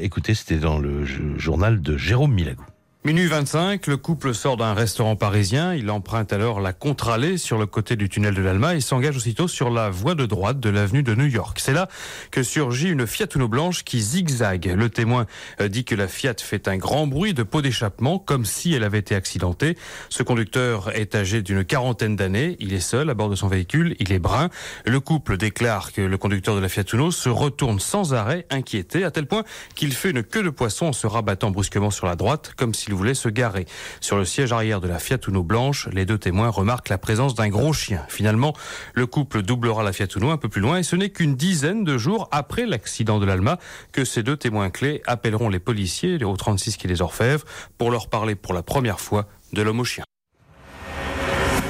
Écoutez, 0.00 0.34
c'était 0.34 0.58
dans 0.58 0.78
le 0.78 1.04
journal 1.36 1.80
de 1.80 1.96
Jérôme 1.96 2.32
Milagou. 2.32 2.64
Minuit 3.06 3.28
25, 3.28 3.86
le 3.86 3.96
couple 3.96 4.34
sort 4.34 4.56
d'un 4.56 4.74
restaurant 4.74 5.14
parisien. 5.14 5.74
Il 5.74 5.92
emprunte 5.92 6.32
alors 6.32 6.58
la 6.58 6.72
contre-allée 6.72 7.38
sur 7.38 7.56
le 7.56 7.64
côté 7.64 7.94
du 7.94 8.08
tunnel 8.08 8.34
de 8.34 8.42
l'Alma 8.42 8.74
et 8.74 8.80
s'engage 8.80 9.16
aussitôt 9.16 9.46
sur 9.46 9.70
la 9.70 9.90
voie 9.90 10.16
de 10.16 10.26
droite 10.26 10.58
de 10.58 10.70
l'avenue 10.70 11.04
de 11.04 11.14
New 11.14 11.26
York. 11.26 11.60
C'est 11.60 11.72
là 11.72 11.86
que 12.32 12.42
surgit 12.42 12.90
une 12.90 13.06
Fiat 13.06 13.28
Uno 13.36 13.46
blanche 13.46 13.84
qui 13.84 14.00
zigzague. 14.00 14.74
Le 14.76 14.90
témoin 14.90 15.26
euh, 15.60 15.68
dit 15.68 15.84
que 15.84 15.94
la 15.94 16.08
Fiat 16.08 16.34
fait 16.40 16.66
un 16.66 16.78
grand 16.78 17.06
bruit 17.06 17.32
de 17.32 17.44
pot 17.44 17.62
d'échappement 17.62 18.18
comme 18.18 18.44
si 18.44 18.74
elle 18.74 18.82
avait 18.82 18.98
été 18.98 19.14
accidentée. 19.14 19.78
Ce 20.08 20.24
conducteur 20.24 20.90
est 20.96 21.14
âgé 21.14 21.42
d'une 21.42 21.64
quarantaine 21.64 22.16
d'années. 22.16 22.56
Il 22.58 22.74
est 22.74 22.80
seul 22.80 23.08
à 23.08 23.14
bord 23.14 23.30
de 23.30 23.36
son 23.36 23.46
véhicule. 23.46 23.94
Il 24.00 24.10
est 24.10 24.18
brun. 24.18 24.50
Le 24.84 24.98
couple 24.98 25.36
déclare 25.36 25.92
que 25.92 26.00
le 26.00 26.18
conducteur 26.18 26.56
de 26.56 26.60
la 26.60 26.68
Fiat 26.68 26.82
Uno 26.92 27.12
se 27.12 27.28
retourne 27.28 27.78
sans 27.78 28.14
arrêt, 28.14 28.46
inquiété, 28.50 29.04
à 29.04 29.12
tel 29.12 29.26
point 29.26 29.44
qu'il 29.76 29.92
fait 29.92 30.10
une 30.10 30.24
queue 30.24 30.42
de 30.42 30.50
poisson 30.50 30.86
en 30.86 30.92
se 30.92 31.06
rabattant 31.06 31.52
brusquement 31.52 31.92
sur 31.92 32.08
la 32.08 32.16
droite 32.16 32.52
comme 32.56 32.74
s'il 32.74 32.95
voulait 32.96 33.14
se 33.14 33.28
garer. 33.28 33.66
Sur 34.00 34.16
le 34.16 34.24
siège 34.24 34.52
arrière 34.52 34.80
de 34.80 34.88
la 34.88 34.98
Fiat 34.98 35.18
Uno 35.28 35.42
blanche, 35.42 35.88
les 35.92 36.04
deux 36.04 36.18
témoins 36.18 36.48
remarquent 36.48 36.88
la 36.88 36.98
présence 36.98 37.34
d'un 37.34 37.48
gros 37.48 37.72
chien. 37.72 38.04
Finalement, 38.08 38.54
le 38.94 39.06
couple 39.06 39.42
doublera 39.42 39.82
la 39.82 39.92
Fiat 39.92 40.08
Uno 40.16 40.30
un 40.30 40.38
peu 40.38 40.48
plus 40.48 40.60
loin 40.60 40.78
et 40.78 40.82
ce 40.82 40.96
n'est 40.96 41.10
qu'une 41.10 41.36
dizaine 41.36 41.84
de 41.84 41.98
jours 41.98 42.28
après 42.32 42.66
l'accident 42.66 43.20
de 43.20 43.26
l'Alma 43.26 43.58
que 43.92 44.04
ces 44.04 44.22
deux 44.22 44.36
témoins 44.36 44.70
clés 44.70 45.02
appelleront 45.06 45.48
les 45.48 45.60
policiers 45.60 46.22
au 46.24 46.36
36 46.36 46.76
qui 46.76 46.88
les 46.88 47.02
orfèvres 47.02 47.44
pour 47.78 47.90
leur 47.90 48.08
parler 48.08 48.34
pour 48.34 48.54
la 48.54 48.62
première 48.62 49.00
fois 49.00 49.26
de 49.52 49.62
l'homme 49.62 49.80
au 49.80 49.84
chien. 49.84 50.04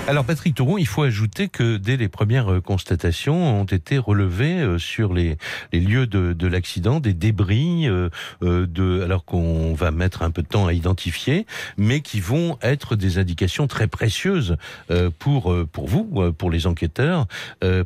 Alors 0.08 0.24
Patrick 0.24 0.54
Touron, 0.54 0.78
il 0.78 0.86
faut 0.86 1.02
ajouter 1.02 1.48
que 1.48 1.78
dès 1.78 1.96
les 1.96 2.08
premières 2.08 2.52
euh, 2.52 2.60
constatations 2.60 3.60
ont 3.60 3.64
été 3.64 3.98
relevées 3.98 4.60
euh, 4.60 4.78
sur 4.78 5.12
les, 5.12 5.36
les 5.72 5.80
lieux 5.80 6.06
de, 6.06 6.32
de 6.32 6.46
l'accident 6.46 7.00
des 7.00 7.12
débris, 7.12 7.88
euh, 7.88 8.08
de, 8.40 9.02
alors 9.02 9.24
qu'on 9.24 9.74
va 9.74 9.90
mettre 9.90 10.22
un 10.22 10.30
peu 10.30 10.42
de 10.42 10.46
temps 10.46 10.68
à 10.68 10.72
identifier, 10.72 11.44
mais 11.76 12.02
qui 12.02 12.20
vont 12.20 12.56
être 12.62 12.94
des 12.94 13.18
indications 13.18 13.66
très 13.66 13.88
précieuses 13.88 14.56
pour 15.18 15.54
pour 15.72 15.88
vous, 15.88 16.32
pour 16.32 16.50
les 16.50 16.66
enquêteurs, 16.66 17.26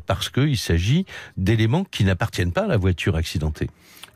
parce 0.05 0.29
qu'il 0.29 0.57
s'agit 0.57 1.05
d'éléments 1.37 1.83
qui 1.83 2.03
n'appartiennent 2.03 2.51
pas 2.51 2.65
à 2.65 2.67
la 2.67 2.77
voiture 2.77 3.15
accidentée. 3.15 3.69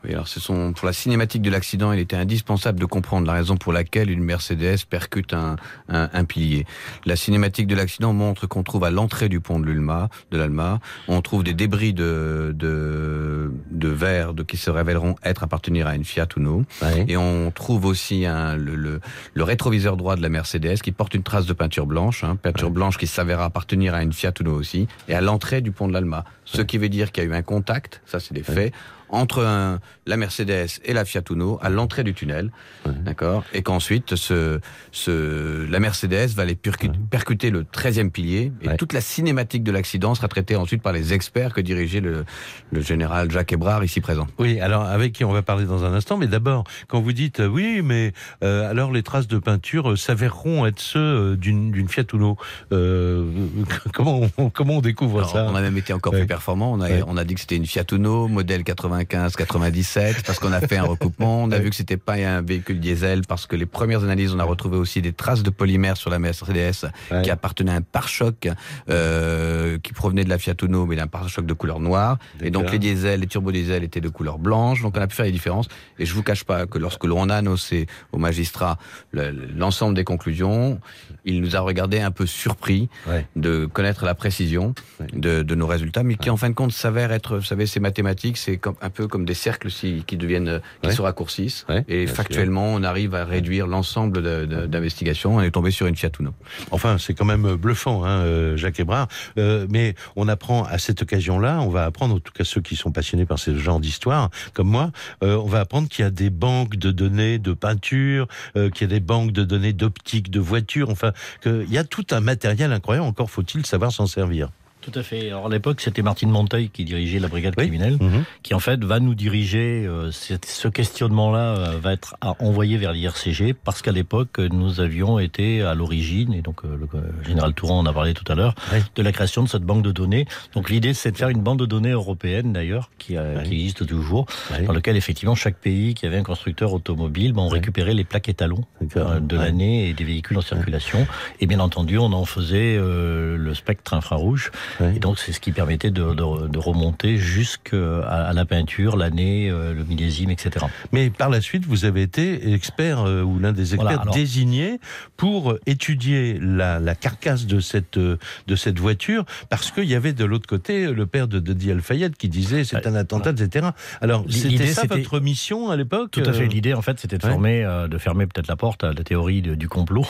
Oui, 0.05 0.13
alors 0.13 0.27
ce 0.27 0.39
sont, 0.39 0.73
pour 0.73 0.85
la 0.85 0.93
cinématique 0.93 1.41
de 1.41 1.49
l'accident, 1.49 1.91
il 1.91 1.99
était 1.99 2.15
indispensable 2.15 2.79
de 2.79 2.85
comprendre 2.85 3.25
la 3.25 3.33
raison 3.33 3.57
pour 3.57 3.73
laquelle 3.73 4.11
une 4.11 4.23
Mercedes 4.23 4.85
percute 4.87 5.33
un, 5.33 5.55
un, 5.89 6.09
un 6.13 6.25
pilier. 6.25 6.67
La 7.05 7.15
cinématique 7.15 7.65
de 7.65 7.73
l'accident 7.75 8.13
montre 8.13 8.45
qu'on 8.45 8.61
trouve 8.61 8.83
à 8.83 8.91
l'entrée 8.91 9.29
du 9.29 9.39
pont 9.39 9.59
de 9.59 9.65
l'Ulma, 9.65 10.09
de 10.29 10.37
l'Alma, 10.37 10.79
on 11.07 11.21
trouve 11.21 11.43
des 11.43 11.55
débris 11.55 11.93
de, 11.93 12.53
de, 12.55 13.51
de 13.71 13.87
verre 13.87 14.35
de, 14.35 14.43
qui 14.43 14.57
se 14.57 14.69
révéleront 14.69 15.15
être 15.23 15.43
appartenir 15.43 15.87
à 15.87 15.95
une 15.95 16.05
Fiat 16.05 16.27
Uno. 16.37 16.63
Ouais. 16.83 17.05
Et 17.07 17.17
on 17.17 17.49
trouve 17.49 17.85
aussi 17.85 18.27
un, 18.27 18.55
le, 18.55 18.75
le, 18.75 18.99
le, 19.33 19.43
rétroviseur 19.43 19.97
droit 19.97 20.15
de 20.15 20.21
la 20.21 20.29
Mercedes 20.29 20.77
qui 20.83 20.91
porte 20.91 21.15
une 21.15 21.23
trace 21.23 21.47
de 21.47 21.53
peinture 21.53 21.87
blanche, 21.87 22.23
hein, 22.23 22.35
peinture 22.35 22.67
ouais. 22.67 22.73
blanche 22.73 22.97
qui 22.97 23.07
s'avéra 23.07 23.45
appartenir 23.45 23.95
à 23.95 24.03
une 24.03 24.13
Fiat 24.13 24.33
Uno 24.39 24.53
aussi, 24.53 24.87
et 25.07 25.15
à 25.15 25.21
l'entrée 25.21 25.61
du 25.61 25.71
pont 25.71 25.87
de 25.87 25.93
l'Alma. 25.93 26.25
Ce 26.45 26.61
qui 26.61 26.77
veut 26.77 26.89
dire 26.89 27.11
qu'il 27.11 27.23
y 27.23 27.27
a 27.27 27.29
eu 27.29 27.33
un 27.33 27.41
contact, 27.41 28.01
ça 28.05 28.19
c'est 28.19 28.35
des 28.35 28.43
faits, 28.43 28.71
entre 29.09 29.43
un, 29.43 29.79
la 30.05 30.17
Mercedes 30.17 30.67
et 30.83 30.93
la 30.93 31.05
Fiat 31.05 31.23
Uno 31.29 31.59
à 31.61 31.69
l'entrée 31.69 32.03
du 32.03 32.13
tunnel, 32.13 32.51
ouais. 32.85 32.91
d'accord, 33.03 33.43
et 33.53 33.61
qu'ensuite 33.61 34.15
ce, 34.15 34.59
ce, 34.91 35.65
la 35.69 35.79
Mercedes 35.79 36.29
va 36.35 36.43
aller 36.43 36.55
percuter, 36.55 36.97
ouais. 36.97 37.05
percuter 37.09 37.49
le 37.49 37.63
13e 37.63 38.09
pilier 38.09 38.51
et 38.61 38.69
ouais. 38.69 38.77
toute 38.77 38.93
la 38.93 39.01
cinématique 39.01 39.63
de 39.63 39.71
l'accident 39.71 40.15
sera 40.15 40.27
traitée 40.27 40.55
ensuite 40.55 40.81
par 40.81 40.93
les 40.93 41.13
experts 41.13 41.53
que 41.53 41.61
dirigeait 41.61 42.01
le, 42.01 42.25
le 42.71 42.81
général 42.81 43.31
Jacques 43.31 43.53
Hébrard 43.53 43.83
ici 43.83 44.01
présent. 44.01 44.27
Oui, 44.39 44.59
alors 44.59 44.83
avec 44.83 45.13
qui 45.13 45.23
on 45.23 45.31
va 45.31 45.41
parler 45.41 45.65
dans 45.65 45.83
un 45.85 45.93
instant, 45.93 46.17
mais 46.17 46.27
d'abord 46.27 46.63
quand 46.87 47.01
vous 47.01 47.13
dites 47.13 47.39
euh, 47.39 47.47
oui, 47.47 47.81
mais 47.83 48.13
euh, 48.43 48.69
alors 48.69 48.91
les 48.91 49.03
traces 49.03 49.27
de 49.27 49.37
peinture 49.37 49.91
euh, 49.91 49.95
s'avéreront 49.95 50.65
être 50.65 50.79
ceux 50.79 51.37
d'une 51.37 51.87
Fiat 51.87 52.05
Uno. 52.13 52.37
Comment 53.93 54.21
on, 54.37 54.49
comment 54.49 54.77
on 54.77 54.81
découvre 54.81 55.19
alors, 55.19 55.29
ça? 55.29 55.47
On 55.49 55.55
a 55.55 55.61
même 55.61 55.77
été 55.77 55.93
encore 55.93 56.13
plus 56.13 56.25
performant. 56.25 56.73
On 56.73 56.81
a 56.81 56.89
on 57.07 57.17
a 57.17 57.23
dit 57.23 57.35
que 57.35 57.39
c'était 57.39 57.55
une 57.55 57.65
Fiat 57.65 57.85
Uno 57.91 58.27
modèle 58.27 58.63
95 58.63 58.94
97 59.03 60.23
parce 60.25 60.39
qu'on 60.39 60.53
a 60.53 60.61
fait 60.61 60.77
un 60.77 60.83
recoupement. 60.83 61.43
On 61.43 61.51
a 61.51 61.59
vu 61.65 61.69
que 61.69 61.75
c'était 61.75 61.97
pas 61.97 62.13
un 62.13 62.41
véhicule 62.41 62.79
diesel 62.79 63.21
parce 63.27 63.47
que 63.47 63.55
les 63.55 63.65
premières 63.65 64.03
analyses, 64.03 64.33
on 64.33 64.39
a 64.39 64.43
retrouvé 64.43 64.77
aussi 64.77 65.01
des 65.01 65.13
traces 65.13 65.43
de 65.43 65.49
polymère 65.49 65.97
sur 65.97 66.09
la 66.09 66.19
Mercedes 66.19 66.89
ouais. 67.11 67.21
qui 67.23 67.31
appartenait 67.31 67.71
à 67.71 67.75
un 67.75 67.81
pare-choc 67.81 68.47
euh, 68.89 69.77
qui 69.79 69.93
provenait 69.93 70.23
de 70.23 70.29
la 70.29 70.37
Fiat 70.37 70.55
Uno, 70.61 70.85
mais 70.85 70.95
d'un 70.95 71.07
pare-choc 71.07 71.45
de 71.45 71.53
couleur 71.53 71.79
noire. 71.79 72.17
Et 72.41 72.51
donc 72.51 72.71
les 72.71 72.79
diesels, 72.79 73.19
les 73.21 73.27
turbodiesels 73.27 73.83
étaient 73.83 74.01
de 74.01 74.09
couleur 74.09 74.37
blanche. 74.37 74.81
Donc 74.81 74.95
on 74.97 75.01
a 75.01 75.07
pu 75.07 75.15
faire 75.15 75.25
les 75.25 75.31
différences. 75.31 75.67
Et 75.99 76.05
je 76.05 76.13
vous 76.13 76.23
cache 76.23 76.43
pas 76.43 76.65
que 76.65 76.77
lorsque 76.77 77.03
l'on 77.03 77.29
a 77.29 77.35
annoncé 77.35 77.87
au 78.11 78.17
magistrat 78.17 78.77
l'ensemble 79.11 79.93
le, 79.93 79.95
des 79.95 80.03
conclusions, 80.03 80.79
il 81.25 81.41
nous 81.41 81.55
a 81.55 81.59
regardé 81.59 81.99
un 81.99 82.11
peu 82.11 82.25
surpris 82.25 82.89
ouais. 83.07 83.25
de 83.35 83.65
connaître 83.65 84.05
la 84.05 84.15
précision 84.15 84.73
de, 85.13 85.41
de, 85.41 85.55
nos 85.55 85.67
résultats, 85.67 86.03
mais 86.03 86.15
qui 86.15 86.29
en 86.29 86.37
fin 86.37 86.49
de 86.49 86.55
compte 86.55 86.71
s'avère 86.71 87.11
être, 87.11 87.37
vous 87.37 87.43
savez, 87.43 87.65
ces 87.65 87.79
mathématiques, 87.79 88.37
c'est 88.37 88.57
un 88.85 88.89
peu 88.89 89.07
comme 89.07 89.25
des 89.25 89.33
cercles 89.33 89.69
qui 89.69 90.17
deviennent, 90.17 90.61
qui 90.81 90.91
se 90.91 91.01
raccourcissent. 91.01 91.65
et 91.87 92.07
factuellement, 92.07 92.73
on 92.73 92.83
arrive 92.83 93.15
à 93.15 93.25
réduire 93.25 93.67
l'ensemble 93.67 94.21
d'investigations. 94.67 95.35
On 95.35 95.41
est 95.41 95.51
tombé 95.51 95.71
sur 95.71 95.87
une 95.87 95.95
Fiat 95.95 96.11
Uno. 96.19 96.31
Enfin, 96.71 96.97
c'est 96.97 97.13
quand 97.13 97.25
même 97.25 97.55
bluffant, 97.55 98.05
hein, 98.05 98.19
euh, 98.19 98.57
Jacques 98.57 98.79
Hébrard. 98.79 99.07
Euh, 99.37 99.65
mais 99.69 99.95
on 100.15 100.27
apprend 100.27 100.63
à 100.63 100.77
cette 100.77 101.01
occasion-là, 101.01 101.61
on 101.61 101.69
va 101.69 101.85
apprendre, 101.85 102.15
en 102.15 102.19
tout 102.19 102.31
cas 102.31 102.43
ceux 102.43 102.61
qui 102.61 102.75
sont 102.75 102.91
passionnés 102.91 103.25
par 103.25 103.39
ce 103.39 103.57
genre 103.57 103.79
d'histoire, 103.79 104.29
comme 104.53 104.69
moi, 104.69 104.91
euh, 105.23 105.35
on 105.37 105.47
va 105.47 105.61
apprendre 105.61 105.89
qu'il 105.89 106.03
y 106.03 106.07
a 106.07 106.11
des 106.11 106.29
banques 106.29 106.75
de 106.75 106.91
données 106.91 107.39
de 107.39 107.53
peinture, 107.53 108.27
euh, 108.55 108.69
qu'il 108.69 108.89
y 108.89 108.91
a 108.91 108.93
des 108.93 108.99
banques 108.99 109.31
de 109.31 109.43
données 109.43 109.73
d'optique, 109.73 110.29
de 110.29 110.39
voitures, 110.39 110.89
enfin, 110.89 111.11
qu'il 111.41 111.71
y 111.71 111.77
a 111.77 111.83
tout 111.83 112.05
un 112.11 112.19
matériel 112.19 112.71
incroyable. 112.71 113.07
Encore 113.07 113.29
faut-il 113.29 113.65
savoir 113.65 113.91
s'en 113.91 114.07
servir. 114.07 114.49
Tout 114.85 114.99
à 114.99 115.01
fait. 115.01 115.29
Alors 115.29 115.47
à 115.47 115.49
l'époque, 115.49 115.81
c'était 115.81 116.03
Martine 116.03 116.29
Monteuil 116.29 116.69
qui 116.69 116.85
dirigeait 116.85 117.17
la 117.17 117.27
brigade 117.27 117.55
criminelle, 117.55 117.97
mhm. 117.99 118.23
qui 118.43 118.53
en 118.53 118.59
fait 118.59 118.83
va 118.83 118.99
nous 118.99 119.15
diriger. 119.15 119.83
Euh, 119.87 120.11
ce 120.11 120.67
questionnement-là 120.67 121.39
euh, 121.39 121.79
va 121.81 121.93
être 121.93 122.15
envoyé 122.21 122.77
vers 122.77 122.93
l'IRCG 122.93 123.53
parce 123.53 123.81
qu'à 123.81 123.91
l'époque, 123.91 124.37
nous 124.37 124.81
avions 124.81 125.17
été 125.17 125.63
à 125.63 125.73
l'origine, 125.73 126.33
et 126.33 126.43
donc 126.43 126.61
le 126.63 126.87
général 127.23 127.55
Touran 127.55 127.79
en 127.79 127.85
a 127.87 127.93
parlé 127.93 128.13
tout 128.13 128.31
à 128.31 128.35
l'heure, 128.35 128.53
de 128.95 129.01
la 129.01 129.11
création 129.11 129.41
de 129.41 129.49
cette 129.49 129.63
banque 129.63 129.81
de 129.81 129.91
données. 129.91 130.27
Donc 130.53 130.69
l'idée, 130.69 130.93
c'est 130.93 131.11
de 131.11 131.17
faire 131.17 131.29
une 131.29 131.41
banque 131.41 131.59
de 131.59 131.65
données 131.65 131.91
européenne 131.91 132.53
d'ailleurs, 132.53 132.91
qui, 132.99 133.15
qui, 133.43 133.53
existe 133.53 133.87
toujours, 133.87 134.27
dans 134.67 134.73
lequel 134.73 134.97
effectivement 134.97 135.35
chaque 135.35 135.57
pays 135.57 135.95
qui 135.95 136.05
avait 136.05 136.17
un 136.17 136.23
constructeur 136.23 136.73
automobile, 136.73 137.33
ben, 137.33 137.41
on 137.41 137.49
récupérait 137.49 137.95
les 137.95 138.03
plaques 138.03 138.29
étalons 138.29 138.65
de 138.81 139.35
l'année 139.35 139.89
et 139.89 139.93
des 139.93 140.03
véhicules 140.03 140.37
en 140.37 140.41
circulation. 140.41 141.07
Et 141.39 141.47
bien 141.47 141.59
entendu, 141.59 141.97
on 141.97 142.13
en 142.13 142.25
faisait 142.25 142.77
le 142.77 143.53
spectre 143.55 143.95
infrarouge. 143.95 144.51
Et 144.81 144.99
donc, 144.99 145.19
c'est 145.19 145.31
ce 145.31 145.39
qui 145.39 145.51
permettait 145.51 145.91
de, 145.91 146.13
de, 146.13 146.59
remonter 146.59 147.17
jusqu'à 147.17 148.01
à 148.07 148.33
la 148.33 148.45
peinture, 148.45 148.97
l'année, 148.97 149.49
euh, 149.49 149.73
le 149.73 149.83
millésime, 149.83 150.29
etc. 150.29 150.65
Mais 150.91 151.09
par 151.09 151.29
la 151.29 151.41
suite, 151.41 151.65
vous 151.65 151.85
avez 151.85 152.01
été 152.01 152.53
expert 152.53 153.01
euh, 153.01 153.21
ou 153.21 153.39
l'un 153.39 153.51
des 153.51 153.75
experts 153.75 154.05
désignés 154.13 154.79
pour 155.17 155.55
étudier 155.65 156.37
la, 156.41 156.79
la, 156.79 156.95
carcasse 156.95 157.45
de 157.45 157.59
cette, 157.59 157.99
de 157.99 158.55
cette 158.55 158.79
voiture, 158.79 159.25
parce 159.49 159.71
qu'il 159.71 159.85
y 159.85 159.95
avait 159.95 160.13
de 160.13 160.25
l'autre 160.25 160.47
côté 160.47 160.91
le 160.91 161.05
père 161.05 161.27
de 161.27 161.39
Dodi 161.39 161.71
Al-Fayed 161.71 162.15
qui 162.15 162.29
disait 162.29 162.63
c'est 162.63 162.87
un 162.87 162.95
attentat, 162.95 163.31
etc. 163.31 163.67
Alors, 164.01 164.25
c'était 164.29 164.67
ça 164.67 164.83
votre 164.87 165.19
mission 165.19 165.69
à 165.69 165.75
l'époque 165.75 166.11
Tout 166.11 166.21
à 166.21 166.33
fait. 166.33 166.43
Euh 166.43 166.55
L'idée, 166.55 166.73
en 166.73 166.81
fait, 166.81 166.99
c'était 166.99 167.17
de, 167.17 167.25
former, 167.25 167.67
de 167.89 167.97
fermer 167.97 168.27
peut-être 168.27 168.47
la 168.47 168.55
porte 168.55 168.83
à 168.83 168.93
la 168.93 169.03
théorie 169.03 169.41
du 169.41 169.67
complot, 169.67 170.05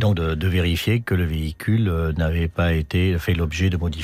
donc 0.00 0.16
de, 0.16 0.34
de, 0.34 0.48
vérifier 0.48 1.00
que 1.00 1.14
le 1.14 1.24
véhicule 1.24 1.92
n'avait 2.16 2.48
pas 2.48 2.72
été 2.72 3.18
fait 3.18 3.34
l'objet 3.34 3.70
de 3.70 3.76
modifications. 3.76 3.99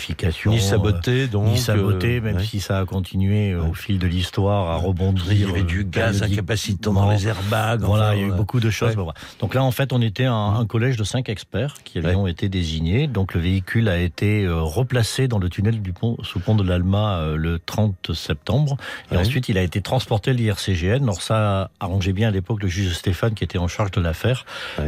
Ni 0.46 0.60
saboté, 0.60 1.22
euh, 1.22 1.26
donc. 1.26 1.46
Ni 1.46 1.64
euh, 1.68 2.20
même 2.20 2.40
si 2.40 2.60
ça 2.60 2.78
a 2.78 2.84
continué 2.84 3.52
euh, 3.52 3.62
au 3.62 3.74
fil 3.74 3.98
de 3.98 4.06
l'histoire 4.06 4.70
à 4.70 4.76
rebondir. 4.76 5.24
Il 5.30 5.40
y 5.40 5.44
avait 5.44 5.62
du 5.62 5.84
gaz 5.84 6.22
incapacitant 6.22 6.92
dans 6.92 7.10
les 7.10 7.28
airbags. 7.28 7.80
Voilà, 7.80 8.14
il 8.14 8.20
y 8.20 8.24
a 8.24 8.28
eu 8.28 8.32
beaucoup 8.32 8.60
de 8.60 8.70
choses. 8.70 8.96
Donc 9.40 9.54
là, 9.54 9.62
en 9.62 9.70
fait, 9.70 9.92
on 9.92 10.00
était 10.00 10.24
un, 10.24 10.64
collège 10.66 10.96
de 10.96 11.04
cinq 11.04 11.28
experts 11.28 11.76
qui 11.84 11.98
avaient 11.98 12.16
été 12.30 12.48
désignés. 12.48 13.06
Donc 13.06 13.34
le 13.34 13.40
véhicule 13.40 13.88
a 13.88 13.98
été 13.98 14.46
replacé 14.48 15.28
dans 15.28 15.38
le 15.38 15.48
tunnel 15.48 15.80
du 15.80 15.92
pont, 15.92 16.16
sous 16.22 16.40
pont 16.40 16.54
de 16.54 16.62
l'Alma 16.62 17.34
le 17.36 17.58
30 17.58 18.12
septembre. 18.14 18.76
Et 19.12 19.16
ensuite, 19.16 19.48
il 19.48 19.58
a 19.58 19.62
été 19.62 19.80
transporté 19.80 20.30
à 20.30 20.34
l'IRCGN. 20.34 21.02
Alors 21.02 21.22
ça 21.22 21.70
arrangeait 21.80 22.12
bien 22.12 22.28
à 22.28 22.30
l'époque 22.30 22.62
le 22.62 22.68
juge 22.68 22.92
Stéphane 22.94 23.34
qui 23.34 23.44
était 23.44 23.58
en 23.58 23.68
charge 23.68 23.90
de 23.92 24.00
l'affaire. 24.00 24.44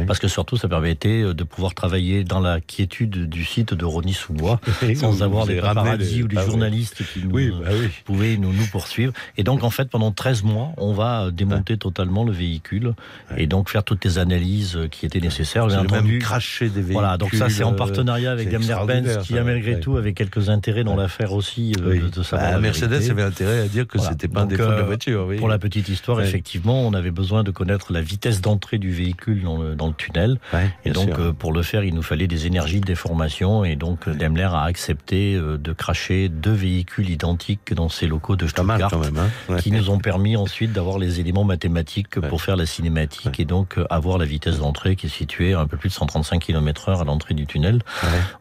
Parce 0.07 0.19
que 0.19 0.27
surtout, 0.27 0.57
ça 0.57 0.67
permettait 0.67 1.33
de 1.33 1.43
pouvoir 1.43 1.73
travailler 1.73 2.23
dans 2.23 2.39
la 2.39 2.59
quiétude 2.61 3.29
du 3.29 3.45
site 3.45 3.73
de 3.73 3.85
Rony-sous-Bois 3.85 4.59
sans 4.99 5.23
avoir 5.23 5.45
des 5.45 5.59
paradis 5.59 6.23
ou 6.23 6.27
des 6.27 6.41
journalistes 6.41 7.03
qui 7.13 7.23
nous, 7.23 7.31
bah 7.31 7.69
pouvaient 8.05 8.37
nous, 8.37 8.53
nous 8.53 8.65
poursuivre. 8.71 9.13
Et 9.37 9.43
donc, 9.43 9.63
en 9.63 9.69
fait, 9.69 9.89
pendant 9.89 10.11
13 10.11 10.43
mois, 10.43 10.71
on 10.77 10.93
va 10.93 11.31
démonter 11.31 11.77
totalement 11.77 12.23
le 12.23 12.31
véhicule 12.31 12.93
et 13.37 13.47
donc 13.47 13.69
faire 13.69 13.83
toutes 13.83 14.03
les 14.05 14.17
analyses 14.17 14.79
qui 14.91 15.05
étaient 15.05 15.19
nécessaires. 15.19 15.67
Bien 15.67 15.81
entendu, 15.81 16.13
même 16.13 16.19
cracher 16.19 16.65
des 16.65 16.81
véhicules. 16.81 16.93
Voilà, 16.93 17.17
donc 17.17 17.33
ça, 17.33 17.49
c'est 17.49 17.63
en 17.63 17.73
partenariat 17.73 18.31
avec 18.31 18.49
Daimler-Benz 18.49 19.19
qui 19.23 19.33
malgré 19.49 19.79
tout 19.79 19.97
avait 19.97 20.13
quelques 20.13 20.49
intérêts 20.49 20.83
dans 20.83 20.95
l'affaire 20.95 21.33
aussi 21.33 21.73
euh, 21.81 22.09
de 22.09 22.23
savoir. 22.23 22.53
Bah, 22.53 22.59
Mercedes 22.59 23.09
avait 23.09 23.23
intérêt 23.23 23.59
à 23.61 23.67
dire 23.67 23.87
que 23.87 23.99
c'était 23.99 24.27
pas 24.27 24.41
un 24.41 24.45
défaut 24.45 24.63
de 24.63 24.69
la 24.69 24.77
euh, 24.79 24.83
voiture. 24.83 25.29
Pour 25.37 25.47
la 25.47 25.59
petite 25.59 25.89
histoire, 25.89 26.21
effectivement, 26.21 26.81
on 26.81 26.93
avait 26.93 27.11
besoin 27.11 27.43
de 27.43 27.51
connaître 27.51 27.91
la 27.93 28.01
vitesse 28.01 28.41
d'entrée 28.41 28.77
du 28.77 28.91
véhicule 28.91 29.43
dans 29.43 29.57
le, 29.57 29.75
dans 29.75 29.87
le 29.87 29.93
tunnel. 29.93 30.39
et 30.85 30.91
donc, 30.91 31.09
euh, 31.19 31.33
pour 31.33 31.53
le 31.53 31.61
faire, 31.61 31.83
il 31.83 31.93
nous 31.93 32.03
fallait 32.03 32.27
des 32.27 32.47
énergies 32.47 32.81
de 32.81 32.85
déformation 32.85 33.63
et 33.63 33.75
donc 33.75 34.09
Daimler 34.09 34.49
a 34.51 34.63
accepté 34.89 35.35
euh, 35.35 35.57
de 35.57 35.71
cracher 35.71 36.29
deux 36.29 36.51
véhicules 36.51 37.11
identiques 37.11 37.73
dans 37.75 37.89
ces 37.89 38.07
locaux 38.07 38.35
de 38.35 38.47
Stuttgart, 38.47 38.91
hein. 38.93 39.57
qui 39.57 39.71
nous 39.71 39.91
ont 39.91 39.99
permis 39.99 40.35
ensuite 40.35 40.73
d'avoir 40.73 40.97
les 40.97 41.19
éléments 41.19 41.43
mathématiques 41.43 42.19
pour 42.19 42.41
faire 42.41 42.55
la 42.55 42.65
cinématique 42.65 43.39
et 43.39 43.45
donc 43.45 43.77
euh, 43.77 43.85
avoir 43.91 44.17
la 44.17 44.25
vitesse 44.25 44.57
d'entrée 44.57 44.95
qui 44.95 45.05
est 45.05 45.09
située 45.09 45.53
à 45.53 45.59
un 45.59 45.67
peu 45.67 45.77
plus 45.77 45.89
de 45.89 45.93
135 45.93 46.39
km 46.39 46.89
heure 46.89 47.01
à 47.01 47.03
l'entrée 47.03 47.35
du 47.35 47.45
tunnel. 47.45 47.83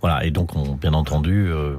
Voilà, 0.00 0.24
et 0.24 0.30
donc 0.30 0.56
on, 0.56 0.74
bien 0.74 0.94
entendu, 0.94 1.48
euh, 1.48 1.74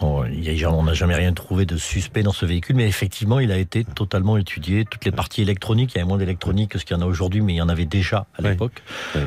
on 0.00 0.82
n'a 0.82 0.94
jamais 0.94 1.14
rien 1.14 1.32
trouvé 1.32 1.66
de 1.66 1.76
suspect 1.76 2.22
dans 2.22 2.32
ce 2.32 2.46
véhicule, 2.46 2.76
mais 2.76 2.86
effectivement, 2.86 3.38
il 3.40 3.52
a 3.52 3.58
été 3.58 3.84
totalement 3.84 4.36
étudié. 4.36 4.84
Toutes 4.84 5.04
les 5.04 5.12
parties 5.12 5.42
électroniques, 5.42 5.92
il 5.94 5.98
y 5.98 6.00
avait 6.00 6.08
moins 6.08 6.18
d'électronique 6.18 6.72
que 6.72 6.78
ce 6.78 6.84
qu'il 6.84 6.96
y 6.96 7.00
en 7.00 7.02
a 7.02 7.06
aujourd'hui, 7.06 7.40
mais 7.40 7.54
il 7.54 7.56
y 7.56 7.62
en 7.62 7.68
avait 7.68 7.86
déjà 7.86 8.26
à 8.38 8.42
l'époque, 8.42 8.82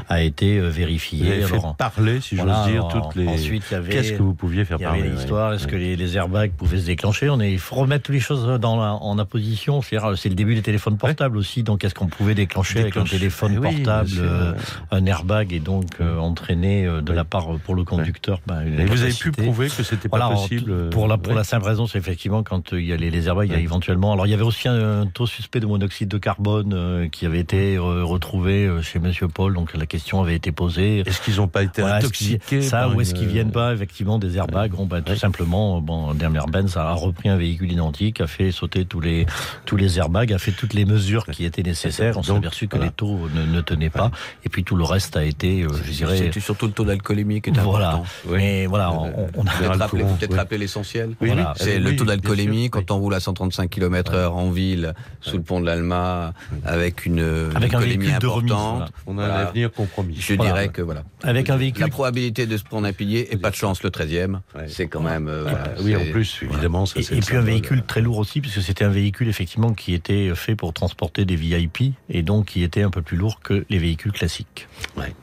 a 0.09 0.21
été 0.21 0.59
vérifié. 0.59 1.41
Fait 1.41 1.57
parler, 1.77 2.21
si 2.21 2.37
j'ose 2.37 2.67
dire, 2.67 2.87
toutes 2.87 3.15
les. 3.15 3.27
Ensuite, 3.27 3.63
il 3.69 3.73
y 3.73 3.77
avait. 3.77 3.91
Qu'est-ce 3.91 4.13
que 4.13 4.23
vous 4.23 4.33
pouviez 4.33 4.65
faire 4.65 4.79
parler 4.79 4.99
Il 4.99 5.05
y 5.05 5.07
avait 5.07 5.15
l'histoire. 5.15 5.53
Est-ce 5.53 5.67
que 5.67 5.75
les, 5.75 6.17
airbags 6.17 6.51
pouvaient 6.51 6.79
se 6.79 6.85
déclencher? 6.85 7.29
On 7.29 7.39
est, 7.39 7.51
il 7.51 7.59
faut 7.59 7.75
remettre 7.75 8.11
les 8.11 8.19
choses 8.19 8.45
dans 8.59 8.79
en 8.79 9.17
apposition. 9.17 9.81
C'est 9.81 10.29
le 10.29 10.35
début 10.35 10.55
des 10.55 10.61
téléphones 10.61 10.97
portables 10.97 11.37
aussi. 11.37 11.63
Donc, 11.63 11.83
est-ce 11.83 11.95
qu'on 11.95 12.07
pouvait 12.07 12.35
déclencher, 12.35 12.79
avec 12.81 12.97
un 12.97 13.03
téléphone 13.03 13.55
eh 13.57 13.61
portable 13.61 14.09
euh, 14.19 14.53
un 14.91 15.05
airbag 15.05 15.53
et 15.53 15.59
donc 15.59 15.85
euh, 16.01 16.17
entraîner 16.17 16.85
euh, 16.85 17.01
de 17.01 17.13
la 17.13 17.23
part 17.23 17.47
pour 17.63 17.75
le 17.75 17.83
conducteur 17.83 18.41
ben, 18.47 18.61
Et 18.61 18.85
vous 18.85 19.01
avez 19.01 19.13
pu 19.13 19.31
prouver 19.31 19.67
que 19.67 19.83
c'était 19.83 20.09
pas 20.09 20.29
possible. 20.29 20.48
Pour 20.91 21.07
la 21.07 21.17
pour 21.17 21.33
la 21.33 21.43
simple 21.43 21.65
raison, 21.65 21.87
c'est 21.87 21.97
effectivement 21.97 22.43
quand 22.43 22.73
il 22.73 22.85
y 22.85 22.93
a 22.93 22.97
les, 22.97 23.11
les 23.11 23.27
airbags, 23.27 23.49
il 23.49 23.53
y 23.53 23.55
a 23.55 23.59
éventuellement. 23.59 24.13
Alors, 24.13 24.27
il 24.27 24.29
y 24.29 24.33
avait 24.33 24.43
aussi 24.43 24.67
un, 24.67 25.05
taux 25.05 25.27
suspect 25.27 25.59
de 25.59 25.65
monoxyde 25.65 26.09
de 26.09 26.17
carbone 26.17 27.09
qui 27.11 27.25
avait 27.25 27.39
été 27.39 27.77
retrouvé 27.77 28.69
chez 28.81 28.99
Monsieur 28.99 29.27
Paul. 29.27 29.53
Donc, 29.53 29.75
la 29.75 29.85
question 29.85 30.21
avait 30.21 30.35
été 30.35 30.51
posée. 30.51 31.03
Est-ce 31.05 31.21
qu'ils 31.21 31.37
n'ont 31.37 31.47
pas 31.47 31.63
été 31.63 31.81
intoxiqués 31.81 32.61
Ça, 32.61 32.89
ou 32.89 33.01
est-ce 33.01 33.13
qu'ils 33.13 33.27
viennent 33.27 33.51
pas 33.51 33.73
effectivement 33.73 34.19
des 34.19 34.37
airbags? 34.37 34.71
Bon, 34.71 34.85
ben, 34.85 35.01
tout 35.01 35.15
simplement, 35.15 35.81
bon, 35.81 36.13
Daimler-Benz 36.13 36.77
a 36.77 36.93
repris 36.93 37.29
un 37.29 37.37
véhicule 37.37 37.71
identique, 37.71 38.21
a 38.21 38.27
fait 38.27 38.51
sauter 38.51 38.85
tous 38.85 38.99
les 38.99 39.25
tous 39.65 39.77
les 39.77 39.97
airbags, 39.97 40.33
a 40.33 40.37
fait 40.37 40.51
toutes 40.51 40.73
les 40.73 40.85
mesures 40.85 41.25
qui 41.25 41.45
étaient 41.45 41.63
nécessaires. 41.63 42.17
On 42.17 42.23
s'est 42.23 42.35
aperçu 42.35 42.67
que 42.67 42.77
les 42.77 42.91
taux 42.91 43.29
ne, 43.33 43.61
tenaient 43.61 43.89
pas, 43.89 44.11
et 44.45 44.49
puis 44.49 44.63
tout 44.63 44.75
le 44.75 44.83
reste 44.83 45.15
a 45.17 45.23
été, 45.23 45.63
euh, 45.63 45.69
je 45.85 45.91
dirais, 45.91 46.31
c'est 46.33 46.39
surtout 46.39 46.67
le 46.67 46.71
taux 46.71 46.85
d'alcoolémie 46.85 47.41
qui 47.41 47.49
est 47.49 47.59
voilà. 47.59 47.89
important. 47.89 48.05
Mais 48.29 48.65
voilà, 48.65 48.91
on, 48.91 49.45
a 49.45 49.87
peut-être 49.87 50.38
rappeler 50.39 50.57
l'essentiel. 50.57 51.15
c'est 51.55 51.79
le 51.79 51.95
taux 51.95 52.05
d'alcoolémie 52.05 52.69
quand 52.69 52.91
on 52.91 52.97
roule 52.97 53.13
à 53.13 53.19
135 53.19 53.69
km/h 53.69 54.27
en 54.29 54.51
ville 54.51 54.93
sous 55.21 55.37
le 55.37 55.43
pont 55.43 55.59
de 55.59 55.65
l'Alma 55.65 56.33
avec 56.65 57.05
une 57.05 57.51
avec 57.55 57.73
un 57.73 57.79
véhicule 57.79 58.11
importante. 58.11 58.91
On 59.05 59.17
a 59.17 59.25
un 59.25 59.29
avenir 59.29 59.71
compromis. 59.71 60.15
Je 60.19 60.33
dirais 60.35 60.69
que 60.69 60.81
voilà. 60.81 61.03
Avec 61.23 61.49
un 61.49 61.57
véhicule. 61.57 61.83
La 61.83 61.89
probabilité 61.89 62.45
de 62.45 62.57
se 62.57 62.63
prendre 62.63 62.87
un 62.87 62.93
pilier 62.93 63.27
et 63.31 63.37
pas 63.37 63.49
de 63.49 63.55
chance 63.55 63.83
le 63.83 63.89
13e, 63.89 64.39
c'est 64.67 64.87
quand 64.87 65.01
même. 65.01 65.27
Euh, 65.27 65.45
oui, 65.81 65.95
en 65.95 66.05
plus, 66.11 66.41
évidemment, 66.41 66.85
ça, 66.85 66.99
Et, 66.99 67.17
et 67.17 67.19
puis 67.19 67.35
un 67.35 67.41
véhicule 67.41 67.83
très 67.83 68.01
lourd 68.01 68.17
aussi, 68.17 68.41
puisque 68.41 68.61
c'était 68.61 68.85
un 68.85 68.89
véhicule 68.89 69.27
effectivement 69.27 69.73
qui 69.73 69.93
était 69.93 70.33
fait 70.35 70.55
pour 70.55 70.73
transporter 70.73 71.25
des 71.25 71.35
VIP 71.35 71.93
et 72.09 72.23
donc 72.23 72.47
qui 72.47 72.63
était 72.63 72.81
un 72.81 72.89
peu 72.89 73.01
plus 73.01 73.17
lourd 73.17 73.39
que 73.41 73.65
les 73.69 73.77
véhicules 73.77 74.11
classiques. 74.11 74.67
Ouais. 74.97 75.13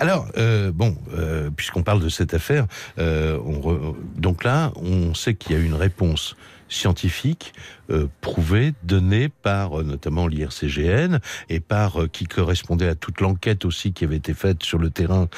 Alors, 0.00 0.26
euh, 0.36 0.72
bon, 0.72 0.96
euh, 1.16 1.50
puisqu'on 1.54 1.82
parle 1.82 2.02
de 2.02 2.08
cette 2.08 2.34
affaire, 2.34 2.66
on 2.98 3.94
donc 4.16 4.44
là, 4.44 4.63
on 4.76 5.14
sait 5.14 5.34
qu'il 5.34 5.52
y 5.52 5.54
a 5.54 5.62
une 5.62 5.74
réponse 5.74 6.36
scientifique 6.68 7.52
euh, 7.90 8.06
prouvé, 8.22 8.72
donné 8.82 9.28
par 9.28 9.78
euh, 9.78 9.82
notamment 9.82 10.26
l'IRCGN 10.26 11.18
et 11.50 11.60
par 11.60 12.00
euh, 12.00 12.08
qui 12.08 12.24
correspondait 12.24 12.88
à 12.88 12.94
toute 12.94 13.20
l'enquête 13.20 13.66
aussi 13.66 13.92
qui 13.92 14.04
avait 14.04 14.16
été 14.16 14.32
faite 14.32 14.62
sur 14.62 14.78
le 14.78 14.88
terrain 14.88 15.28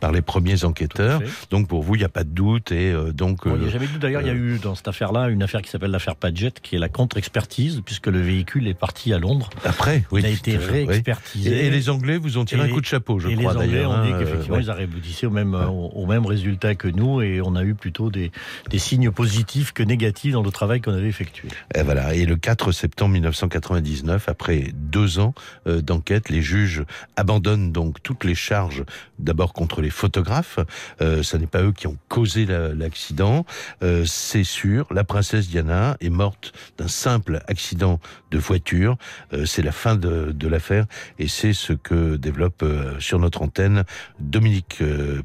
par 0.00 0.12
les 0.12 0.20
premiers 0.20 0.64
enquêteurs. 0.64 1.22
Donc 1.50 1.68
pour 1.68 1.82
vous, 1.82 1.94
il 1.94 1.98
n'y 1.98 2.04
a 2.04 2.10
pas 2.10 2.24
de 2.24 2.30
doute 2.30 2.72
et 2.72 2.94
donc. 3.12 3.40
il 3.46 3.52
n'y 3.52 3.66
a 3.66 3.70
jamais 3.70 3.86
de 3.86 3.92
doute. 3.92 4.02
D'ailleurs, 4.02 4.20
il 4.20 4.26
y 4.26 4.30
a 4.30 4.34
eu 4.34 4.58
dans 4.58 4.74
cette 4.74 4.88
affaire-là 4.88 5.28
une 5.28 5.42
affaire 5.42 5.62
qui 5.62 5.70
s'appelle 5.70 5.90
l'affaire 5.90 6.16
Padgett, 6.16 6.60
qui 6.60 6.76
est 6.76 6.78
la 6.78 6.88
contre-expertise 6.88 7.82
puisque 7.84 8.06
le 8.06 8.20
véhicule 8.20 8.68
est 8.68 8.74
parti 8.74 9.12
à 9.12 9.18
Londres. 9.18 9.48
Après, 9.64 10.04
oui. 10.10 10.20
Il 10.20 10.26
a 10.26 10.30
été 10.30 10.56
réexpertisé. 10.56 11.66
Et, 11.66 11.70
les 11.70 11.88
Anglais 11.88 12.18
vous 12.18 12.38
ont 12.38 12.44
tiré 12.44 12.62
un 12.62 12.68
coup 12.68 12.80
de 12.80 12.86
chapeau, 12.86 13.18
je 13.18 13.28
crois. 13.28 13.52
Et 13.52 13.56
les 13.56 13.62
Anglais 13.64 13.86
ont 13.86 14.02
dit 14.04 14.12
hein, 14.12 14.16
qu'effectivement, 14.18 14.58
ils 14.58 14.70
aboutissaient 14.70 15.26
au 15.26 15.30
même 15.30 15.54
au, 15.54 16.06
même 16.06 16.26
résultat 16.26 16.74
que 16.74 16.88
nous 16.88 17.22
et 17.22 17.40
on 17.40 17.56
a 17.56 17.64
eu 17.64 17.74
plutôt 17.74 18.10
des, 18.10 18.30
des 18.70 18.78
signes 18.78 19.10
positifs 19.10 19.72
que 19.72 19.82
négatifs 19.82 20.32
dans 20.32 20.42
le 20.42 20.50
travail 20.50 20.80
qu'on 20.80 20.92
avait 20.92 21.08
effectué. 21.08 21.48
Et 21.74 21.80
Et 22.14 22.26
le 22.26 22.36
4 22.36 22.72
septembre 22.72 23.12
1999, 23.12 24.28
après 24.28 24.72
deux 24.74 25.18
ans 25.18 25.34
euh, 25.66 25.80
d'enquête, 25.80 26.28
les 26.28 26.42
juges 26.42 26.84
abandonnent 27.16 27.72
donc 27.72 28.02
toutes 28.02 28.24
les 28.24 28.34
charges, 28.34 28.84
d'abord 29.18 29.52
contre 29.52 29.80
les 29.80 29.90
photographes. 29.90 30.58
Euh, 31.00 31.22
n'est 31.38 31.46
pas 31.46 31.62
eux 31.62 31.72
qui 31.72 31.86
ont 31.86 31.96
causé 32.08 32.46
l'accident. 32.46 33.44
Euh, 33.82 34.04
c'est 34.06 34.44
sûr, 34.44 34.86
la 34.92 35.04
princesse 35.04 35.48
Diana 35.48 35.96
est 36.00 36.10
morte 36.10 36.52
d'un 36.78 36.88
simple 36.88 37.40
accident 37.48 37.98
de 38.30 38.38
voiture. 38.38 38.96
Euh, 39.32 39.46
c'est 39.46 39.62
la 39.62 39.72
fin 39.72 39.96
de, 39.96 40.48
l'affaire 40.48 40.84
et 41.18 41.26
c'est 41.26 41.54
ce 41.54 41.72
que 41.72 42.16
développe 42.16 42.64
sur 42.98 43.18
notre 43.18 43.40
antenne 43.40 43.84
Dominique 44.20 44.82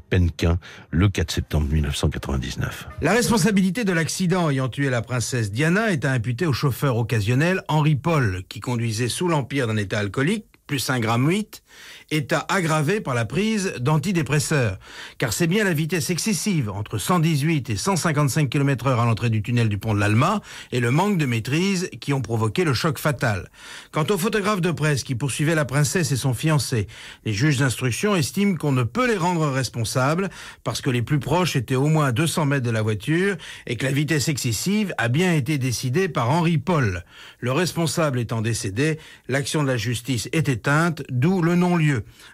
Penquin 0.08 0.58
le 0.90 1.10
4 1.10 1.30
septembre 1.30 1.68
1999. 1.70 2.88
La 3.02 3.12
responsabilité 3.12 3.84
de 3.84 3.92
l'accident 3.92 4.48
ayant 4.48 4.68
tué 4.68 4.88
la 4.88 5.02
princesse 5.02 5.52
Diana 5.52 5.92
est 5.92 6.06
imputée 6.06 6.46
au 6.46 6.54
chauffeur 6.60 6.98
occasionnel 6.98 7.62
Henri 7.68 7.96
Paul, 7.96 8.42
qui 8.50 8.60
conduisait 8.60 9.08
sous 9.08 9.28
l'empire 9.28 9.66
d'un 9.66 9.78
état 9.78 9.98
alcoolique 9.98 10.44
plus 10.66 10.90
1 10.90 11.00
gramme 11.00 11.26
8, 11.26 11.62
état 12.10 12.44
aggravé 12.48 13.00
par 13.00 13.14
la 13.14 13.24
prise 13.24 13.74
d'antidépresseurs. 13.80 14.78
Car 15.18 15.32
c'est 15.32 15.46
bien 15.46 15.64
la 15.64 15.72
vitesse 15.72 16.10
excessive, 16.10 16.70
entre 16.70 16.98
118 16.98 17.70
et 17.70 17.76
155 17.76 18.48
km 18.48 18.86
heure 18.86 19.00
à 19.00 19.04
l'entrée 19.04 19.30
du 19.30 19.42
tunnel 19.42 19.68
du 19.68 19.78
pont 19.78 19.94
de 19.94 20.00
l'Alma, 20.00 20.40
et 20.72 20.80
le 20.80 20.90
manque 20.90 21.18
de 21.18 21.26
maîtrise 21.26 21.88
qui 22.00 22.12
ont 22.12 22.22
provoqué 22.22 22.64
le 22.64 22.74
choc 22.74 22.98
fatal. 22.98 23.50
Quant 23.92 24.06
au 24.10 24.18
photographe 24.18 24.60
de 24.60 24.70
presse 24.70 25.04
qui 25.04 25.14
poursuivait 25.14 25.54
la 25.54 25.64
princesse 25.64 26.12
et 26.12 26.16
son 26.16 26.34
fiancé, 26.34 26.86
les 27.24 27.32
juges 27.32 27.58
d'instruction 27.58 28.16
estiment 28.16 28.56
qu'on 28.56 28.72
ne 28.72 28.82
peut 28.82 29.06
les 29.06 29.16
rendre 29.16 29.48
responsables 29.48 30.30
parce 30.64 30.80
que 30.80 30.90
les 30.90 31.02
plus 31.02 31.18
proches 31.18 31.56
étaient 31.56 31.74
au 31.74 31.86
moins 31.86 32.06
à 32.06 32.12
200 32.12 32.46
mètres 32.46 32.66
de 32.66 32.70
la 32.70 32.82
voiture 32.82 33.36
et 33.66 33.76
que 33.76 33.86
la 33.86 33.92
vitesse 33.92 34.28
excessive 34.28 34.94
a 34.98 35.08
bien 35.08 35.34
été 35.34 35.58
décidée 35.58 36.08
par 36.08 36.30
Henri 36.30 36.58
Paul. 36.58 37.04
Le 37.38 37.52
responsable 37.52 38.18
étant 38.18 38.42
décédé, 38.42 38.98
l'action 39.28 39.62
de 39.62 39.68
la 39.68 39.76
justice 39.76 40.28
est 40.32 40.48
éteinte, 40.48 41.02
d'où 41.10 41.42
le 41.42 41.54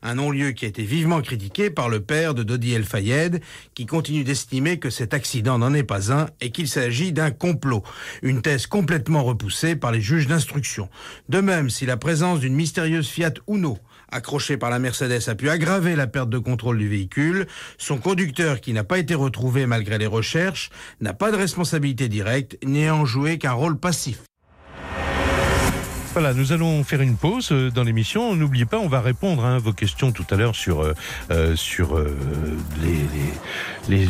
Un 0.02 0.14
non-lieu 0.14 0.52
qui 0.52 0.64
a 0.64 0.68
été 0.68 0.82
vivement 0.82 1.20
critiqué 1.20 1.70
par 1.70 1.88
le 1.88 2.00
père 2.00 2.34
de 2.34 2.42
Dodi 2.42 2.72
El 2.72 2.84
Fayed, 2.84 3.40
qui 3.74 3.86
continue 3.86 4.24
d'estimer 4.24 4.78
que 4.78 4.90
cet 4.90 5.14
accident 5.14 5.58
n'en 5.58 5.74
est 5.74 5.82
pas 5.82 6.12
un 6.12 6.26
et 6.40 6.50
qu'il 6.50 6.68
s'agit 6.68 7.12
d'un 7.12 7.30
complot. 7.30 7.82
Une 8.22 8.42
thèse 8.42 8.66
complètement 8.66 9.24
repoussée 9.24 9.74
par 9.74 9.90
les 9.90 10.00
juges 10.00 10.26
d'instruction. 10.26 10.88
De 11.28 11.40
même, 11.40 11.70
si 11.70 11.86
la 11.86 11.96
présence 11.96 12.40
d'une 12.40 12.54
mystérieuse 12.54 13.08
Fiat 13.08 13.34
Uno 13.48 13.78
accrochée 14.08 14.56
par 14.56 14.70
la 14.70 14.78
Mercedes 14.78 15.28
a 15.28 15.34
pu 15.34 15.50
aggraver 15.50 15.96
la 15.96 16.06
perte 16.06 16.30
de 16.30 16.38
contrôle 16.38 16.78
du 16.78 16.88
véhicule, 16.88 17.46
son 17.78 17.98
conducteur, 17.98 18.60
qui 18.60 18.72
n'a 18.72 18.84
pas 18.84 18.98
été 18.98 19.14
retrouvé 19.14 19.66
malgré 19.66 19.98
les 19.98 20.06
recherches, 20.06 20.70
n'a 21.00 21.12
pas 21.12 21.32
de 21.32 21.36
responsabilité 21.36 22.08
directe, 22.08 22.56
n'ayant 22.64 23.04
joué 23.04 23.38
qu'un 23.38 23.52
rôle 23.52 23.78
passif. 23.78 24.20
Voilà, 26.18 26.32
nous 26.32 26.52
allons 26.52 26.82
faire 26.82 27.02
une 27.02 27.18
pause 27.18 27.50
euh, 27.52 27.70
dans 27.70 27.82
l'émission. 27.82 28.34
N'oubliez 28.34 28.64
pas, 28.64 28.78
on 28.78 28.88
va 28.88 29.02
répondre 29.02 29.44
à 29.44 29.58
vos 29.58 29.74
questions 29.74 30.12
tout 30.12 30.24
à 30.30 30.36
l'heure 30.36 30.56
sur 30.56 30.80
euh, 30.80 30.94
euh 31.30 31.54
sur 31.56 32.02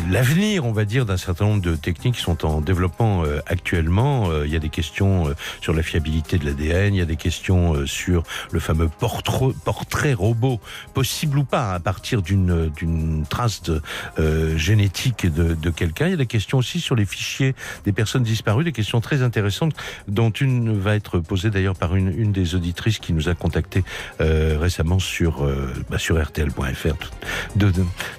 l'avenir, 0.09 0.65
on 0.65 0.71
va 0.71 0.85
dire, 0.85 1.05
d'un 1.05 1.17
certain 1.17 1.43
nombre 1.43 1.61
de 1.61 1.75
techniques 1.75 2.15
qui 2.15 2.21
sont 2.21 2.45
en 2.45 2.61
développement 2.61 3.23
actuellement. 3.45 4.29
il 4.43 4.51
y 4.51 4.55
a 4.55 4.59
des 4.59 4.69
questions 4.69 5.33
sur 5.61 5.73
la 5.73 5.83
fiabilité 5.83 6.37
de 6.37 6.45
l'ADN, 6.45 6.95
il 6.95 6.97
y 6.97 7.01
a 7.01 7.05
des 7.05 7.15
questions 7.15 7.85
sur 7.85 8.23
le 8.51 8.59
fameux 8.59 8.89
portrait, 8.89 10.13
robot, 10.13 10.59
possible 10.93 11.37
ou 11.37 11.43
pas 11.43 11.73
à 11.73 11.79
partir 11.79 12.21
d'une 12.21 13.23
trace 13.29 13.61
génétique 14.55 15.31
de, 15.31 15.53
de 15.53 15.69
quelqu'un. 15.69 16.07
Il 16.07 16.11
y 16.11 16.15
a 16.15 16.17
des 16.17 16.25
questions 16.25 16.57
aussi 16.57 16.79
sur 16.79 16.95
les 16.95 17.05
fichiers 17.05 17.53
des 17.85 17.93
personnes 17.93 18.23
disparues, 18.23 18.63
des 18.63 18.71
questions 18.71 18.99
très 18.99 19.21
intéressantes 19.21 19.75
dont 20.07 20.31
une 20.31 20.77
va 20.77 20.95
être 20.95 21.19
posée 21.19 21.49
d'ailleurs 21.49 21.75
par 21.75 21.95
une 21.95 21.96
une, 21.97 22.31
des 22.31 22.55
auditrices 22.55 22.99
qui 22.99 23.13
nous 23.13 23.29
a 23.29 23.35
contacté 23.35 23.83
euh, 24.21 24.57
récemment 24.59 24.99
sur, 24.99 25.45
euh, 25.45 25.73
bah, 25.89 25.97
sur 25.97 26.21
RTL.fr, 26.21 26.95
tout, 27.57 27.71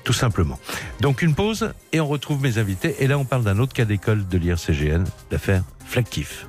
tout 0.05 0.13
simplement. 0.13 0.59
Donc 1.01 1.23
une 1.23 1.35
pause 1.35 1.73
et 1.93 2.01
on 2.01 2.07
retrouve 2.07 2.43
mes 2.43 2.59
invités. 2.59 2.97
Et 3.01 3.07
là, 3.07 3.19
on 3.19 3.25
parle 3.25 3.45
d'un 3.45 3.59
autre 3.59 3.73
cas 3.73 3.85
d'école 3.85 4.27
de 4.27 4.39
l'IRCGN, 4.39 5.05
l'affaire 5.31 5.63
Flactif. 5.87 6.47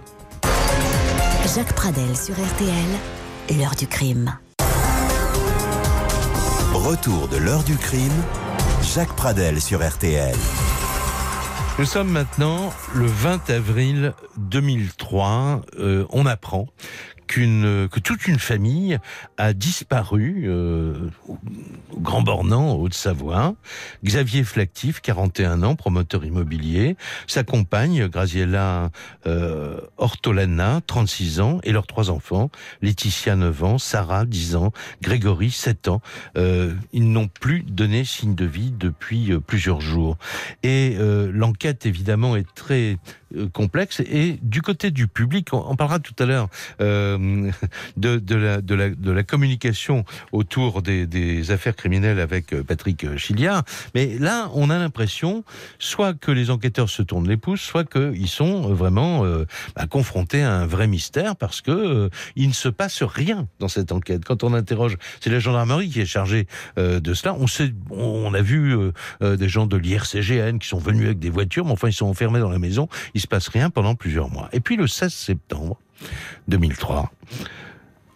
Jacques 1.56 1.74
Pradel 1.74 2.16
sur 2.16 2.36
RTL, 2.36 3.58
l'heure 3.58 3.76
du 3.76 3.88
crime. 3.88 4.38
Retour 6.74 7.28
de 7.28 7.38
l'heure 7.38 7.64
du 7.64 7.76
crime, 7.76 8.24
Jacques 8.84 9.16
Pradel 9.16 9.60
sur 9.60 9.86
RTL. 9.88 10.36
Nous 11.80 11.86
sommes 11.86 12.12
maintenant 12.12 12.74
le 12.94 13.06
20 13.06 13.50
avril 13.52 14.14
2003. 14.38 15.62
Euh, 15.80 16.06
on 16.10 16.26
apprend 16.26 16.68
qu'une 17.30 17.88
que 17.90 18.00
toute 18.00 18.28
une 18.28 18.40
famille 18.40 18.98
a 19.38 19.54
disparu 19.54 20.46
euh, 20.48 21.10
au 21.28 22.00
Grand 22.00 22.24
Bornand, 22.24 22.72
en 22.72 22.76
Haute-Savoie. 22.76 23.56
Xavier 24.04 24.44
Flactif, 24.44 25.00
41 25.00 25.62
ans, 25.62 25.76
promoteur 25.76 26.26
immobilier, 26.26 26.98
sa 27.28 27.44
compagne 27.44 28.08
Graziella 28.08 28.90
euh, 29.28 29.80
Ortolana, 29.98 30.82
36 30.88 31.40
ans, 31.40 31.60
et 31.64 31.72
leurs 31.72 31.86
trois 31.86 32.10
enfants, 32.10 32.50
Laetitia, 32.82 33.36
9 33.36 33.64
ans, 33.64 33.78
Sarah, 33.78 34.26
10 34.26 34.56
ans, 34.56 34.72
Grégory, 35.02 35.52
7 35.52 35.88
ans. 35.88 36.02
Euh, 36.36 36.74
ils 36.94 37.12
n'ont 37.12 37.28
plus 37.28 37.62
donné 37.62 38.06
signe 38.06 38.34
de 38.34 38.46
vie 38.46 38.72
depuis 38.72 39.32
euh, 39.32 39.40
plusieurs 39.40 39.82
jours. 39.82 40.18
Et 40.64 40.96
euh, 40.98 41.32
l'enquête, 41.32 41.86
évidemment, 41.86 42.36
est 42.36 42.48
très 42.56 42.98
euh, 43.36 43.48
complexe. 43.48 44.00
Et 44.00 44.40
du 44.42 44.62
côté 44.62 44.90
du 44.90 45.08
public, 45.08 45.54
on, 45.54 45.76
parlera 45.76 46.00
tout 46.00 46.16
à 46.18 46.26
l'heure 46.26 46.50
euh, 46.82 47.19
de, 47.98 48.18
de, 48.18 49.12
la, 49.12 49.24
communication 49.24 50.06
autour 50.32 50.82
des, 50.82 51.52
affaires 51.52 51.76
criminelles 51.76 52.20
avec 52.20 52.54
euh, 52.54 52.64
Patrick 52.64 53.18
Chiliard. 53.18 53.64
Mais 53.96 54.18
là, 54.20 54.50
on 54.54 54.70
a 54.70 54.78
l'impression 54.78 55.44
soit 55.80 56.14
que 56.14 56.32
les 56.32 56.50
enquêteurs 56.50 56.90
se 56.90 57.02
tournent 57.02 57.28
les 57.28 57.38
pouces, 57.38 57.62
soit 57.62 57.84
qu'ils 57.84 58.28
sont 58.28 58.74
vraiment 58.74 59.26
euh, 59.26 59.46
bah, 59.76 59.88
confrontés 59.88 60.44
à 60.44 60.54
un 60.54 60.66
vrai 60.66 60.88
mystère 60.88 61.36
parce 61.36 61.62
que 61.62 61.72
euh, 61.72 62.10
il 62.36 62.50
ne 62.50 62.54
se 62.54 62.70
passe 62.70 63.04
rien 63.04 63.48
dans 63.60 63.68
cette 63.68 63.92
enquête. 63.92 64.26
Quand 64.26 64.44
on 64.44 64.54
interroge, 64.54 64.98
c'est 65.20 65.30
la 65.30 65.40
gendarmerie 65.40 65.90
qui 65.90 66.02
est 66.02 66.06
chargée 66.06 66.48
de 66.78 67.14
cela. 67.14 67.36
On 67.36 67.46
on 67.92 68.34
a 68.34 68.42
vu 68.42 68.76
des 69.22 69.50
gens 69.50 69.66
de 69.66 69.76
l'IRCGN 69.76 70.60
qui 70.60 70.68
sont 70.68 70.78
venus 70.78 71.06
avec 71.06 71.20
des 71.20 71.30
voitures, 71.30 71.66
mais 71.66 71.72
enfin 71.72 71.90
ils 71.90 71.94
sont 71.94 72.06
enfermés 72.06 72.40
dans 72.40 72.50
la 72.50 72.60
maison 72.60 72.88
il 73.14 73.22
se 73.22 73.28
passe 73.28 73.48
rien 73.48 73.70
pendant 73.70 73.96
plusieurs 73.96 74.30
mois. 74.30 74.50
Et 74.54 74.60
puis 74.60 74.76
le 74.76 74.88
16 74.88 75.14
septembre 75.14 75.80
2003, 76.48 77.12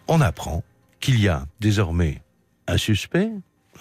on 0.08 0.20
apprend 0.20 0.62
qu'il 1.00 1.20
y 1.20 1.28
a 1.28 1.46
désormais 1.60 2.22
un 2.66 2.76
suspect, 2.76 3.30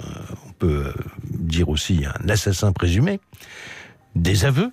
euh, 0.02 0.06
on 0.48 0.52
peut 0.54 0.88
euh, 0.88 0.94
dire 1.30 1.70
aussi 1.70 2.06
un 2.06 2.30
assassin 2.30 2.72
présumé, 2.74 3.20
des 4.16 4.46
aveux, 4.46 4.72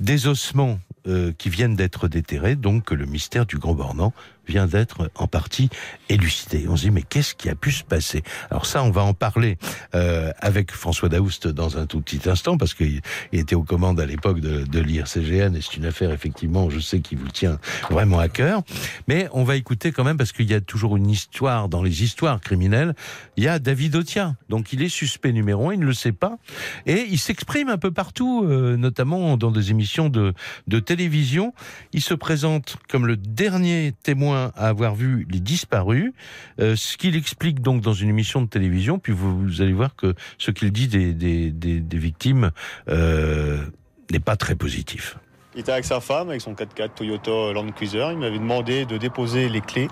des 0.00 0.26
ossements 0.26 0.78
euh, 1.06 1.32
qui 1.36 1.48
viennent 1.48 1.76
d'être 1.76 2.08
déterrés, 2.08 2.56
donc 2.56 2.90
le 2.90 3.06
mystère 3.06 3.46
du 3.46 3.58
Grand 3.58 3.74
Bornand 3.74 4.12
vient 4.50 4.66
d'être 4.66 5.10
en 5.14 5.26
partie 5.26 5.70
élucidé. 6.08 6.66
On 6.68 6.76
se 6.76 6.82
dit 6.82 6.90
mais 6.90 7.02
qu'est-ce 7.02 7.34
qui 7.34 7.48
a 7.48 7.54
pu 7.54 7.70
se 7.70 7.84
passer? 7.84 8.22
Alors 8.50 8.66
ça, 8.66 8.82
on 8.82 8.90
va 8.90 9.02
en 9.02 9.14
parler 9.14 9.56
euh, 9.94 10.32
avec 10.40 10.72
François 10.72 11.08
Daoust 11.08 11.48
dans 11.48 11.78
un 11.78 11.86
tout 11.86 12.00
petit 12.00 12.28
instant 12.28 12.58
parce 12.58 12.74
qu'il 12.74 13.00
était 13.32 13.54
aux 13.54 13.62
commandes 13.62 14.00
à 14.00 14.06
l'époque 14.06 14.40
de, 14.40 14.64
de 14.64 14.80
l'IRCGN 14.80 15.54
et 15.54 15.60
c'est 15.62 15.76
une 15.76 15.86
affaire 15.86 16.10
effectivement, 16.10 16.68
je 16.68 16.80
sais, 16.80 17.00
qui 17.00 17.14
vous 17.14 17.28
tient 17.28 17.58
vraiment 17.90 18.18
à 18.18 18.28
cœur. 18.28 18.62
Mais 19.08 19.28
on 19.32 19.44
va 19.44 19.56
écouter 19.56 19.92
quand 19.92 20.04
même 20.04 20.16
parce 20.16 20.32
qu'il 20.32 20.50
y 20.50 20.54
a 20.54 20.60
toujours 20.60 20.96
une 20.96 21.08
histoire 21.08 21.68
dans 21.68 21.82
les 21.82 22.02
histoires 22.02 22.40
criminelles. 22.40 22.94
Il 23.36 23.44
y 23.44 23.48
a 23.48 23.58
David 23.58 23.94
Otia, 23.94 24.34
donc 24.48 24.72
il 24.72 24.82
est 24.82 24.88
suspect 24.88 25.32
numéro 25.32 25.70
un, 25.70 25.74
il 25.74 25.80
ne 25.80 25.86
le 25.86 25.94
sait 25.94 26.12
pas 26.12 26.38
et 26.86 27.06
il 27.08 27.18
s'exprime 27.18 27.68
un 27.68 27.78
peu 27.78 27.92
partout, 27.92 28.44
euh, 28.44 28.76
notamment 28.76 29.36
dans 29.36 29.52
des 29.52 29.70
émissions 29.70 30.08
de, 30.08 30.34
de 30.66 30.80
télévision. 30.80 31.54
Il 31.92 32.02
se 32.02 32.14
présente 32.14 32.76
comme 32.88 33.06
le 33.06 33.16
dernier 33.16 33.94
témoin 34.02 34.39
à 34.56 34.68
avoir 34.68 34.94
vu 34.94 35.26
les 35.30 35.40
disparus, 35.40 36.12
euh, 36.60 36.76
ce 36.76 36.96
qu'il 36.96 37.16
explique 37.16 37.60
donc 37.60 37.80
dans 37.80 37.92
une 37.92 38.08
émission 38.08 38.42
de 38.42 38.48
télévision, 38.48 38.98
puis 38.98 39.12
vous, 39.12 39.60
allez 39.60 39.72
voir 39.72 39.94
que 39.94 40.14
ce 40.38 40.50
qu'il 40.50 40.72
dit 40.72 40.88
des, 40.88 41.12
des, 41.12 41.50
des, 41.50 41.98
victimes 41.98 42.50
euh, 42.88 43.64
n'est 44.10 44.20
pas 44.20 44.36
très 44.36 44.54
positif. 44.54 45.16
Il 45.54 45.60
était 45.60 45.72
avec 45.72 45.84
sa 45.84 46.00
femme, 46.00 46.28
avec 46.28 46.40
son 46.40 46.54
4x4 46.54 46.90
Toyota 46.94 47.52
Land 47.52 47.70
Cruiser. 47.72 48.06
Il 48.12 48.18
m'avait 48.18 48.38
demandé 48.38 48.86
de 48.86 48.96
déposer 48.96 49.48
les 49.48 49.60
clés 49.60 49.88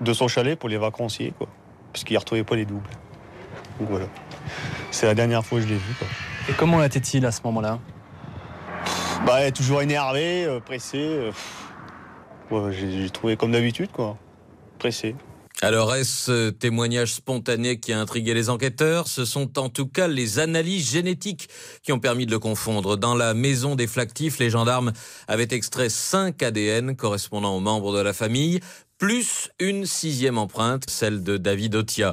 de 0.00 0.12
son 0.12 0.28
chalet 0.28 0.58
pour 0.58 0.68
les 0.68 0.76
vacanciers, 0.76 1.32
quoi, 1.36 1.48
parce 1.92 2.04
qu'il 2.04 2.14
ne 2.14 2.20
retrouvait 2.20 2.44
pas 2.44 2.56
les 2.56 2.66
doubles. 2.66 2.90
Donc 3.80 3.88
voilà. 3.90 4.06
C'est 4.90 5.06
la 5.06 5.14
dernière 5.14 5.44
fois 5.44 5.58
que 5.58 5.64
je 5.64 5.70
l'ai 5.70 5.78
vu. 5.78 5.94
Quoi. 5.98 6.08
Et 6.48 6.52
comment 6.52 6.82
était-il 6.82 7.24
à 7.26 7.32
ce 7.32 7.40
moment-là? 7.44 7.78
Bah, 9.26 9.50
toujours 9.50 9.82
énervé, 9.82 10.44
euh, 10.44 10.60
J'ai 12.70 13.10
trouvé 13.10 13.36
comme 13.36 13.52
d'habitude, 13.52 13.90
quoi. 13.92 14.16
Pressé. 14.78 15.14
Alors 15.62 15.94
est-ce 15.94 16.24
ce 16.26 16.50
témoignage 16.50 17.14
spontané 17.14 17.80
qui 17.80 17.94
a 17.94 17.98
intrigué 17.98 18.34
les 18.34 18.50
enquêteurs? 18.50 19.08
Ce 19.08 19.24
sont 19.24 19.58
en 19.58 19.70
tout 19.70 19.86
cas 19.86 20.06
les 20.06 20.38
analyses 20.38 20.90
génétiques 20.90 21.48
qui 21.82 21.92
ont 21.92 21.98
permis 21.98 22.26
de 22.26 22.30
le 22.30 22.38
confondre. 22.38 22.98
Dans 22.98 23.14
la 23.14 23.32
maison 23.32 23.74
des 23.74 23.86
flactifs, 23.86 24.38
les 24.38 24.50
gendarmes 24.50 24.92
avaient 25.28 25.48
extrait 25.50 25.88
5 25.88 26.42
ADN 26.42 26.94
correspondant 26.94 27.56
aux 27.56 27.60
membres 27.60 27.96
de 27.96 28.02
la 28.02 28.12
famille, 28.12 28.60
plus 28.98 29.48
une 29.58 29.86
sixième 29.86 30.36
empreinte, 30.36 30.84
celle 30.90 31.22
de 31.22 31.38
David 31.38 31.74
Otia. 31.74 32.12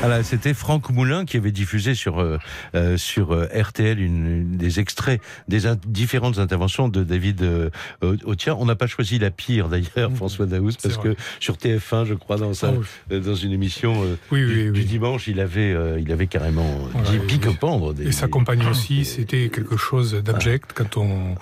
Voilà, 0.00 0.22
c'était 0.22 0.54
Franck 0.54 0.90
Moulin 0.90 1.24
qui 1.24 1.36
avait 1.36 1.50
diffusé 1.50 1.94
sur 1.94 2.20
euh, 2.20 2.38
euh, 2.74 2.96
sur 2.96 3.32
euh, 3.32 3.48
RTL 3.52 4.00
une, 4.00 4.56
des 4.56 4.78
extraits 4.78 5.20
des 5.48 5.62
différentes 5.86 6.38
interventions 6.38 6.88
de 6.88 7.02
David 7.02 7.42
euh, 7.42 7.70
On 8.02 8.64
n'a 8.64 8.76
pas 8.76 8.86
choisi 8.86 9.18
la 9.18 9.30
pire 9.30 9.68
d'ailleurs. 9.68 10.12
François 10.14 10.46
Daouz, 10.46 10.76
parce 10.76 10.98
que 10.98 11.16
sur 11.40 11.56
TF1, 11.56 12.04
je 12.04 12.14
crois, 12.14 12.36
dans, 12.36 12.54
sa, 12.54 12.72
ah 13.10 13.18
dans 13.18 13.34
une 13.34 13.52
émission 13.52 14.04
du, 14.30 14.84
dimanche, 14.84 15.26
il 15.26 15.40
avait 15.40 15.74
il 16.00 16.12
avait 16.12 16.26
carrément 16.26 16.78
dit 17.10 17.18
pique-pendre. 17.18 17.94
Et 18.00 18.12
sa 18.12 18.28
compagne 18.28 18.66
aussi, 18.66 19.04
c'était 19.04 19.48
quelque 19.48 19.76
chose 19.76 20.14
d'abject 20.14 20.72
quand 20.74 20.96
on, 20.96 21.34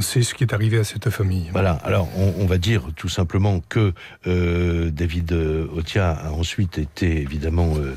sait 0.00 0.22
ce 0.22 0.34
qui 0.34 0.44
est 0.44 0.54
arrivé 0.54 0.78
à 0.78 0.84
cette 0.84 1.10
famille. 1.10 1.48
Voilà, 1.52 1.72
alors 1.84 2.08
on, 2.16 2.34
on 2.38 2.46
va 2.46 2.58
dire 2.58 2.82
tout 2.96 3.08
simplement 3.08 3.60
que 3.68 3.92
David 4.24 5.32
Otia 5.32 6.10
a 6.10 6.30
ensuite 6.30 6.78
été 6.78 7.20
évidemment 7.20 7.74
euh, 7.76 7.96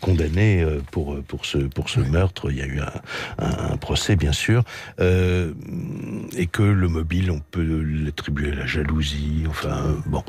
condamné 0.00 0.62
euh, 0.62 0.80
pour 0.90 1.14
euh, 1.14 1.22
pour 1.22 1.46
ce 1.46 1.58
pour 1.58 1.88
ce 1.88 2.00
meurtre. 2.00 2.50
Il 2.50 2.58
y 2.58 2.62
a 2.62 2.66
eu 2.66 2.80
un, 2.80 2.92
un, 3.38 3.76
procès 3.76 4.16
bien 4.16 4.32
sûr, 4.32 4.64
et 4.98 6.46
que 6.46 6.62
le 6.62 6.88
mobile 6.88 7.30
on 7.30 7.40
peut 7.40 7.62
l'attribuer 7.62 8.52
à 8.52 8.54
la 8.54 8.66
jalousie. 8.66 9.44
Enfin 9.48 9.96
bon, 10.06 10.24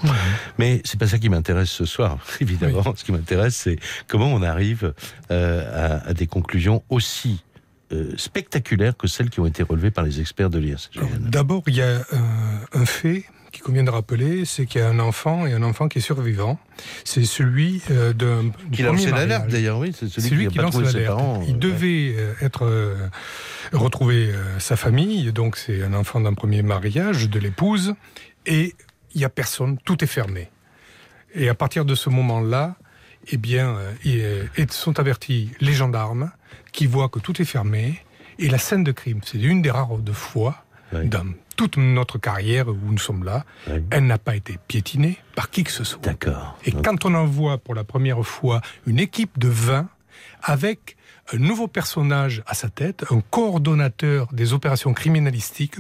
mais 0.58 0.82
c'est 0.84 1.00
pas 1.00 1.08
ça 1.08 1.18
qui 1.18 1.30
m'intéresse 1.30 1.70
ce 1.70 1.86
soir. 1.86 2.18
Évidemment, 2.40 2.94
ce 2.96 3.04
qui 3.04 3.12
m'intéresse 3.12 3.56
c'est 3.56 3.80
comment 4.08 4.34
on 4.34 4.42
arrive 4.42 4.94
à, 5.30 6.08
à 6.08 6.14
des 6.14 6.28
conclusions 6.28 6.84
aussi 6.90 7.44
spectaculaires 8.18 8.96
que 8.96 9.08
celles 9.08 9.32
qui 9.32 9.40
ont 9.40 9.48
été 9.48 9.64
relevées 9.64 9.90
par 9.90 10.04
les 10.04 10.20
experts 10.20 10.52
de 10.52 10.60
l'IRCGN. 10.60 11.02
D'abord, 11.22 11.64
il 11.66 11.76
y 11.76 11.82
a 11.82 12.02
un 12.74 12.86
fait 12.86 13.26
qui 13.52 13.62
convient 13.62 13.84
de 13.84 13.90
rappeler, 13.90 14.46
c'est 14.46 14.66
qu'il 14.66 14.82
y 14.82 14.84
a 14.84 14.90
un 14.90 15.00
enfant 15.00 15.46
et 15.46 15.54
un 15.54 15.64
enfant 15.64 15.88
qui 15.88 16.00
est 16.00 16.02
survivant. 16.02 16.60
C'est 17.04 17.26
celui 17.26 17.82
euh, 17.92 18.14
d'un 18.14 18.52
qui 18.72 18.84
lance 18.84 19.06
l'alerte 19.08 19.48
d'ailleurs, 19.50 19.80
oui, 19.80 19.94
c'est 19.98 20.10
celui, 20.10 20.48
qui, 20.48 20.58
lance 20.58 20.80
l'alerte. 20.80 21.20
Il 21.48 21.58
devait 21.60 22.16
euh, 22.16 22.34
être 22.42 22.66
euh, 22.66 22.96
retrouver 23.74 24.32
sa 24.60 24.76
famille, 24.76 25.32
donc 25.32 25.58
c'est 25.58 25.84
un 25.84 25.94
enfant 25.94 26.20
d'un 26.20 26.34
premier 26.34 26.62
mariage 26.62 27.30
de 27.30 27.40
l'épouse, 27.40 27.96
et 28.46 28.76
il 29.14 29.22
y 29.22 29.26
a 29.26 29.30
personne, 29.30 29.78
tout 29.84 30.04
est 30.04 30.08
fermé. 30.08 30.50
Et 31.34 31.50
à 31.50 31.56
partir 31.56 31.86
de 31.86 31.96
ce 31.96 32.10
moment-là, 32.10 32.76
eh 33.32 33.38
bien, 33.38 33.78
sont 34.72 35.00
avertis 35.00 35.52
les 35.60 35.74
gendarmes 35.74 36.32
qui 36.72 36.88
voient 36.88 37.10
que 37.10 37.20
tout 37.20 37.42
est 37.42 37.46
fermé. 37.46 38.00
Et 38.40 38.48
la 38.48 38.58
scène 38.58 38.84
de 38.84 38.92
crime, 38.92 39.20
c'est 39.24 39.40
une 39.40 39.62
des 39.62 39.70
rares 39.70 39.98
de 39.98 40.12
fois 40.14 40.64
dans 40.92 41.26
toute 41.56 41.78
notre 41.78 42.18
carrière 42.18 42.70
où 42.70 42.78
nous 42.84 42.98
sommes 42.98 43.24
là, 43.24 43.46
elle 43.92 44.06
n'a 44.08 44.18
pas 44.18 44.36
été 44.36 44.58
piétinée 44.68 45.18
par 45.36 45.50
qui 45.50 45.64
que 45.64 45.72
ce 45.72 45.84
soit. 45.84 46.02
D'accord. 46.02 46.58
Et 46.66 46.72
quand 46.72 47.06
on 47.06 47.14
envoie 47.14 47.58
pour 47.58 47.76
la 47.76 47.84
première 47.84 48.26
fois 48.26 48.62
une 48.88 49.00
équipe 49.00 49.38
de 49.38 49.50
20 49.50 49.88
avec 50.42 50.96
un 51.34 51.38
nouveau 51.38 51.68
personnage 51.68 52.42
à 52.48 52.54
sa 52.54 52.70
tête, 52.70 53.06
un 53.12 53.22
coordonnateur 53.22 54.28
des 54.32 54.54
opérations 54.54 54.94
criminalistiques, 54.94 55.76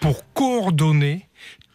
pour 0.00 0.24
coordonner 0.32 1.27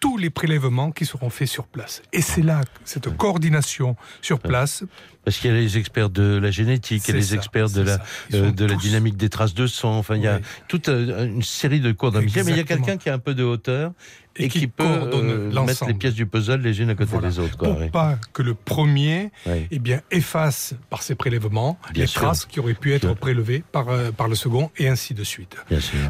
tous 0.04 0.18
les 0.18 0.30
prélèvements 0.30 0.92
qui 0.92 1.06
seront 1.06 1.30
faits 1.30 1.48
sur 1.48 1.66
place. 1.66 2.02
Et 2.12 2.22
c'est 2.22 2.42
là, 2.42 2.60
cette 2.84 3.16
coordination 3.16 3.96
sur 4.22 4.38
place, 4.38 4.84
parce 5.24 5.38
qu'il 5.38 5.50
y 5.50 5.54
a 5.54 5.58
les 5.58 5.78
experts 5.78 6.10
de 6.10 6.38
la 6.38 6.52
génétique, 6.52 7.08
et 7.08 7.14
les 7.14 7.34
experts 7.34 7.70
de 7.70 7.84
la 7.84 8.00
euh, 8.34 8.52
de 8.52 8.66
la 8.66 8.76
dynamique 8.76 9.16
des 9.16 9.30
traces 9.30 9.54
de 9.54 9.66
sang. 9.66 9.98
Enfin, 9.98 10.18
il 10.18 10.24
y 10.24 10.28
a 10.28 10.42
toute 10.68 10.90
euh, 10.90 11.26
une 11.26 11.42
série 11.42 11.80
de 11.80 11.94
d'un 11.94 12.20
mais 12.20 12.28
il 12.28 12.58
y 12.58 12.60
a 12.60 12.64
quelqu'un 12.66 12.98
qui 12.98 13.10
a 13.10 13.14
un 13.14 13.20
peu 13.20 13.34
de 13.34 13.46
hauteur 13.46 13.94
et, 14.36 14.48
qui, 14.48 14.68
peut 14.68 14.84
euh, 14.84 15.64
mettre 15.64 15.86
les 15.86 15.94
pièces 15.94 16.16
du 16.16 16.26
puzzle 16.26 16.62
les 16.62 16.82
unes 16.82 16.90
à 16.90 16.96
côté 16.96 17.18
des 17.20 17.40
autres. 17.40 17.58
Quoi, 17.58 17.76
Pour 17.76 17.92
pas 17.92 18.18
que 18.34 18.42
le 18.42 18.54
premier 18.54 19.32
eh 19.72 19.80
bien, 19.80 20.02
efface 20.12 20.76
par 20.90 21.04
ses 21.04 21.16
prélèvements 21.16 21.78
les 21.94 22.08
traces 22.08 22.46
qui 22.46 22.60
auraient 22.60 22.74
pu 22.74 22.94
être 22.94 23.14
prélevées 23.14 23.64
par, 23.72 23.88
par 24.18 24.28
le 24.28 24.36
second 24.36 24.72
et 24.78 24.88
ainsi 24.88 25.14
de 25.14 25.24
suite. 25.24 25.56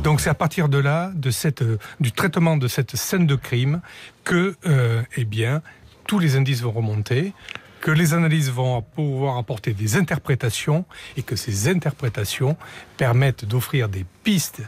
Donc 0.04 0.22
c'est 0.22 0.30
à 0.30 0.36
partir 0.36 0.70
de 0.70 0.78
là, 0.78 1.12
de 1.16 1.32
cette, 1.32 1.64
du 2.00 2.12
traitement 2.12 2.58
de 2.58 2.68
cette 2.68 2.96
scène 2.96 3.28
de 3.28 3.36
crime, 3.36 3.82
que 4.24 4.56
eh 5.18 5.26
bien, 5.26 5.62
tous 6.08 6.20
les 6.20 6.36
indices 6.36 6.62
vont 6.62 6.72
remonter 6.72 7.34
que 7.84 7.92
les 7.92 8.14
analyses 8.14 8.50
vont 8.50 8.82
pouvoir 8.82 9.38
apporter 9.38 9.74
des 9.74 9.98
interprétations 9.98 10.86
et 11.18 11.22
que 11.22 11.36
ces 11.36 11.68
interprétations 11.68 12.56
permettent 12.96 13.44
d'offrir 13.44 13.90
des 13.90 14.06
pistes 14.24 14.62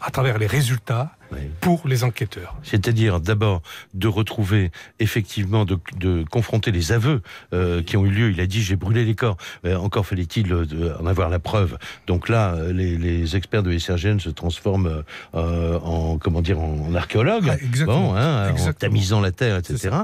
à 0.00 0.10
travers 0.10 0.38
les 0.38 0.46
résultats 0.46 1.14
pour 1.60 1.86
les 1.86 2.04
enquêteurs. 2.04 2.56
C'est-à-dire 2.62 3.20
d'abord 3.20 3.62
de 3.94 4.08
retrouver 4.08 4.70
effectivement 4.98 5.64
de, 5.64 5.78
de 5.96 6.24
confronter 6.30 6.70
les 6.70 6.92
aveux 6.92 7.22
euh, 7.52 7.82
qui 7.82 7.96
ont 7.96 8.04
eu 8.04 8.10
lieu. 8.10 8.30
Il 8.30 8.40
a 8.40 8.46
dit 8.46 8.62
j'ai 8.62 8.76
brûlé 8.76 9.04
les 9.04 9.14
corps. 9.14 9.36
Euh, 9.64 9.76
encore 9.76 10.06
fallait-il 10.06 10.52
euh, 10.52 10.94
en 11.00 11.06
avoir 11.06 11.28
la 11.28 11.38
preuve. 11.38 11.78
Donc 12.06 12.28
là, 12.28 12.54
euh, 12.54 12.72
les, 12.72 12.96
les 12.96 13.36
experts 13.36 13.62
de 13.62 13.76
SRGN 13.76 14.18
se 14.18 14.30
transforment 14.30 15.02
euh, 15.34 15.78
en 15.80 16.18
comment 16.18 16.42
dire 16.42 16.58
en, 16.60 16.94
archéologues, 16.94 17.48
ah, 17.50 17.56
exactement. 17.62 18.12
Bon, 18.12 18.16
hein, 18.16 18.52
en 18.52 18.72
tamisant 18.72 19.20
la 19.20 19.32
terre, 19.32 19.56
etc. 19.56 19.96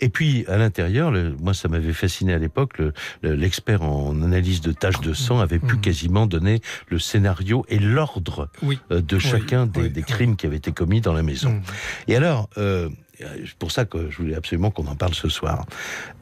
Et 0.00 0.08
puis 0.08 0.44
à 0.48 0.56
l'intérieur, 0.56 1.12
moi 1.40 1.54
ça 1.54 1.68
m'avait 1.68 1.92
fasciné 1.92 2.32
à 2.32 2.38
l'époque. 2.38 2.80
L'expert 3.22 3.82
en 3.82 4.22
analyse 4.22 4.60
de 4.60 4.72
taches 4.72 5.00
de 5.00 5.12
sang 5.12 5.40
avait 5.40 5.58
pu 5.58 5.76
mmh. 5.76 5.80
quasiment 5.80 6.26
donner 6.26 6.60
le 6.88 6.98
scénario 6.98 7.64
et 7.68 7.78
l'ordre 7.78 8.48
oui. 8.62 8.78
de 8.90 9.18
chacun 9.18 9.66
des, 9.66 9.88
des, 9.88 10.02
crimes 10.02 10.36
qui 10.36 10.46
avaient 10.46 10.56
été 10.56 10.72
commis 10.76 11.00
dans 11.00 11.12
la 11.12 11.22
maison. 11.22 11.50
Mmh. 11.50 11.62
Et 12.08 12.16
alors, 12.16 12.48
euh, 12.58 12.88
c'est 13.18 13.58
pour 13.58 13.72
ça 13.72 13.84
que 13.84 14.10
je 14.10 14.18
voulais 14.18 14.34
absolument 14.34 14.70
qu'on 14.70 14.86
en 14.86 14.94
parle 14.94 15.14
ce 15.14 15.28
soir. 15.28 15.66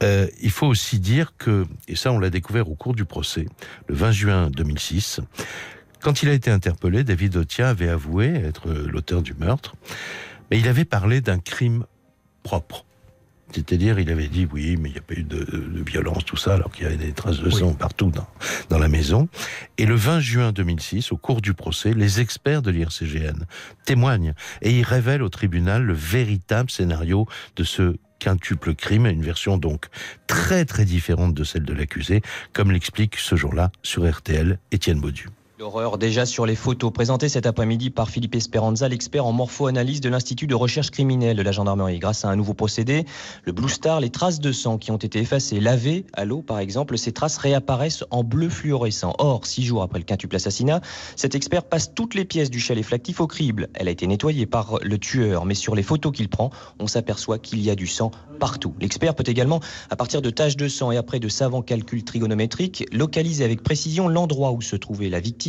Euh, 0.02 0.28
il 0.40 0.50
faut 0.50 0.66
aussi 0.66 1.00
dire 1.00 1.34
que, 1.36 1.66
et 1.88 1.96
ça 1.96 2.12
on 2.12 2.18
l'a 2.18 2.30
découvert 2.30 2.70
au 2.70 2.74
cours 2.74 2.94
du 2.94 3.04
procès, 3.04 3.46
le 3.88 3.94
20 3.94 4.12
juin 4.12 4.50
2006, 4.50 5.20
quand 6.00 6.22
il 6.22 6.28
a 6.28 6.32
été 6.32 6.50
interpellé, 6.50 7.02
David 7.02 7.36
Otia 7.36 7.70
avait 7.70 7.88
avoué 7.88 8.26
être 8.26 8.70
l'auteur 8.70 9.22
du 9.22 9.34
meurtre, 9.34 9.74
mais 10.50 10.58
il 10.58 10.68
avait 10.68 10.84
parlé 10.84 11.20
d'un 11.20 11.38
crime 11.38 11.86
propre. 12.42 12.84
C'est-à-dire, 13.52 13.98
il 14.00 14.10
avait 14.10 14.28
dit 14.28 14.48
oui, 14.52 14.76
mais 14.76 14.88
il 14.88 14.92
n'y 14.92 14.98
a 14.98 15.02
pas 15.02 15.14
eu 15.14 15.22
de, 15.22 15.46
violence, 15.86 16.24
tout 16.24 16.36
ça, 16.36 16.54
alors 16.54 16.72
qu'il 16.72 16.84
y 16.84 16.86
avait 16.86 16.96
des 16.96 17.12
traces 17.12 17.40
de 17.40 17.50
sang 17.50 17.74
partout 17.74 18.10
dans, 18.10 18.26
dans 18.68 18.78
la 18.78 18.88
maison. 18.88 19.28
Et 19.78 19.86
le 19.86 19.94
20 19.94 20.20
juin 20.20 20.52
2006, 20.52 21.12
au 21.12 21.16
cours 21.16 21.40
du 21.40 21.54
procès, 21.54 21.94
les 21.94 22.20
experts 22.20 22.62
de 22.62 22.70
l'IRCGN 22.70 23.44
témoignent 23.84 24.34
et 24.62 24.76
ils 24.76 24.82
révèlent 24.82 25.22
au 25.22 25.28
tribunal 25.28 25.82
le 25.84 25.94
véritable 25.94 26.70
scénario 26.70 27.26
de 27.56 27.64
ce 27.64 27.96
quintuple 28.18 28.74
crime, 28.74 29.06
une 29.06 29.22
version 29.22 29.58
donc 29.58 29.86
très 30.26 30.64
très 30.64 30.84
différente 30.84 31.34
de 31.34 31.44
celle 31.44 31.64
de 31.64 31.74
l'accusé, 31.74 32.22
comme 32.52 32.72
l'explique 32.72 33.16
ce 33.16 33.36
jour-là 33.36 33.70
sur 33.82 34.10
RTL 34.10 34.58
Étienne 34.72 35.00
Baudu. 35.00 35.28
L'horreur 35.56 35.98
déjà 35.98 36.26
sur 36.26 36.46
les 36.46 36.56
photos 36.56 36.92
présentées 36.92 37.28
cet 37.28 37.46
après-midi 37.46 37.90
par 37.90 38.10
Philippe 38.10 38.34
Esperanza, 38.34 38.88
l'expert 38.88 39.24
en 39.24 39.30
morpho-analyse 39.30 40.00
de 40.00 40.08
l'Institut 40.08 40.48
de 40.48 40.54
recherche 40.56 40.90
criminelle 40.90 41.36
de 41.36 41.42
la 41.42 41.52
gendarmerie. 41.52 42.00
Grâce 42.00 42.24
à 42.24 42.28
un 42.28 42.34
nouveau 42.34 42.54
procédé, 42.54 43.04
le 43.44 43.52
Blue 43.52 43.68
Star, 43.68 44.00
les 44.00 44.10
traces 44.10 44.40
de 44.40 44.50
sang 44.50 44.78
qui 44.78 44.90
ont 44.90 44.96
été 44.96 45.20
effacées, 45.20 45.60
lavées 45.60 46.06
à 46.12 46.24
l'eau 46.24 46.42
par 46.42 46.58
exemple, 46.58 46.98
ces 46.98 47.12
traces 47.12 47.36
réapparaissent 47.36 48.02
en 48.10 48.24
bleu 48.24 48.48
fluorescent. 48.48 49.14
Or, 49.18 49.46
six 49.46 49.62
jours 49.62 49.82
après 49.82 50.00
le 50.00 50.04
quintuple 50.04 50.34
assassinat, 50.34 50.80
cet 51.14 51.36
expert 51.36 51.62
passe 51.62 51.94
toutes 51.94 52.16
les 52.16 52.24
pièces 52.24 52.50
du 52.50 52.58
chalet 52.58 52.84
flactif 52.84 53.20
au 53.20 53.28
crible. 53.28 53.68
Elle 53.74 53.86
a 53.86 53.92
été 53.92 54.08
nettoyée 54.08 54.46
par 54.46 54.80
le 54.82 54.98
tueur, 54.98 55.44
mais 55.44 55.54
sur 55.54 55.76
les 55.76 55.84
photos 55.84 56.10
qu'il 56.10 56.28
prend, 56.28 56.50
on 56.80 56.88
s'aperçoit 56.88 57.38
qu'il 57.38 57.62
y 57.62 57.70
a 57.70 57.76
du 57.76 57.86
sang 57.86 58.10
partout. 58.40 58.74
L'expert 58.80 59.14
peut 59.14 59.22
également, 59.24 59.60
à 59.88 59.94
partir 59.94 60.20
de 60.20 60.30
taches 60.30 60.56
de 60.56 60.66
sang 60.66 60.90
et 60.90 60.96
après 60.96 61.20
de 61.20 61.28
savants 61.28 61.62
calculs 61.62 62.02
trigonométriques, 62.02 62.88
localiser 62.90 63.44
avec 63.44 63.62
précision 63.62 64.08
l'endroit 64.08 64.50
où 64.50 64.60
se 64.60 64.74
trouvait 64.74 65.08
la 65.08 65.20
victime 65.20 65.43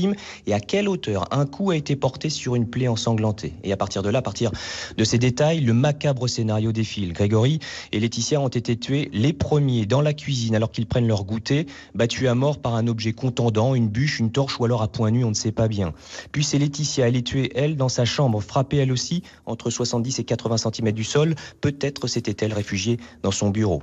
et 0.47 0.53
à 0.53 0.59
quelle 0.59 0.89
hauteur 0.89 1.25
un 1.31 1.45
coup 1.45 1.71
a 1.71 1.75
été 1.75 1.95
porté 1.95 2.29
sur 2.29 2.55
une 2.55 2.67
plaie 2.67 2.87
ensanglantée. 2.87 3.53
Et 3.63 3.71
à 3.71 3.77
partir 3.77 4.03
de 4.03 4.09
là, 4.09 4.19
à 4.19 4.21
partir 4.21 4.51
de 4.97 5.03
ces 5.03 5.17
détails, 5.17 5.61
le 5.61 5.73
macabre 5.73 6.27
scénario 6.27 6.71
défile. 6.71 7.13
Grégory 7.13 7.59
et 7.91 7.99
Laetitia 7.99 8.39
ont 8.39 8.49
été 8.49 8.77
tués 8.77 9.09
les 9.13 9.33
premiers 9.33 9.85
dans 9.85 10.01
la 10.01 10.13
cuisine 10.13 10.55
alors 10.55 10.71
qu'ils 10.71 10.87
prennent 10.87 11.07
leur 11.07 11.23
goûter, 11.23 11.67
battus 11.93 12.27
à 12.27 12.35
mort 12.35 12.59
par 12.59 12.75
un 12.75 12.87
objet 12.87 13.13
contendant, 13.13 13.75
une 13.75 13.89
bûche, 13.89 14.19
une 14.19 14.31
torche 14.31 14.59
ou 14.59 14.65
alors 14.65 14.81
à 14.81 14.87
point 14.87 15.11
nu, 15.11 15.23
on 15.23 15.29
ne 15.29 15.33
sait 15.33 15.51
pas 15.51 15.67
bien. 15.67 15.93
Puis 16.31 16.43
c'est 16.43 16.59
Laetitia, 16.59 17.07
elle 17.07 17.15
est 17.15 17.25
tuée, 17.25 17.51
elle, 17.55 17.77
dans 17.77 17.89
sa 17.89 18.05
chambre, 18.05 18.41
frappée 18.41 18.77
elle 18.77 18.91
aussi 18.91 19.23
entre 19.45 19.69
70 19.69 20.19
et 20.19 20.23
80 20.23 20.57
cm 20.57 20.91
du 20.91 21.03
sol. 21.03 21.35
Peut-être 21.61 22.07
s'était-elle 22.07 22.53
réfugiée 22.53 22.97
dans 23.23 23.31
son 23.31 23.49
bureau. 23.49 23.81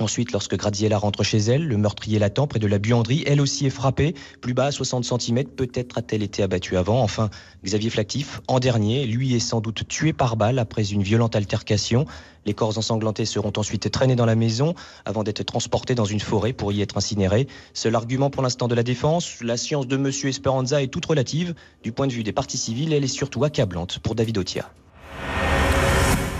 Ensuite, 0.00 0.32
lorsque 0.32 0.56
Graziella 0.56 0.98
rentre 0.98 1.22
chez 1.22 1.38
elle, 1.38 1.66
le 1.66 1.76
meurtrier 1.76 2.18
l'attend 2.18 2.46
près 2.46 2.58
de 2.58 2.66
la 2.66 2.78
buanderie. 2.78 3.24
Elle 3.26 3.40
aussi 3.40 3.66
est 3.66 3.70
frappée, 3.70 4.14
plus 4.40 4.54
bas 4.54 4.66
à 4.66 4.70
60 4.70 5.04
cm. 5.04 5.44
Peut-être 5.44 5.98
a-t-elle 5.98 6.22
été 6.22 6.42
abattue 6.42 6.76
avant. 6.76 7.02
Enfin, 7.02 7.30
Xavier 7.64 7.90
Flactif, 7.90 8.40
en 8.48 8.58
dernier, 8.58 9.06
lui 9.06 9.34
est 9.34 9.40
sans 9.40 9.60
doute 9.60 9.86
tué 9.88 10.12
par 10.12 10.36
balle 10.36 10.58
après 10.58 10.90
une 10.90 11.02
violente 11.02 11.36
altercation. 11.36 12.06
Les 12.46 12.54
corps 12.54 12.76
ensanglantés 12.76 13.24
seront 13.24 13.52
ensuite 13.56 13.90
traînés 13.90 14.16
dans 14.16 14.26
la 14.26 14.34
maison 14.34 14.74
avant 15.04 15.22
d'être 15.22 15.44
transportés 15.44 15.94
dans 15.94 16.04
une 16.04 16.20
forêt 16.20 16.52
pour 16.52 16.72
y 16.72 16.80
être 16.80 16.96
incinérés. 16.96 17.46
Seul 17.74 17.94
argument 17.94 18.30
pour 18.30 18.42
l'instant 18.42 18.68
de 18.68 18.74
la 18.74 18.82
défense, 18.82 19.42
la 19.42 19.56
science 19.56 19.86
de 19.86 19.96
Monsieur 19.96 20.28
Esperanza 20.28 20.82
est 20.82 20.88
toute 20.88 21.06
relative. 21.06 21.54
Du 21.82 21.92
point 21.92 22.06
de 22.06 22.12
vue 22.12 22.24
des 22.24 22.32
parties 22.32 22.58
civiles, 22.58 22.92
elle 22.92 23.04
est 23.04 23.08
surtout 23.08 23.44
accablante 23.44 23.98
pour 24.00 24.14
David 24.14 24.38
Otia. 24.38 24.72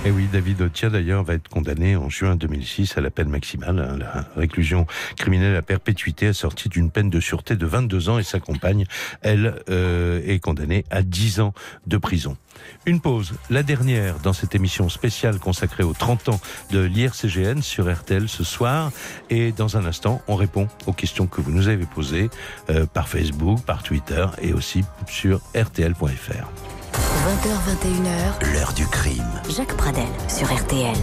Et 0.04 0.10
oui, 0.10 0.26
David 0.32 0.60
Otia 0.60 0.90
d'ailleurs 0.90 1.22
va 1.22 1.34
être 1.34 1.48
condamné 1.48 1.94
en 1.94 2.08
juin 2.08 2.34
2006 2.34 2.98
à 2.98 3.00
la 3.00 3.10
peine 3.10 3.28
maximale, 3.28 3.78
hein, 3.78 3.96
la 3.96 4.26
réclusion 4.34 4.84
criminelle 5.16 5.54
à 5.54 5.62
perpétuité, 5.62 6.26
assortie 6.26 6.68
d'une 6.68 6.90
peine 6.90 7.08
de 7.08 7.20
sûreté 7.20 7.54
de 7.54 7.66
22 7.66 8.08
ans 8.08 8.18
et 8.18 8.24
sa 8.24 8.40
compagne, 8.40 8.84
elle, 9.20 9.62
euh, 9.70 10.20
est 10.26 10.40
condamnée 10.40 10.84
à 10.90 11.02
10 11.02 11.38
ans 11.38 11.54
de 11.86 11.98
prison. 11.98 12.36
Une 12.84 13.00
pause, 13.00 13.34
la 13.48 13.62
dernière 13.62 14.18
dans 14.18 14.32
cette 14.32 14.56
émission 14.56 14.88
spéciale 14.88 15.38
consacrée 15.38 15.84
aux 15.84 15.94
30 15.94 16.30
ans 16.30 16.40
de 16.72 16.80
l'IRCGN 16.80 17.62
sur 17.62 17.92
RTL 17.92 18.28
ce 18.28 18.42
soir. 18.42 18.90
Et 19.30 19.52
dans 19.52 19.76
un 19.76 19.86
instant, 19.86 20.20
on 20.26 20.34
répond 20.34 20.66
aux 20.86 20.92
questions 20.92 21.28
que 21.28 21.40
vous 21.40 21.52
nous 21.52 21.68
avez 21.68 21.86
posées 21.86 22.28
euh, 22.70 22.86
par 22.86 23.08
Facebook, 23.08 23.60
par 23.64 23.84
Twitter 23.84 24.26
et 24.40 24.52
aussi 24.52 24.82
sur 25.06 25.40
rtl.fr. 25.54 26.81
20h21h, 27.22 28.52
L'heure 28.52 28.72
du 28.72 28.84
crime. 28.84 29.40
Jacques 29.48 29.76
Pradel 29.76 30.08
sur 30.26 30.52
RTL. 30.52 30.96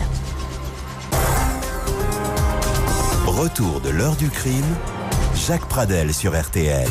Retour 3.26 3.80
de 3.80 3.90
l'heure 3.90 4.18
du 4.18 4.30
crime. 4.30 4.76
Jacques 5.34 5.70
Pradel 5.70 6.14
sur 6.14 6.38
RTL. 6.38 6.90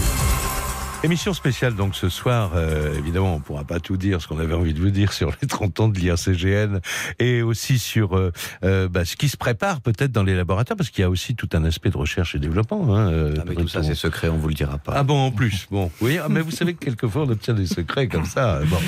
Émission 1.05 1.32
spéciale 1.32 1.76
donc 1.76 1.94
ce 1.94 2.09
soir, 2.09 2.51
euh, 2.57 2.99
évidemment 2.99 3.36
on 3.36 3.38
pourra 3.38 3.62
pas 3.62 3.78
tout 3.78 3.96
dire 3.96 4.20
ce 4.20 4.26
qu'on 4.26 4.40
avait 4.40 4.55
envie 4.55 4.74
de 4.74 4.80
vous 4.80 4.90
dire 4.90 5.12
sur 5.12 5.30
les 5.40 5.46
30 5.46 5.78
ans 5.78 5.88
de 5.88 5.96
l'IRCGN 5.96 6.80
et 7.20 7.40
aussi 7.40 7.78
sur 7.78 8.16
euh, 8.16 8.32
euh, 8.64 8.88
bah, 8.88 9.05
ce 9.05 9.14
qui 9.14 9.28
se 9.28 9.36
prépare 9.36 9.80
peut-être 9.80 10.11
dans 10.11 10.24
les 10.24 10.34
laboratoires 10.34 10.76
parce 10.76 10.90
qu'il 10.90 11.03
y 11.03 11.05
a 11.05 11.09
aussi 11.09 11.36
tout 11.36 11.49
un 11.53 11.62
aspect 11.62 11.90
de 11.90 11.96
recherche 11.96 12.34
et 12.34 12.40
développement. 12.40 12.96
Hein, 12.96 13.12
euh, 13.12 13.34
Ah, 13.38 13.44
mais 13.46 13.55
tout 13.55 13.68
ça, 13.68 13.84
c'est 13.84 13.94
secret, 13.94 14.28
on 14.28 14.38
vous 14.38 14.49
le 14.49 14.55
dira 14.55 14.78
pas. 14.78 14.92
Ah 14.96 15.05
bon, 15.05 15.26
en 15.26 15.30
plus, 15.30 15.68
bon, 15.70 15.88
oui, 16.01 16.18
ah, 16.18 16.26
mais 16.28 16.40
vous 16.40 16.51
savez 16.51 16.74
que 16.74 16.84
quelquefois 16.84 17.22
on 17.22 17.30
obtient 17.30 17.55
des 17.55 17.66
secrets 17.66 18.09
comme 18.09 18.26
ça. 18.26 18.59
Bon, 18.66 18.78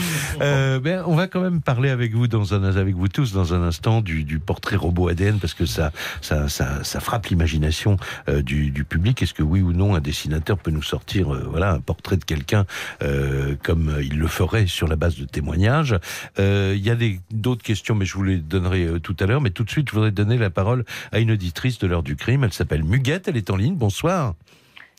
euh, 0.41 0.81
ben, 0.81 1.05
on 1.07 1.15
va 1.15 1.29
quand 1.29 1.41
même 1.41 1.61
parler 1.61 1.91
avec 1.91 2.13
vous 2.13 2.27
dans 2.27 2.55
un, 2.55 2.65
avec 2.65 2.97
vous 2.97 3.07
tous 3.07 3.33
dans 3.33 3.55
un 3.55 3.63
instant 3.63 4.01
du, 4.01 4.25
du 4.25 4.41
portrait 4.41 4.75
robot 4.75 5.11
ADN 5.11 5.39
parce 5.39 5.55
que 5.55 5.65
ça, 5.65 5.93
ça, 6.23 6.49
ça, 6.49 6.83
ça 6.83 6.99
frappe 6.99 7.27
l'imagination 7.27 7.99
euh, 8.29 8.43
du, 8.43 8.73
du 8.73 8.83
public. 8.83 9.23
Est-ce 9.23 9.33
que 9.33 9.45
oui 9.45 9.63
ou 9.63 9.73
non 9.73 9.95
un 9.95 10.01
dessinateur 10.01 10.59
peut 10.59 10.73
nous 10.73 10.83
sortir, 10.83 11.33
euh, 11.33 11.47
voilà, 11.49 11.71
un 11.75 11.81
portrait 11.81 12.00
de 12.17 12.25
quelqu'un 12.25 12.67
euh, 13.03 13.55
comme 13.63 13.97
il 14.03 14.19
le 14.19 14.27
ferait 14.27 14.67
sur 14.67 14.89
la 14.89 14.97
base 14.97 15.17
de 15.17 15.25
témoignages 15.25 15.97
Euh, 16.39 16.75
Il 16.77 16.85
y 16.85 16.91
a 16.91 16.97
d'autres 17.31 17.63
questions, 17.63 17.95
mais 17.95 18.05
je 18.05 18.15
vous 18.15 18.25
les 18.25 18.37
donnerai 18.37 18.85
euh, 18.85 18.99
tout 18.99 19.17
à 19.21 19.27
l'heure. 19.27 19.41
Mais 19.41 19.51
tout 19.51 19.65
de 19.65 19.71
suite, 19.71 19.89
je 19.89 19.95
voudrais 19.95 20.11
donner 20.11 20.39
la 20.39 20.51
parole 20.51 20.85
à 21.13 21.19
une 21.21 21.31
auditrice 21.31 21.79
de 21.79 21.87
l'heure 21.87 22.03
du 22.03 22.17
crime. 22.17 22.45
Elle 22.45 22.53
s'appelle 22.53 22.85
Muguette. 22.85 23.29
Elle 23.29 23.37
est 23.37 23.51
en 23.51 23.57
ligne. 23.57 23.77
Bonsoir. 23.77 24.35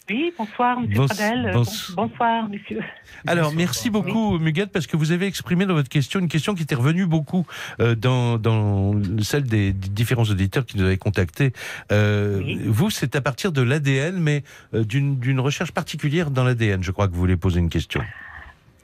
Oui, 0.09 0.33
bonsoir, 0.37 0.79
monsieur 0.81 0.95
Bons- 0.97 1.07
Pradel. 1.07 1.51
Bons- 1.53 1.91
bon- 1.95 2.07
bonsoir, 2.07 2.49
monsieur. 2.49 2.81
Alors, 3.27 3.53
merci 3.53 3.89
beaucoup, 3.89 4.37
Muguette, 4.39 4.71
parce 4.71 4.87
que 4.87 4.97
vous 4.97 5.11
avez 5.11 5.25
exprimé 5.25 5.65
dans 5.65 5.73
votre 5.73 5.87
question 5.89 6.19
une 6.19 6.27
question 6.27 6.53
qui 6.53 6.63
était 6.63 6.75
revenue 6.75 7.05
beaucoup 7.05 7.45
euh, 7.79 7.95
dans, 7.95 8.37
dans 8.37 8.93
celle 9.21 9.43
des 9.43 9.71
différents 9.71 10.23
auditeurs 10.23 10.65
qui 10.65 10.77
nous 10.77 10.83
avaient 10.83 10.97
contactés. 10.97 11.53
Euh, 11.91 12.41
Vous, 12.65 12.89
c'est 12.89 13.15
à 13.15 13.21
partir 13.21 13.51
de 13.51 13.61
l'ADN, 13.61 14.17
mais 14.19 14.43
euh, 14.73 14.83
d'une 14.83 15.39
recherche 15.39 15.71
particulière 15.71 16.29
dans 16.31 16.43
l'ADN, 16.43 16.83
je 16.83 16.91
crois 16.91 17.07
que 17.07 17.13
vous 17.13 17.19
voulez 17.19 17.37
poser 17.37 17.59
une 17.59 17.69
question. 17.69 18.01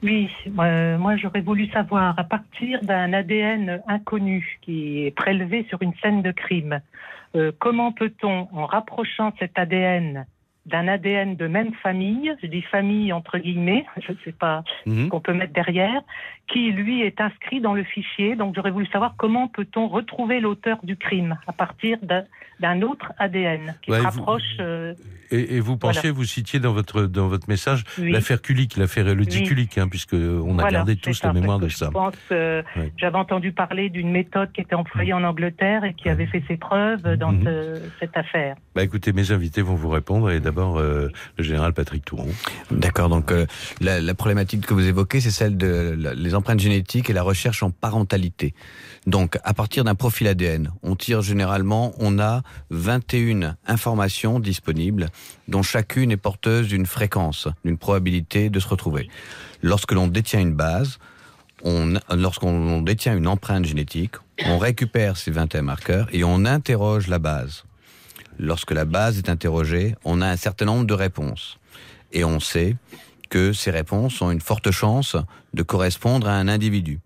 Oui, 0.04 0.30
euh, 0.60 0.98
moi 1.00 1.18
j'aurais 1.18 1.42
voulu 1.42 1.68
savoir, 1.72 2.18
à 2.20 2.24
partir 2.24 2.80
d'un 2.84 3.12
ADN 3.14 3.82
inconnu 3.88 4.60
qui 4.62 5.00
est 5.06 5.12
prélevé 5.12 5.66
sur 5.70 5.82
une 5.82 5.94
scène 6.04 6.22
de 6.22 6.32
crime, 6.32 6.82
euh, 7.36 7.52
comment 7.58 7.92
peut-on, 7.92 8.48
en 8.54 8.68
rapprochant 8.68 9.34
cet 9.40 9.58
ADN 9.58 10.28
d'un 10.68 10.88
ADN 10.88 11.36
de 11.36 11.48
même 11.48 11.74
famille, 11.82 12.34
je 12.42 12.48
dis 12.48 12.62
famille 12.62 13.12
entre 13.14 13.38
guillemets, 13.40 13.86
je 14.06 14.12
ne 14.12 14.18
sais 14.24 14.32
pas 14.34 14.64
Mhm. 14.86 15.06
ce 15.06 15.10
qu'on 15.10 15.22
peut 15.22 15.34
mettre 15.34 15.54
derrière, 15.54 16.02
qui 16.48 16.72
lui 16.72 17.02
est 17.02 17.20
inscrit 17.22 17.60
dans 17.62 17.74
le 17.74 17.84
fichier. 17.84 18.36
Donc 18.36 18.56
j'aurais 18.56 18.72
voulu 18.72 18.88
savoir 18.88 19.16
comment 19.18 19.48
peut-on 19.48 19.88
retrouver 19.88 20.40
l'auteur 20.40 20.78
du 20.84 20.96
crime 20.96 21.38
à 21.48 21.54
partir 21.54 21.98
d'un- 22.02 22.24
autre 22.82 23.12
ADN 23.20 23.76
qui 23.84 23.92
Ouais, 23.92 23.98
se 23.98 24.02
vous- 24.04 24.08
rapproche. 24.10 24.42
euh, 24.60 24.94
Et, 25.30 25.58
et 25.58 25.60
vous 25.60 25.78
pensiez, 25.78 26.02
Voilà. 26.10 26.16
vous 26.16 26.24
citiez 26.24 26.60
dans 26.60 26.72
votre 26.74 27.04
dans 27.04 27.28
votre 27.28 27.48
message 27.50 27.84
Oui. 28.00 28.12
l'affaire 28.12 28.42
Kulik, 28.42 28.78
l'affaire 28.78 29.08
Elodie 29.10 29.40
Oui. 29.42 29.44
Kulik, 29.48 29.78
hein, 29.78 29.88
puisque 29.90 30.14
on 30.14 30.52
a 30.58 30.62
Voilà, 30.62 30.72
gardé 30.72 30.96
tous 30.96 31.22
la 31.22 31.34
mémoire 31.34 31.60
de 31.60 31.68
ça. 31.68 31.88
Je 31.88 31.92
pense, 31.92 32.16
euh, 32.32 32.64
Ouais. 32.78 32.92
j'avais 32.98 33.18
entendu 33.18 33.52
parler 33.52 33.90
d'une 33.90 34.10
méthode 34.10 34.52
qui 34.54 34.62
était 34.62 34.74
employée 34.74 35.12
en 35.14 35.24
Angleterre 35.24 35.84
et 35.84 35.94
qui 35.94 36.08
avait 36.10 36.26
fait 36.28 36.42
ses 36.48 36.56
preuves 36.58 37.16
dans 37.18 37.34
Mhm. 37.34 37.44
ce- 37.44 37.82
cette 38.00 38.16
affaire. 38.18 38.56
Bah 38.74 38.84
écoutez, 38.84 39.12
mes 39.12 39.32
invités 39.32 39.62
vont 39.62 39.76
vous 39.76 39.90
répondre 39.90 40.32
et 40.32 40.40
d'abord 40.40 40.78
euh, 40.80 41.10
le 41.38 41.44
général 41.44 41.74
Patrick 41.74 42.06
Touron. 42.06 42.30
D'accord, 42.72 43.10
donc 43.10 43.32
euh, 43.32 43.46
la, 43.82 44.00
la 44.02 44.14
problématique 44.16 44.66
que 44.66 44.74
vous 44.74 44.88
évoquez, 44.88 45.20
c'est 45.20 45.30
celle 45.32 45.58
de 45.58 45.94
la- 45.98 46.14
les 46.16 46.34
empreintes 46.38 46.60
génétiques 46.60 47.10
et 47.10 47.14
la 47.14 47.24
recherche 47.24 47.64
en 47.64 47.72
parentalité. 47.72 48.54
Donc, 49.06 49.38
à 49.44 49.54
partir 49.54 49.84
d'un 49.84 49.96
profil 49.96 50.28
ADN, 50.28 50.72
on 50.84 50.96
tire 50.96 51.22
généralement, 51.22 51.94
on 52.00 52.20
a 52.20 52.44
21 52.70 53.58
informations 53.66 54.40
disponibles, 54.40 55.08
dont 55.48 55.64
chacune 55.64 56.12
est 56.12 56.18
porteuse 56.18 56.68
d'une 56.68 56.86
fréquence, 56.86 57.48
d'une 57.66 57.78
probabilité 57.78 58.50
de 58.50 58.60
se 58.60 58.68
retrouver. 58.68 59.10
Lorsque 59.62 59.92
l'on 59.92 60.08
détient 60.08 60.40
une 60.40 60.54
base, 60.54 61.00
on, 61.64 61.96
lorsqu'on 62.16 62.82
détient 62.82 63.18
une 63.18 63.28
empreinte 63.28 63.66
génétique, 63.66 64.16
on 64.46 64.58
récupère 64.58 65.18
ces 65.18 65.32
21 65.32 65.64
marqueurs 65.64 66.08
et 66.12 66.24
on 66.24 66.46
interroge 66.46 67.08
la 67.08 67.20
base. 67.20 67.64
Lorsque 68.40 68.72
la 68.72 68.86
base 68.86 69.18
est 69.18 69.30
interrogée, 69.30 69.96
on 70.06 70.22
a 70.22 70.28
un 70.28 70.38
certain 70.38 70.66
nombre 70.66 70.86
de 70.86 70.94
réponses. 70.94 71.58
Et 72.14 72.24
on 72.24 72.40
sait 72.40 72.76
que 73.30 73.54
ces 73.54 73.72
réponses 73.72 74.22
ont 74.22 74.32
une 74.32 74.42
forte 74.42 74.72
chance 74.72 75.16
de 75.54 75.64
correspondre 75.64 76.28
à 76.28 76.34
un 76.34 76.48
individu. 76.48 77.00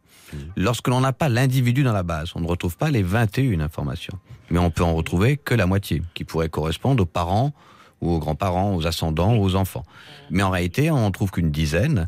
Lorsque 0.56 0.88
l'on 0.88 1.02
n'a 1.02 1.14
pas 1.14 1.30
l'individu 1.30 1.84
dans 1.84 1.94
la 1.94 2.04
base, 2.04 2.32
on 2.36 2.40
ne 2.40 2.48
retrouve 2.48 2.78
pas 2.78 2.90
les 2.90 3.04
21 3.04 3.60
informations. 3.60 4.18
Mais 4.50 4.60
on 4.60 4.72
peut 4.72 4.84
en 4.84 4.94
retrouver 4.94 5.38
que 5.38 5.54
la 5.54 5.66
moitié, 5.66 6.02
qui 6.14 6.24
pourrait 6.24 6.50
correspondre 6.50 7.04
aux 7.04 7.08
parents 7.08 7.54
ou 8.02 8.12
aux 8.12 8.20
grands-parents, 8.20 8.76
aux 8.76 8.88
ascendants 8.88 9.36
ou 9.36 9.44
aux 9.44 9.56
enfants. 9.56 9.84
Mais 10.30 10.44
en 10.44 10.50
réalité, 10.50 10.90
on 10.90 11.06
en 11.06 11.12
trouve 11.12 11.32
qu'une 11.32 11.52
dizaine, 11.52 12.08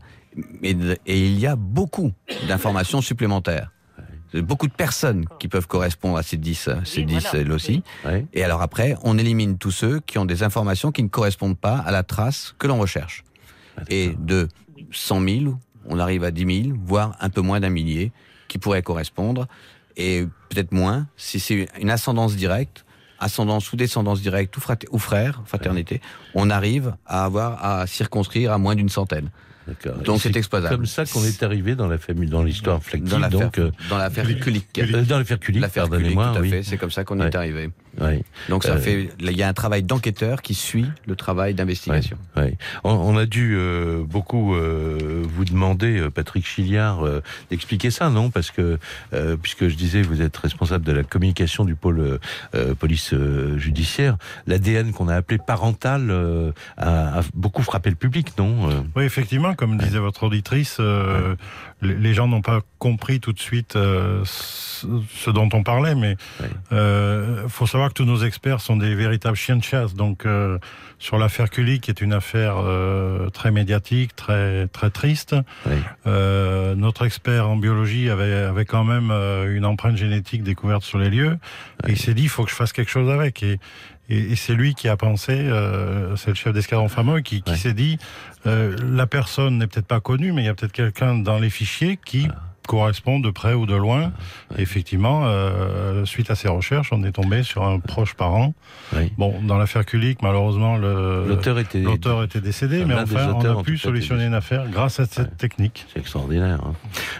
et, 0.64 0.76
et 1.05 1.26
il 1.26 1.39
y 1.39 1.45
a 1.47 1.55
beaucoup 1.55 2.11
d'informations 2.47 3.01
supplémentaires. 3.01 3.72
Beaucoup 4.34 4.68
de 4.68 4.74
personnes 4.74 5.26
qui 5.39 5.47
peuvent 5.47 5.68
correspondre 5.68 6.18
à 6.18 6.24
ces 6.24 6.38
10, 6.38 6.70
ces 6.86 7.03
10 7.03 7.28
elles 7.34 7.51
aussi. 7.51 7.84
Et 8.34 8.43
alors 8.43 8.64
après, 8.64 8.95
on 9.03 9.20
élimine 9.20 9.59
tous 9.59 9.70
ceux 9.70 9.99
qui 9.99 10.18
ont 10.18 10.26
des 10.26 10.41
informations 10.41 10.91
qui 10.91 11.03
ne 11.03 11.07
correspondent 11.07 11.57
pas 11.57 11.78
à 11.78 11.91
la 11.91 12.01
trace 12.01 12.55
que 12.57 12.66
l'on 12.66 12.80
recherche. 12.80 13.24
Et 13.89 14.15
de 14.19 14.47
100 14.91 15.21
000, 15.28 15.57
on 15.88 15.99
arrive 15.99 16.24
à 16.24 16.32
10 16.32 16.63
000, 16.65 16.78
voire 16.86 17.15
un 17.19 17.30
peu 17.30 17.41
moins 17.41 17.59
d'un 17.59 17.69
millier, 17.69 18.11
qui 18.47 18.57
pourraient 18.57 18.84
correspondre, 18.84 19.47
et 19.97 20.26
peut-être 20.49 20.71
moins 20.71 21.07
si 21.17 21.39
c'est 21.39 21.67
une 21.80 21.89
ascendance 21.89 22.36
directe, 22.36 22.86
ascendance 23.19 23.71
ou 23.71 23.76
descendance 23.78 24.21
directe 24.21 24.55
ou, 24.57 24.99
frère, 24.99 25.41
fraternité, 25.45 26.01
on 26.36 26.49
arrive 26.49 26.95
à 27.05 27.24
avoir 27.26 27.63
à 27.63 27.88
circonscrire 27.88 28.51
à 28.51 28.57
moins 28.57 28.76
d'une 28.76 28.89
centaine. 28.89 29.30
Donc 30.03 30.19
c'est 30.19 30.36
exploitable. 30.36 30.76
comme 30.76 30.86
ça 30.86 31.05
qu'on 31.05 31.24
est 31.24 31.41
arrivé 31.41 31.76
dans 31.76 31.88
la 31.88 31.97
famille, 31.97 32.28
dans 32.30 32.43
l'histoire 32.43 32.84
flactive. 32.84 33.09
Dans 33.09 33.19
l'affaire- 33.19 33.39
donc, 33.39 33.59
euh, 33.59 33.71
dans 33.89 33.97
l'affaire 33.97 34.26
Kulik. 34.41 34.78
Euh, 34.78 35.03
dans 35.05 35.17
l'affaire 35.19 35.39
pardonnez-moi, 35.74 36.32
tout 36.34 36.38
à 36.38 36.41
oui. 36.41 36.49
fait. 36.49 36.63
C'est 36.63 36.78
comme 36.78 36.91
ça 36.91 37.05
qu'on 37.05 37.17
Ouais. 37.19 37.28
est 37.28 37.36
arrivé. 37.36 37.69
Ouais. 38.02 38.24
Donc 38.50 38.64
ça 38.64 38.74
Euh, 38.74 38.78
fait, 38.80 39.10
il 39.20 39.38
y 39.38 39.44
a 39.44 39.48
un 39.48 39.54
travail 39.54 39.84
d'enquêteur 39.84 40.41
qui 40.41 40.56
suit 40.56 40.88
le 41.06 41.16
travail 41.16 41.54
d'investigation. 41.54 42.18
Ouais. 42.36 42.58
On, 42.84 42.91
on 42.91 43.18
a 43.18 43.26
dû 43.26 43.56
euh, 43.56 44.04
beaucoup 44.04 44.56
euh, 44.56 45.24
vous 45.24 45.46
demander, 45.46 46.00
euh, 46.00 46.10
Patrick 46.10 46.46
Chiliard, 46.46 47.06
euh, 47.06 47.22
d'expliquer 47.52 47.91
ça, 47.91 48.10
non? 48.10 48.32
Parce 48.32 48.50
que, 48.52 48.80
euh, 49.14 49.38
puisque 49.39 49.68
je 49.68 49.76
disais, 49.76 50.02
vous 50.02 50.22
êtes 50.22 50.36
responsable 50.38 50.84
de 50.86 50.91
la 50.91 51.04
communication 51.04 51.66
du 51.66 51.76
pôle 51.76 52.20
police 52.80 53.14
euh, 53.14 53.58
judiciaire, 53.58 54.18
l'ADN 54.48 54.91
qu'on 54.91 55.08
a 55.08 55.16
appelé 55.16 55.38
parental 55.38 56.10
euh, 56.10 56.52
a, 56.78 57.20
a 57.20 57.22
beaucoup 57.34 57.62
frappé 57.64 57.89
le 57.89 57.96
public, 57.96 58.34
non? 58.38 58.70
Oui, 58.96 59.04
effectivement, 59.04 59.54
comme 59.54 59.78
disait 59.78 60.00
votre 60.00 60.24
auditrice, 60.24 60.78
euh, 60.80 61.36
les, 61.84 62.13
gens 62.13 62.27
n'ont 62.27 62.41
pas 62.41 62.61
compris 62.79 63.19
tout 63.19 63.34
de 63.34 63.39
suite 63.39 63.75
euh, 63.75 64.21
ce, 64.25 65.29
dont 65.29 65.49
on 65.53 65.63
parlait, 65.63 65.95
mais 65.95 66.15
euh, 66.71 67.47
faut 67.47 67.67
savoir 67.67 67.89
que 67.89 67.95
tous 67.95 68.05
nos 68.05 68.23
experts 68.23 68.61
sont 68.61 68.77
des 68.77 68.95
véritables 68.95 69.38
chiens 69.38 69.55
de 69.55 69.63
chasse. 69.63 69.93
Donc, 69.93 70.25
euh, 70.25 70.57
sur 70.99 71.17
l'affaire 71.17 71.49
Cully, 71.49 71.79
qui 71.79 71.91
est 71.91 72.01
une 72.01 72.13
affaire 72.13 72.55
très 73.34 73.51
médiatique, 73.51 74.15
très 74.15 74.67
très 74.67 74.89
triste, 74.89 75.36
notre 76.05 77.05
expert 77.05 77.49
en 77.49 77.57
biologie 77.57 78.09
avait, 78.09 78.34
avait 78.34 78.65
quand 78.65 78.86
même 78.86 79.11
une 79.11 79.65
empreinte 79.65 79.97
génétique 79.97 80.43
découverte 80.43 80.84
sur 80.84 80.99
les 80.99 81.09
lieux, 81.09 81.38
et 81.86 81.91
il 81.91 81.97
s'est 81.97 82.13
dit, 82.13 82.23
il 82.23 82.29
faut 82.29 82.45
que 82.45 82.51
je 82.51 82.55
fasse 82.55 82.71
quelque 82.71 82.91
chose 82.91 83.09
avec. 83.09 83.43
Et, 83.43 83.59
c'est 84.36 84.53
lui 84.53 84.75
qui 84.75 84.89
a 84.89 84.97
pensé, 84.97 85.31
euh, 85.31 86.15
c'est 86.17 86.29
le 86.29 86.36
chef 86.36 86.53
d'escadron 86.53 86.89
fameux, 86.89 87.21
qui, 87.21 87.41
qui 87.41 87.57
s'est 87.57 87.73
dit, 87.73 87.97
la 88.46 89.08
personne 89.08 89.58
n'est 89.58 89.68
peut-être 89.68 89.88
pas 89.88 90.00
connue, 90.00 90.32
mais 90.32 90.44
il 90.44 90.46
y 90.46 90.50
a 90.50 90.54
peut-être 90.54 90.72
quelqu'un 90.72 91.16
dans 91.16 91.39
les 91.39 91.50
fichiers 91.50 91.98
qui 92.04 92.28
correspond 92.68 93.20
de 93.20 93.30
près 93.30 93.53
ou 93.53 93.66
de 93.66 93.76
loin. 93.76 94.11
Effectivement, 94.57 95.24
euh, 95.26 96.05
suite 96.05 96.30
à 96.32 96.36
ces 96.36 96.47
recherches, 96.47 96.89
on 96.91 97.03
est 97.03 97.11
tombé 97.11 97.43
sur 97.43 97.64
un 97.64 97.80
proche 97.80 98.14
parent. 98.14 98.53
Bon, 99.18 99.34
dans 99.41 99.57
l'affaire 99.57 99.86
Kulik, 99.86 100.22
malheureusement, 100.22 100.78
l'auteur 100.78 101.59
était, 101.59 101.80
l'auteur 101.80 102.24
était 102.24 102.41
décédé, 102.41 102.86
mais 102.86 102.93
enfin, 102.93 103.34
on 103.34 103.59
a 103.59 103.64
pu 103.64 103.78
solutionner 103.78 104.26
une 104.26 104.34
affaire 104.34 104.68
grâce 104.70 104.99
à 104.99 105.05
cette 105.05 105.38
technique. 105.38 105.86
C'est 105.91 105.99
extraordinaire. 105.99 106.59
Hein. 106.64 106.74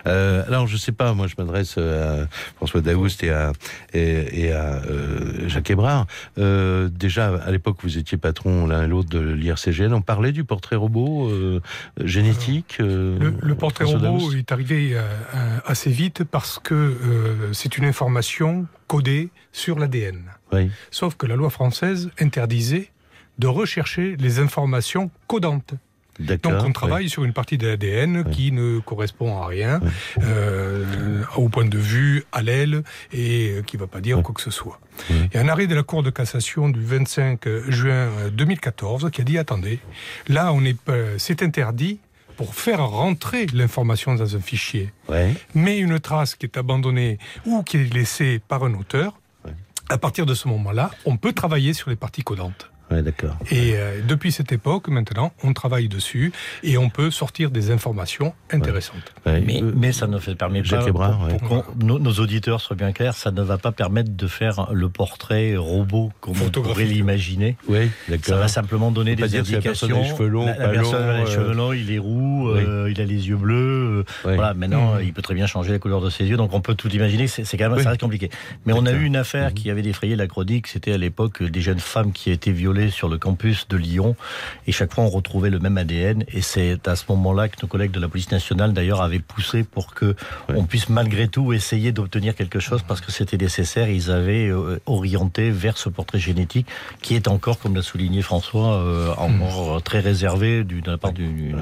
Euh, 0.08 0.44
alors, 0.48 0.68
je 0.68 0.78
sais 0.78 0.92
pas, 0.92 1.14
moi, 1.14 1.28
je 1.28 1.36
m'adresse 1.38 1.78
à 1.78 2.28
François 2.58 2.82
Daoust 2.82 3.24
et 3.24 3.32
à, 3.32 3.54
et, 3.94 4.52
à 4.52 4.82
euh, 4.86 5.48
Jacques 5.48 5.72
Hébrard. 5.72 6.06
Euh, 6.38 6.90
déjà, 6.90 7.34
à 7.36 7.52
l'époque, 7.52 7.78
vous 7.84 7.98
étiez 7.98 8.18
patron 8.18 8.68
l'un 8.68 8.84
et 8.84 8.88
l'autre 8.88 9.10
de 9.10 9.20
l'IRCGN. 9.20 9.94
On 9.94 10.02
parlait 10.02 10.32
du 10.32 10.44
portrait 10.44 10.76
robot 10.76 11.30
euh, 11.30 11.62
génétique. 12.04 12.78
Le, 12.80 13.34
le, 13.42 13.56
portrait 13.56 13.86
robot 13.86 14.34
est 14.34 14.52
arrivé 14.52 14.92
euh, 14.94 15.02
assez 15.66 15.90
vite 15.90 16.24
parce 16.24 16.60
que 16.60 16.74
euh, 16.74 17.54
c'est 17.54 17.78
une 17.78 17.86
information 17.86 18.68
codée 18.88 19.30
sur 19.52 19.80
l'ADN. 19.80 20.22
Sauf 20.92 21.16
que 21.16 21.26
la 21.26 21.36
loi 21.36 21.50
française 21.50 22.12
interdisait 22.20 22.92
de 23.40 23.48
rechercher 23.48 24.16
les 24.18 24.40
informations 24.40 25.10
codantes. 25.26 25.74
Donc 26.20 26.54
on 26.64 26.72
travaille 26.72 27.10
sur 27.10 27.24
une 27.24 27.34
partie 27.34 27.58
de 27.58 27.68
l'ADN 27.68 28.26
qui 28.30 28.52
ne 28.52 28.78
correspond 28.80 29.42
à 29.42 29.48
rien, 29.48 29.82
euh, 30.22 31.24
au 31.36 31.50
point 31.50 31.66
de 31.66 31.78
vue 31.80 32.24
allèle, 32.32 32.84
et 33.12 33.56
qui 33.66 33.78
ne 33.78 33.82
va 33.82 33.88
pas 33.88 34.00
dire 34.00 34.22
quoi 34.22 34.36
que 34.36 34.42
ce 34.42 34.52
soit. 34.52 34.80
Il 35.10 35.30
y 35.34 35.38
a 35.38 35.42
un 35.42 35.48
arrêt 35.48 35.66
de 35.66 35.74
la 35.74 35.82
Cour 35.82 36.04
de 36.04 36.12
cassation 36.12 36.70
du 36.70 36.84
25 36.84 37.48
juin 37.70 38.10
2014 38.32 39.10
qui 39.12 39.22
a 39.22 39.24
dit 39.24 39.40
attendez, 39.40 39.80
là 40.28 40.54
on 40.54 40.64
est, 40.64 40.78
c'est 41.18 41.42
interdit 41.42 42.00
pour 42.36 42.56
faire 42.56 42.86
rentrer 42.88 43.46
l'information 43.54 44.16
dans 44.16 44.36
un 44.36 44.40
fichier. 44.40 44.92
Mais 45.54 45.78
une 45.80 46.00
trace 46.00 46.36
qui 46.36 46.46
est 46.46 46.58
abandonnée 46.58 47.18
ou 47.46 47.64
qui 47.64 47.78
est 47.78 47.94
laissée 47.94 48.42
par 48.48 48.64
un 48.64 48.74
auteur, 48.74 49.20
à 49.90 49.98
partir 49.98 50.26
de 50.26 50.34
ce 50.34 50.48
moment-là, 50.48 50.92
on 51.06 51.18
peut 51.18 51.34
travailler 51.34 51.74
sur 51.74 51.90
les 51.90 51.96
parties 51.96 52.24
codantes 52.24 52.73
d'accord. 52.92 53.36
Et 53.52 53.74
euh, 53.76 54.02
depuis 54.08 54.32
cette 54.32 54.52
époque, 54.52 54.88
maintenant, 54.88 55.34
on 55.44 55.54
travaille 55.54 55.88
dessus 55.88 56.32
et 56.64 56.78
on 56.78 56.90
peut 56.90 57.12
sortir 57.12 57.50
des 57.50 57.72
informations 57.72 58.34
intéressantes. 58.52 59.14
Mais, 59.26 59.62
mais, 59.76 59.92
ça 59.92 60.08
ne 60.08 60.20
fait, 60.20 60.36
permet 60.36 60.62
pas, 60.62 60.86
pour, 61.48 61.66
que 61.66 61.84
nos, 61.84 62.14
auditeurs 62.14 62.62
soient 62.62 62.76
bien 62.76 62.92
clairs, 62.92 63.16
ça 63.16 63.32
ne 63.32 63.42
va 63.42 63.58
pas 63.58 63.72
permettre 63.72 64.12
de 64.12 64.28
faire 64.28 64.70
le 64.72 64.90
portrait 64.90 65.56
robot 65.56 66.12
comme 66.22 66.36
on 66.42 66.50
pourrait 66.50 66.86
l'imaginer. 66.86 67.58
Oui, 67.68 67.90
Ça 68.22 68.36
va 68.36 68.48
simplement 68.48 68.92
donner 68.92 69.16
des 69.16 69.36
indications. 69.36 69.56
La 69.56 69.62
personne 69.62 69.94
a 69.94 70.02
les 70.02 70.10
cheveux 70.10 70.28
longs, 70.28 70.46
la, 70.46 70.54
personne 70.54 71.04
a 71.04 71.24
les 71.24 71.32
cheveux 71.32 71.54
longs, 71.54 71.74
il 71.74 71.92
est 71.92 72.00
roux, 72.00 72.50
euh, 72.50 72.92
il 72.92 73.02
a 73.02 73.06
les 73.06 73.28
yeux 73.28 73.38
bleus. 73.38 73.54
Euh, 74.00 74.04
voilà, 74.24 74.54
maintenant, 74.54 74.96
mmh. 74.96 75.04
il 75.04 75.14
peut 75.14 75.22
très 75.22 75.36
bien 75.36 75.48
changer 75.48 75.72
la 75.72 75.80
couleur 75.80 76.02
de 76.02 76.10
ses 76.10 76.26
yeux, 76.26 76.38
donc 76.38 76.54
on 76.54 76.62
peut 76.62 76.76
tout 76.76 76.90
imaginer. 76.90 77.28
C'est 77.28 77.58
quand 77.58 77.70
même 77.70 77.82
ça 77.82 77.90
reste 77.90 78.02
compliqué. 78.02 78.30
Mais 78.66 78.74
on 78.74 78.86
a 78.86 78.92
eu 78.92 79.04
une 79.04 79.16
affaire 79.16 79.50
mmh. 79.50 79.54
qui 79.54 79.72
avait 79.72 79.82
défrayé 79.82 80.16
la 80.16 80.28
chronique. 80.28 80.68
C'était 80.68 80.94
à 80.94 80.98
l'époque 80.98 81.44
des 81.44 81.62
jeunes 81.62 81.80
femmes 81.80 82.12
qui 82.12 82.32
étaient 82.32 82.52
violées 82.52 82.73
sur 82.90 83.10
le 83.10 83.18
campus 83.18 83.68
de 83.68 83.78
Lyon 83.78 84.16
et 84.68 84.72
chaque 84.72 84.94
fois 84.94 85.04
on 85.04 85.10
retrouvait 85.10 85.50
le 85.50 85.60
même 85.60 85.78
ADN 85.78 86.24
et 86.28 86.42
c'est 86.42 86.88
à 86.88 86.96
ce 86.96 87.06
moment-là 87.10 87.50
que 87.50 87.58
nos 87.62 87.68
collègues 87.68 87.92
de 87.92 88.00
la 88.00 88.08
police 88.08 88.32
nationale 88.32 88.74
d'ailleurs 88.74 89.02
avaient 89.02 89.20
poussé 89.20 89.64
pour 89.64 89.94
que 89.94 90.16
on 90.50 90.66
puisse 90.66 90.90
malgré 90.90 91.28
tout 91.28 91.54
essayer 91.54 91.92
d'obtenir 91.92 92.36
quelque 92.36 92.60
chose 92.60 92.84
parce 92.88 93.02
que 93.02 93.12
c'était 93.12 93.38
nécessaire. 93.38 93.90
Ils 93.90 94.12
avaient 94.12 94.48
euh, 94.48 94.80
orienté 94.86 95.50
vers 95.50 95.78
ce 95.78 95.90
portrait 95.90 96.20
génétique 96.20 96.68
qui 97.02 97.16
est 97.16 97.28
encore, 97.28 97.60
comme 97.60 97.76
l'a 97.76 97.82
souligné 97.82 98.22
François, 98.22 98.74
euh, 98.74 99.14
encore 99.18 99.82
très 99.84 100.00
réservé 100.00 100.64
du, 100.64 100.82
de 100.82 100.92
la 100.92 100.98
part 100.98 101.14
du. 101.14 101.54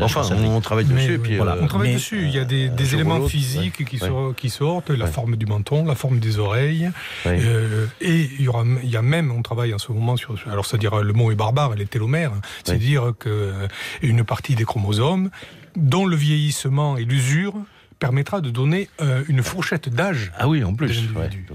enfin, 0.00 0.22
on, 0.44 0.60
travaille 0.60 0.84
dessus. 0.84 1.18
puis, 1.18 1.36
voilà. 1.36 1.52
Euh, 1.52 1.62
on 1.62 1.66
travaille 1.66 1.94
dessus. 1.94 2.24
Il 2.24 2.34
y 2.34 2.38
a 2.38 2.44
des, 2.44 2.68
des 2.68 2.94
éléments 2.94 3.26
physiques 3.26 3.84
qui, 3.84 3.98
qui, 4.36 4.50
sortent, 4.50 4.90
la 4.90 5.06
forme 5.06 5.36
du 5.36 5.46
menton, 5.46 5.84
la 5.84 5.94
forme 5.94 6.18
des 6.18 6.38
oreilles, 6.38 6.90
et 7.26 8.30
il 8.38 8.42
y 8.42 8.48
aura, 8.48 8.64
il 8.82 8.90
y 8.90 8.96
a 8.96 9.02
même, 9.02 9.32
on 9.32 9.42
travaille 9.42 9.74
en 9.74 9.78
ce 9.78 9.92
moment 9.92 10.16
sur 10.16 10.36
alors 10.50 10.66
c'est-à-dire 10.66 11.02
le 11.02 11.12
mot 11.12 11.30
est 11.30 11.36
barbare, 11.36 11.74
les 11.74 11.86
télomères, 11.86 12.32
c'est-à-dire 12.64 13.12
qu'une 13.18 14.24
partie 14.24 14.54
des 14.54 14.64
chromosomes, 14.64 15.30
dont 15.76 16.06
le 16.06 16.16
vieillissement 16.16 16.96
et 16.96 17.04
l'usure, 17.04 17.54
permettra 17.98 18.40
de 18.40 18.50
donner 18.50 18.88
euh, 19.00 19.24
une 19.28 19.42
fourchette 19.42 19.88
d'âge. 19.88 20.32
Ah 20.36 20.48
oui, 20.48 20.62
en 20.64 20.74
plus. 20.74 21.08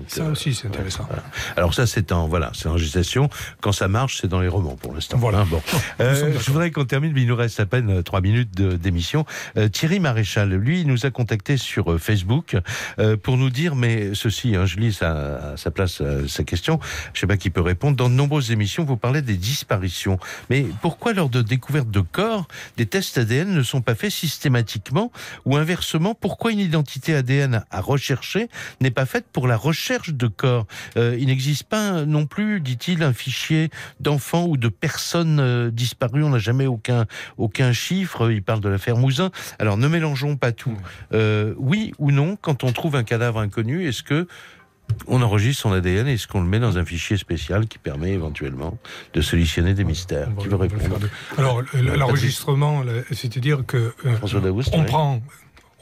ça 0.07 0.25
aussi, 0.25 0.53
c'est 0.53 0.67
intéressant. 0.67 1.07
Alors 1.55 1.73
ça, 1.73 1.87
c'est 1.87 2.11
en 2.11 2.27
voilà, 2.27 2.51
c'est 2.53 2.67
en 2.67 2.77
gestation. 2.77 3.29
Quand 3.61 3.71
ça 3.71 3.87
marche, 3.87 4.19
c'est 4.21 4.27
dans 4.27 4.41
les 4.41 4.47
romans 4.47 4.75
pour 4.75 4.93
l'instant. 4.93 5.17
Voilà. 5.17 5.39
Hein, 5.39 5.47
bon. 5.49 5.61
Euh, 5.99 6.33
je 6.39 6.51
voudrais 6.51 6.71
qu'on 6.71 6.85
termine, 6.85 7.13
mais 7.13 7.21
il 7.21 7.27
nous 7.27 7.35
reste 7.35 7.59
à 7.59 7.65
peine 7.65 7.89
euh, 7.89 8.01
trois 8.01 8.21
minutes 8.21 8.53
d'émission. 8.53 9.25
Thierry 9.71 9.99
Maréchal, 9.99 10.53
lui, 10.53 10.81
il 10.81 10.87
nous 10.87 11.05
a 11.05 11.11
contacté 11.11 11.57
sur 11.57 11.99
Facebook 11.99 12.57
pour 13.23 13.37
nous 13.37 13.49
dire, 13.49 13.75
mais 13.75 14.13
ceci, 14.13 14.55
hein, 14.55 14.65
je 14.65 14.77
lis 14.77 15.01
à 15.01 15.55
sa 15.57 15.71
place 15.71 16.01
sa 16.27 16.43
question. 16.43 16.79
Je 17.13 17.19
sais 17.19 17.27
pas 17.27 17.37
qui 17.37 17.49
peut 17.49 17.61
répondre. 17.61 17.95
Dans 17.95 18.09
de 18.09 18.15
nombreuses 18.15 18.51
émissions, 18.51 18.83
vous 18.83 18.97
parlez 18.97 19.21
des 19.21 19.37
disparitions, 19.37 20.19
mais 20.49 20.65
pourquoi 20.81 21.13
lors 21.13 21.29
de 21.29 21.41
découverte 21.41 21.89
de 21.89 22.01
corps, 22.01 22.47
des 22.77 22.85
tests 22.85 23.17
ADN 23.17 23.53
ne 23.53 23.63
sont 23.63 23.81
pas 23.81 23.95
faits 23.95 24.11
systématiquement 24.11 25.11
ou 25.45 25.57
inversement 25.57 26.15
pour 26.15 26.32
pourquoi 26.33 26.51
une 26.51 26.61
identité 26.61 27.13
ADN 27.13 27.63
à 27.69 27.79
rechercher 27.79 28.49
n'est 28.81 28.89
pas 28.89 29.05
faite 29.05 29.25
pour 29.31 29.45
la 29.47 29.55
recherche 29.55 30.15
de 30.15 30.25
corps 30.25 30.65
euh, 30.97 31.15
Il 31.19 31.27
n'existe 31.27 31.65
pas 31.65 32.05
non 32.05 32.25
plus, 32.25 32.59
dit-il, 32.59 33.03
un 33.03 33.13
fichier 33.13 33.69
d'enfants 33.99 34.47
ou 34.47 34.57
de 34.57 34.67
personnes 34.67 35.39
euh, 35.39 35.69
disparues. 35.69 36.23
On 36.23 36.31
n'a 36.31 36.39
jamais 36.39 36.65
aucun, 36.65 37.05
aucun 37.37 37.71
chiffre. 37.71 38.31
Il 38.31 38.41
parle 38.41 38.61
de 38.61 38.69
l'affaire 38.69 38.97
Mouzin. 38.97 39.29
Alors 39.59 39.77
ne 39.77 39.87
mélangeons 39.87 40.35
pas 40.35 40.51
tout. 40.51 40.75
Euh, 41.13 41.53
oui 41.59 41.93
ou 41.99 42.09
non, 42.09 42.35
quand 42.35 42.63
on 42.63 42.71
trouve 42.71 42.95
un 42.95 43.03
cadavre 43.03 43.37
inconnu, 43.37 43.87
est-ce 43.87 44.01
que 44.01 44.27
on 45.05 45.21
enregistre 45.21 45.61
son 45.61 45.71
ADN 45.71 46.07
et 46.07 46.13
est-ce 46.13 46.27
qu'on 46.27 46.41
le 46.41 46.47
met 46.47 46.59
dans 46.59 46.79
un 46.79 46.85
fichier 46.85 47.15
spécial 47.15 47.67
qui 47.67 47.77
permet 47.77 48.09
éventuellement 48.09 48.79
de 49.13 49.21
solutionner 49.21 49.75
des 49.75 49.83
mystères? 49.83 50.29
Qui 50.39 50.47
veut 50.47 50.55
répondre? 50.55 50.97
Alors, 51.37 51.61
l'enregistrement, 51.75 52.83
c'est-à-dire 53.11 53.65
que 53.67 53.93
on 54.73 54.83
prend 54.83 55.21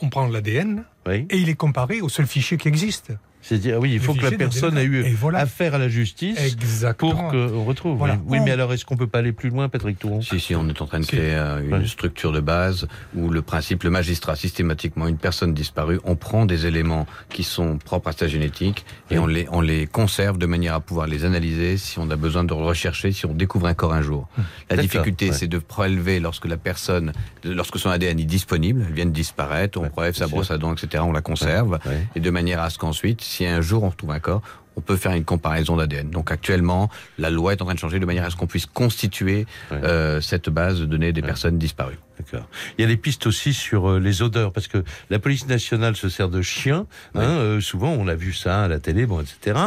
on 0.02 0.10
prend 0.10 0.28
l'ADN 0.28 0.84
et 1.10 1.38
il 1.38 1.49
est 1.49 1.56
comparé 1.56 2.02
au 2.02 2.10
seul 2.10 2.28
fichier 2.28 2.58
qui 2.58 2.68
existe. 2.68 3.14
C'est-à-dire, 3.42 3.80
oui, 3.80 3.94
il 3.94 4.00
faut 4.00 4.14
que 4.14 4.22
la 4.22 4.32
personne 4.32 4.78
ait 4.78 4.84
eu 4.84 5.06
affaire 5.34 5.76
à 5.76 5.78
la 5.78 5.89
justice 5.89 6.56
pour 6.98 7.16
qu'on 7.16 7.66
retrouve. 7.66 8.02
Oui, 8.28 8.39
mais 8.39 8.52
alors 8.52 8.74
est-ce 8.74 8.86
qu'on 8.86 8.98
peut 8.98 9.08
pas 9.08 9.20
aller 9.20 9.32
plus 9.32 9.50
loin, 9.50 9.70
Patrick 9.70 9.98
Touron 10.00 10.22
Si, 10.22 10.39
si, 10.39 10.56
on 10.56 10.68
est 10.70 10.82
en 10.82 10.86
train 10.86 11.00
de 11.00 11.06
créer 11.06 11.34
euh, 11.36 11.80
une 11.80 11.88
structure 11.88 12.32
de 12.32 12.39
base 12.39 12.88
où 13.16 13.30
le 13.30 13.42
principe, 13.42 13.84
le 13.84 13.89
magistrat, 13.89 14.36
systématiquement, 14.36 15.08
une 15.08 15.18
personne 15.18 15.54
disparue, 15.54 16.00
on 16.04 16.16
prend 16.16 16.46
des 16.46 16.66
éléments 16.66 17.08
qui 17.30 17.44
sont 17.44 17.78
propres 17.78 18.10
à 18.10 18.12
sa 18.14 18.28
génétique 18.28 18.86
et 19.10 19.18
on, 19.18 19.28
les, 19.28 19.48
on 19.52 19.62
les 19.62 19.88
conserve 19.88 20.38
de 20.38 20.46
manière 20.46 20.76
à 20.76 20.80
pouvoir 20.80 21.08
les 21.08 21.26
analyser 21.26 21.78
si 21.78 22.00
on 22.00 22.10
a 22.10 22.16
besoin 22.16 22.44
de 22.44 22.54
rechercher, 22.54 23.12
si 23.12 23.26
on 23.26 23.34
découvre 23.34 23.68
un 23.68 23.74
corps 23.74 23.94
un 23.94 24.02
jour. 24.02 24.28
Hum. 24.38 24.44
La 24.70 24.78
difficulté, 24.78 25.32
c'est 25.32 25.48
de 25.48 25.58
prélever 25.58 26.20
lorsque 26.20 26.46
la 26.46 26.58
personne, 26.58 27.12
lorsque 27.44 27.80
son 27.80 27.89
ADN 27.89 28.20
est 28.20 28.26
disponible, 28.26 28.86
elle 28.88 28.94
vient 28.94 29.06
de 29.06 29.12
disparaître, 29.12 29.80
on 29.80 29.89
prélève 29.89 30.16
sa 30.16 30.28
brosse 30.28 30.52
à 30.52 30.58
dents, 30.58 30.74
etc., 30.74 31.04
on 31.06 31.12
la 31.12 31.22
conserve, 31.22 31.80
et 32.16 32.20
de 32.20 32.30
manière 32.30 32.62
à 32.62 32.70
ce 32.70 32.78
qu'ensuite, 32.78 33.22
si 33.32 33.46
un 33.46 33.62
jour 33.62 33.84
on 33.84 33.90
retrouve 33.90 34.12
un 34.12 34.20
corps, 34.20 34.42
on 34.76 34.82
peut 34.82 34.96
faire 34.96 35.14
une 35.14 35.26
comparaison 35.26 35.76
d'ADN. 35.76 36.10
Donc 36.10 36.32
actuellement, 36.32 36.90
la 37.18 37.30
loi 37.30 37.54
est 37.54 37.62
en 37.62 37.66
train 37.66 37.74
de 37.74 37.80
changer 37.80 38.00
de 38.00 38.06
manière 38.06 38.26
à 38.26 38.30
ce 38.30 38.36
qu'on 38.36 38.48
puisse 38.48 38.66
constituer 38.66 39.46
euh, 39.72 40.22
cette 40.22 40.50
base 40.50 40.80
de 40.80 40.86
données 40.86 41.14
des 41.14 41.22
personnes 41.22 41.58
disparues. 41.58 42.00
D'accord. 42.22 42.48
Il 42.78 42.82
y 42.82 42.86
a 42.86 42.88
des 42.88 42.98
pistes 42.98 43.26
aussi 43.26 43.54
sur 43.54 43.90
euh, 43.90 44.00
les 44.00 44.22
odeurs, 44.22 44.52
parce 44.52 44.68
que 44.68 44.84
la 45.10 45.20
police 45.20 45.48
nationale 45.48 45.96
se 45.96 46.10
sert 46.10 46.30
de 46.30 46.42
chiens. 46.42 46.86
Hein, 47.16 47.22
euh, 47.22 47.62
souvent, 47.62 47.90
on 47.90 48.08
a 48.08 48.16
vu 48.16 48.34
ça 48.34 48.64
à 48.64 48.68
la 48.68 48.80
télé, 48.80 49.06
bon, 49.06 49.22
etc. 49.22 49.60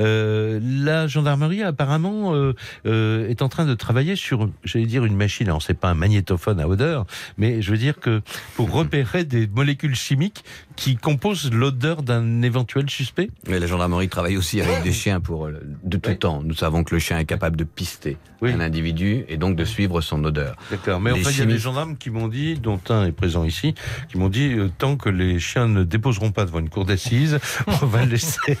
Euh, 0.00 0.60
la 0.62 1.06
gendarmerie, 1.06 1.62
apparemment, 1.62 2.34
est 2.84 3.42
en 3.42 3.48
train 3.48 3.66
de 3.66 3.74
travailler 3.74 4.16
sur, 4.16 4.48
j'allais 4.64 4.86
dire, 4.86 5.04
une 5.04 5.16
machine. 5.16 5.48
Alors, 5.48 5.62
c'est 5.62 5.74
pas 5.74 5.90
un 5.90 5.94
magnétophone 5.94 6.60
à 6.60 6.68
odeur, 6.68 7.06
mais 7.36 7.62
je 7.62 7.70
veux 7.70 7.78
dire 7.78 7.98
que 8.00 8.22
pour 8.54 8.72
repérer 8.78 9.24
des 9.24 9.46
molécules 9.46 9.96
chimiques 9.96 10.44
qui 10.76 10.96
composent 10.96 11.52
l'odeur 11.52 12.02
d'un 12.02 12.42
éventuel 12.42 12.88
suspect. 12.88 13.30
Mais 13.48 13.58
la 13.58 13.66
gendarmerie 13.66 14.08
travaille 14.08 14.36
aussi 14.36 14.60
avec 14.60 14.82
des 14.82 14.92
chiens 14.92 15.20
pour 15.20 15.48
de 15.48 15.96
tout 15.96 16.14
temps. 16.14 16.42
Nous 16.42 16.54
savons 16.54 16.84
que 16.84 16.94
le 16.94 17.00
chien 17.00 17.18
est 17.18 17.24
capable 17.24 17.56
de 17.56 17.64
pister 17.64 18.16
un 18.46 18.60
individu 18.60 19.24
et 19.28 19.36
donc 19.36 19.56
de 19.56 19.64
suivre 19.64 20.00
son 20.00 20.22
odeur. 20.24 20.56
D'accord. 20.70 21.00
Mais 21.00 21.10
en 21.10 21.16
fait, 21.16 21.30
il 21.30 21.38
y 21.38 21.42
a 21.42 21.46
des 21.46 21.58
gendarmes 21.58 21.96
qui 21.98 22.10
m'ont 22.10 22.28
dit, 22.28 22.54
dont 22.54 22.80
un 22.88 23.06
est 23.06 23.12
présent 23.12 23.44
ici, 23.44 23.74
qui 24.10 24.18
m'ont 24.18 24.28
dit 24.28 24.52
euh, 24.52 24.70
tant 24.78 24.96
que 24.96 25.08
les 25.08 25.38
chiens 25.38 25.68
ne 25.68 25.84
déposeront 25.84 26.32
pas 26.32 26.44
devant 26.44 26.60
une 26.60 26.70
cour 26.70 26.84
d'assises, 26.84 27.38
on 27.66 27.86
va 27.86 28.04
laisser. 28.04 28.58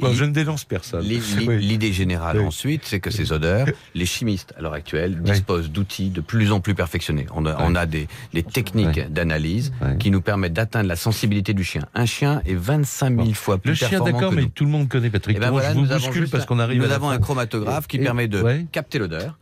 bon, 0.00 0.12
je 0.12 0.24
ne 0.24 0.32
dénonce 0.32 0.64
personne. 0.64 1.04
L'idée 1.06 1.92
générale 1.92 2.40
ensuite, 2.40 2.82
c'est 2.84 3.00
que 3.00 3.10
ces 3.10 3.32
odeurs, 3.32 3.66
les 3.94 4.06
chimistes 4.06 4.52
à 4.58 4.62
l'heure 4.62 4.72
actuelle 4.72 5.20
disposent 5.22 5.70
d'outils 5.70 6.10
de 6.10 6.20
plus 6.20 6.52
en 6.52 6.60
plus 6.60 6.74
perfectionnés. 6.74 7.26
On 7.34 7.46
a, 7.46 7.56
on 7.60 7.74
a 7.74 7.86
des, 7.86 8.08
des 8.32 8.42
techniques 8.42 9.12
d'analyse 9.12 9.72
qui 9.98 10.10
nous 10.10 10.20
permettent 10.20 10.54
d'atteindre 10.54 10.88
la 10.88 10.96
sensibilité 10.96 11.54
du 11.54 11.64
chien. 11.64 11.82
Un 11.94 12.06
chien 12.06 12.42
est 12.46 12.54
25 12.54 13.16
000 13.16 13.32
fois 13.34 13.58
plus 13.58 13.70
le 13.70 13.76
chien, 13.76 14.00
d'accord, 14.00 14.32
mais 14.32 14.46
tout 14.46 14.64
le 14.64 14.70
monde 14.70 14.88
connaît 14.88 15.10
Patrick. 15.10 15.36
Et 15.36 15.40
ben 15.40 15.50
voilà, 15.50 15.72
je 15.72 15.78
vous 15.78 15.86
bouscule 15.86 16.28
parce 16.28 16.46
qu'on 16.46 16.58
arrive. 16.58 16.82
Nous 16.82 16.90
avons 16.90 17.10
un 17.10 17.18
chromatographe 17.18 17.86
qui 17.86 17.98
permet 17.98 18.28
de 18.28 18.44
capter 18.72 18.98
l'odeur, 18.98 19.38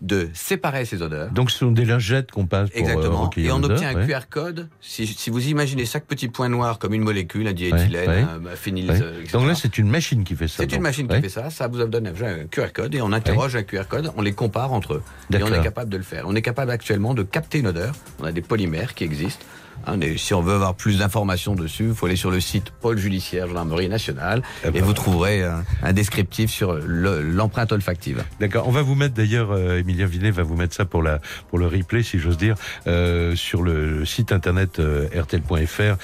de 0.00 0.28
séparer 0.34 0.84
ces 0.84 1.02
odeurs. 1.02 1.30
Donc 1.30 1.50
ce 1.50 1.58
sont 1.58 1.70
des 1.70 1.84
lingettes 1.84 2.30
qu'on 2.30 2.46
passe 2.46 2.70
pour 2.70 2.78
Exactement. 2.78 3.30
Euh, 3.36 3.40
et 3.40 3.50
on 3.50 3.62
obtient 3.62 3.96
un 3.96 4.06
QR 4.06 4.20
code. 4.28 4.68
Si, 4.80 5.06
si, 5.06 5.30
vous 5.30 5.48
imaginez 5.48 5.86
chaque 5.86 6.06
petit 6.06 6.28
point 6.28 6.48
noir 6.48 6.78
comme 6.78 6.94
une 6.94 7.02
molécule, 7.02 7.48
un 7.48 7.52
diéthylène, 7.52 8.28
un 8.50 8.56
phényl, 8.56 8.90
etc. 8.90 9.04
Donc 9.32 9.46
là, 9.46 9.54
c'est 9.54 9.78
une 9.78 9.88
machine 9.88 10.24
qui 10.24 10.34
fait 10.34 10.48
ça. 10.48 10.56
C'est 10.58 10.72
une 10.72 10.82
machine 10.82 11.08
qui 11.08 11.20
fait 11.20 11.28
ça. 11.28 11.50
Ça 11.50 11.68
vous 11.68 11.84
donne 11.84 12.06
un 12.06 12.46
QR 12.50 12.72
code 12.72 12.94
et 12.94 13.00
on 13.00 13.12
interroge 13.12 13.56
un 13.56 13.62
QR 13.62 13.84
code, 13.88 14.12
on 14.16 14.22
les 14.22 14.32
compare 14.32 14.72
entre 14.72 14.94
eux. 14.94 15.02
Et 15.32 15.42
on 15.42 15.52
est 15.52 15.62
capable 15.62 15.90
de 15.90 15.96
le 15.96 16.02
faire. 16.02 16.24
On 16.26 16.34
est 16.34 16.42
capable 16.42 16.70
actuellement 16.70 17.14
de 17.14 17.22
capter 17.22 17.58
une 17.58 17.68
odeur. 17.68 17.94
On 18.20 18.24
a 18.24 18.32
des 18.32 18.42
polymères 18.42 18.94
qui 18.94 19.04
existent. 19.04 19.44
Hein, 19.86 20.00
si 20.16 20.34
on 20.34 20.40
veut 20.42 20.54
avoir 20.54 20.74
plus 20.74 20.98
d'informations 20.98 21.54
dessus, 21.54 21.84
il 21.88 21.94
faut 21.94 22.06
aller 22.06 22.16
sur 22.16 22.30
le 22.30 22.40
site 22.40 22.70
Pôle 22.80 22.98
judiciaire 22.98 23.46
gendarmerie 23.46 23.88
nationale 23.88 24.42
Eh 24.64 24.68
et 24.68 24.70
ben. 24.72 24.82
vous 24.82 24.92
trouverez 24.92 25.42
un, 25.44 25.64
un 25.82 25.92
descriptif 25.92 26.50
sur 26.50 26.74
le- 26.74 27.22
l'empreinte 27.22 27.70
olfactive. 27.72 28.24
D'accord. 28.40 28.66
On 28.66 28.72
va 28.72 28.82
vous 28.82 28.94
mettre 28.96 29.14
d'ailleurs, 29.14 29.52
euh, 29.52 29.78
Emilien 29.78 30.06
Vinet 30.06 30.30
va 30.32 30.42
vous 30.42 30.56
mettre 30.56 30.74
ça 30.74 30.84
pour 30.84 31.02
la 31.02 31.20
pour 31.48 31.58
le 31.58 31.66
replay, 31.66 32.02
si 32.02 32.18
j'ose 32.18 32.36
dire, 32.36 32.56
euh, 32.86 33.36
sur 33.36 33.62
le 33.62 34.04
site 34.04 34.32
internet 34.32 34.78
euh, 34.80 35.06
rtl.fr. 35.14 35.96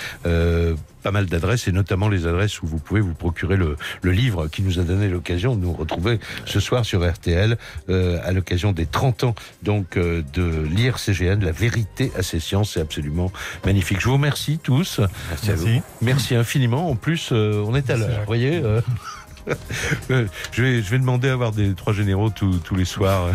Pas 1.02 1.10
mal 1.10 1.26
d'adresses 1.26 1.68
et 1.68 1.72
notamment 1.72 2.08
les 2.08 2.26
adresses 2.26 2.62
où 2.62 2.66
vous 2.66 2.78
pouvez 2.78 3.00
vous 3.00 3.14
procurer 3.14 3.56
le, 3.56 3.76
le 4.02 4.12
livre 4.12 4.48
qui 4.48 4.62
nous 4.62 4.78
a 4.78 4.82
donné 4.82 5.08
l'occasion 5.08 5.56
de 5.56 5.62
nous 5.62 5.72
retrouver 5.72 6.20
ce 6.46 6.60
soir 6.60 6.84
sur 6.84 7.08
RTL 7.08 7.56
euh, 7.88 8.18
à 8.24 8.32
l'occasion 8.32 8.72
des 8.72 8.86
30 8.86 9.24
ans 9.24 9.34
donc 9.62 9.96
euh, 9.96 10.22
de 10.34 10.62
l'IRCGN, 10.62 11.44
la 11.44 11.52
vérité 11.52 12.12
à 12.16 12.22
ses 12.22 12.40
sciences, 12.40 12.72
c'est 12.74 12.80
absolument 12.80 13.32
magnifique. 13.64 14.00
Je 14.00 14.06
vous 14.06 14.14
remercie 14.14 14.58
tous. 14.58 15.00
Merci 15.30 15.50
à 15.50 15.54
vous. 15.54 15.82
Merci 16.00 16.34
infiniment. 16.34 16.88
En 16.88 16.96
plus, 16.96 17.30
euh, 17.32 17.64
on 17.66 17.74
est 17.74 17.90
à 17.90 17.96
l'heure. 17.96 18.20
Vous 18.20 18.26
voyez. 18.26 18.62
je, 20.08 20.62
vais, 20.62 20.82
je 20.82 20.90
vais 20.90 20.98
demander 20.98 21.28
à 21.28 21.32
avoir 21.32 21.52
des 21.52 21.74
trois 21.74 21.92
généraux 21.92 22.30
tous, 22.30 22.58
tous 22.58 22.76
les 22.76 22.84
soirs. 22.84 23.28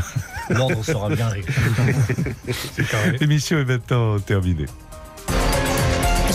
L'ordre 0.49 0.83
sera 0.83 1.09
bien 1.09 1.27
réglé. 1.27 1.53
L'émission 3.19 3.57
est 3.59 3.65
maintenant 3.65 4.19
terminée. 4.19 4.67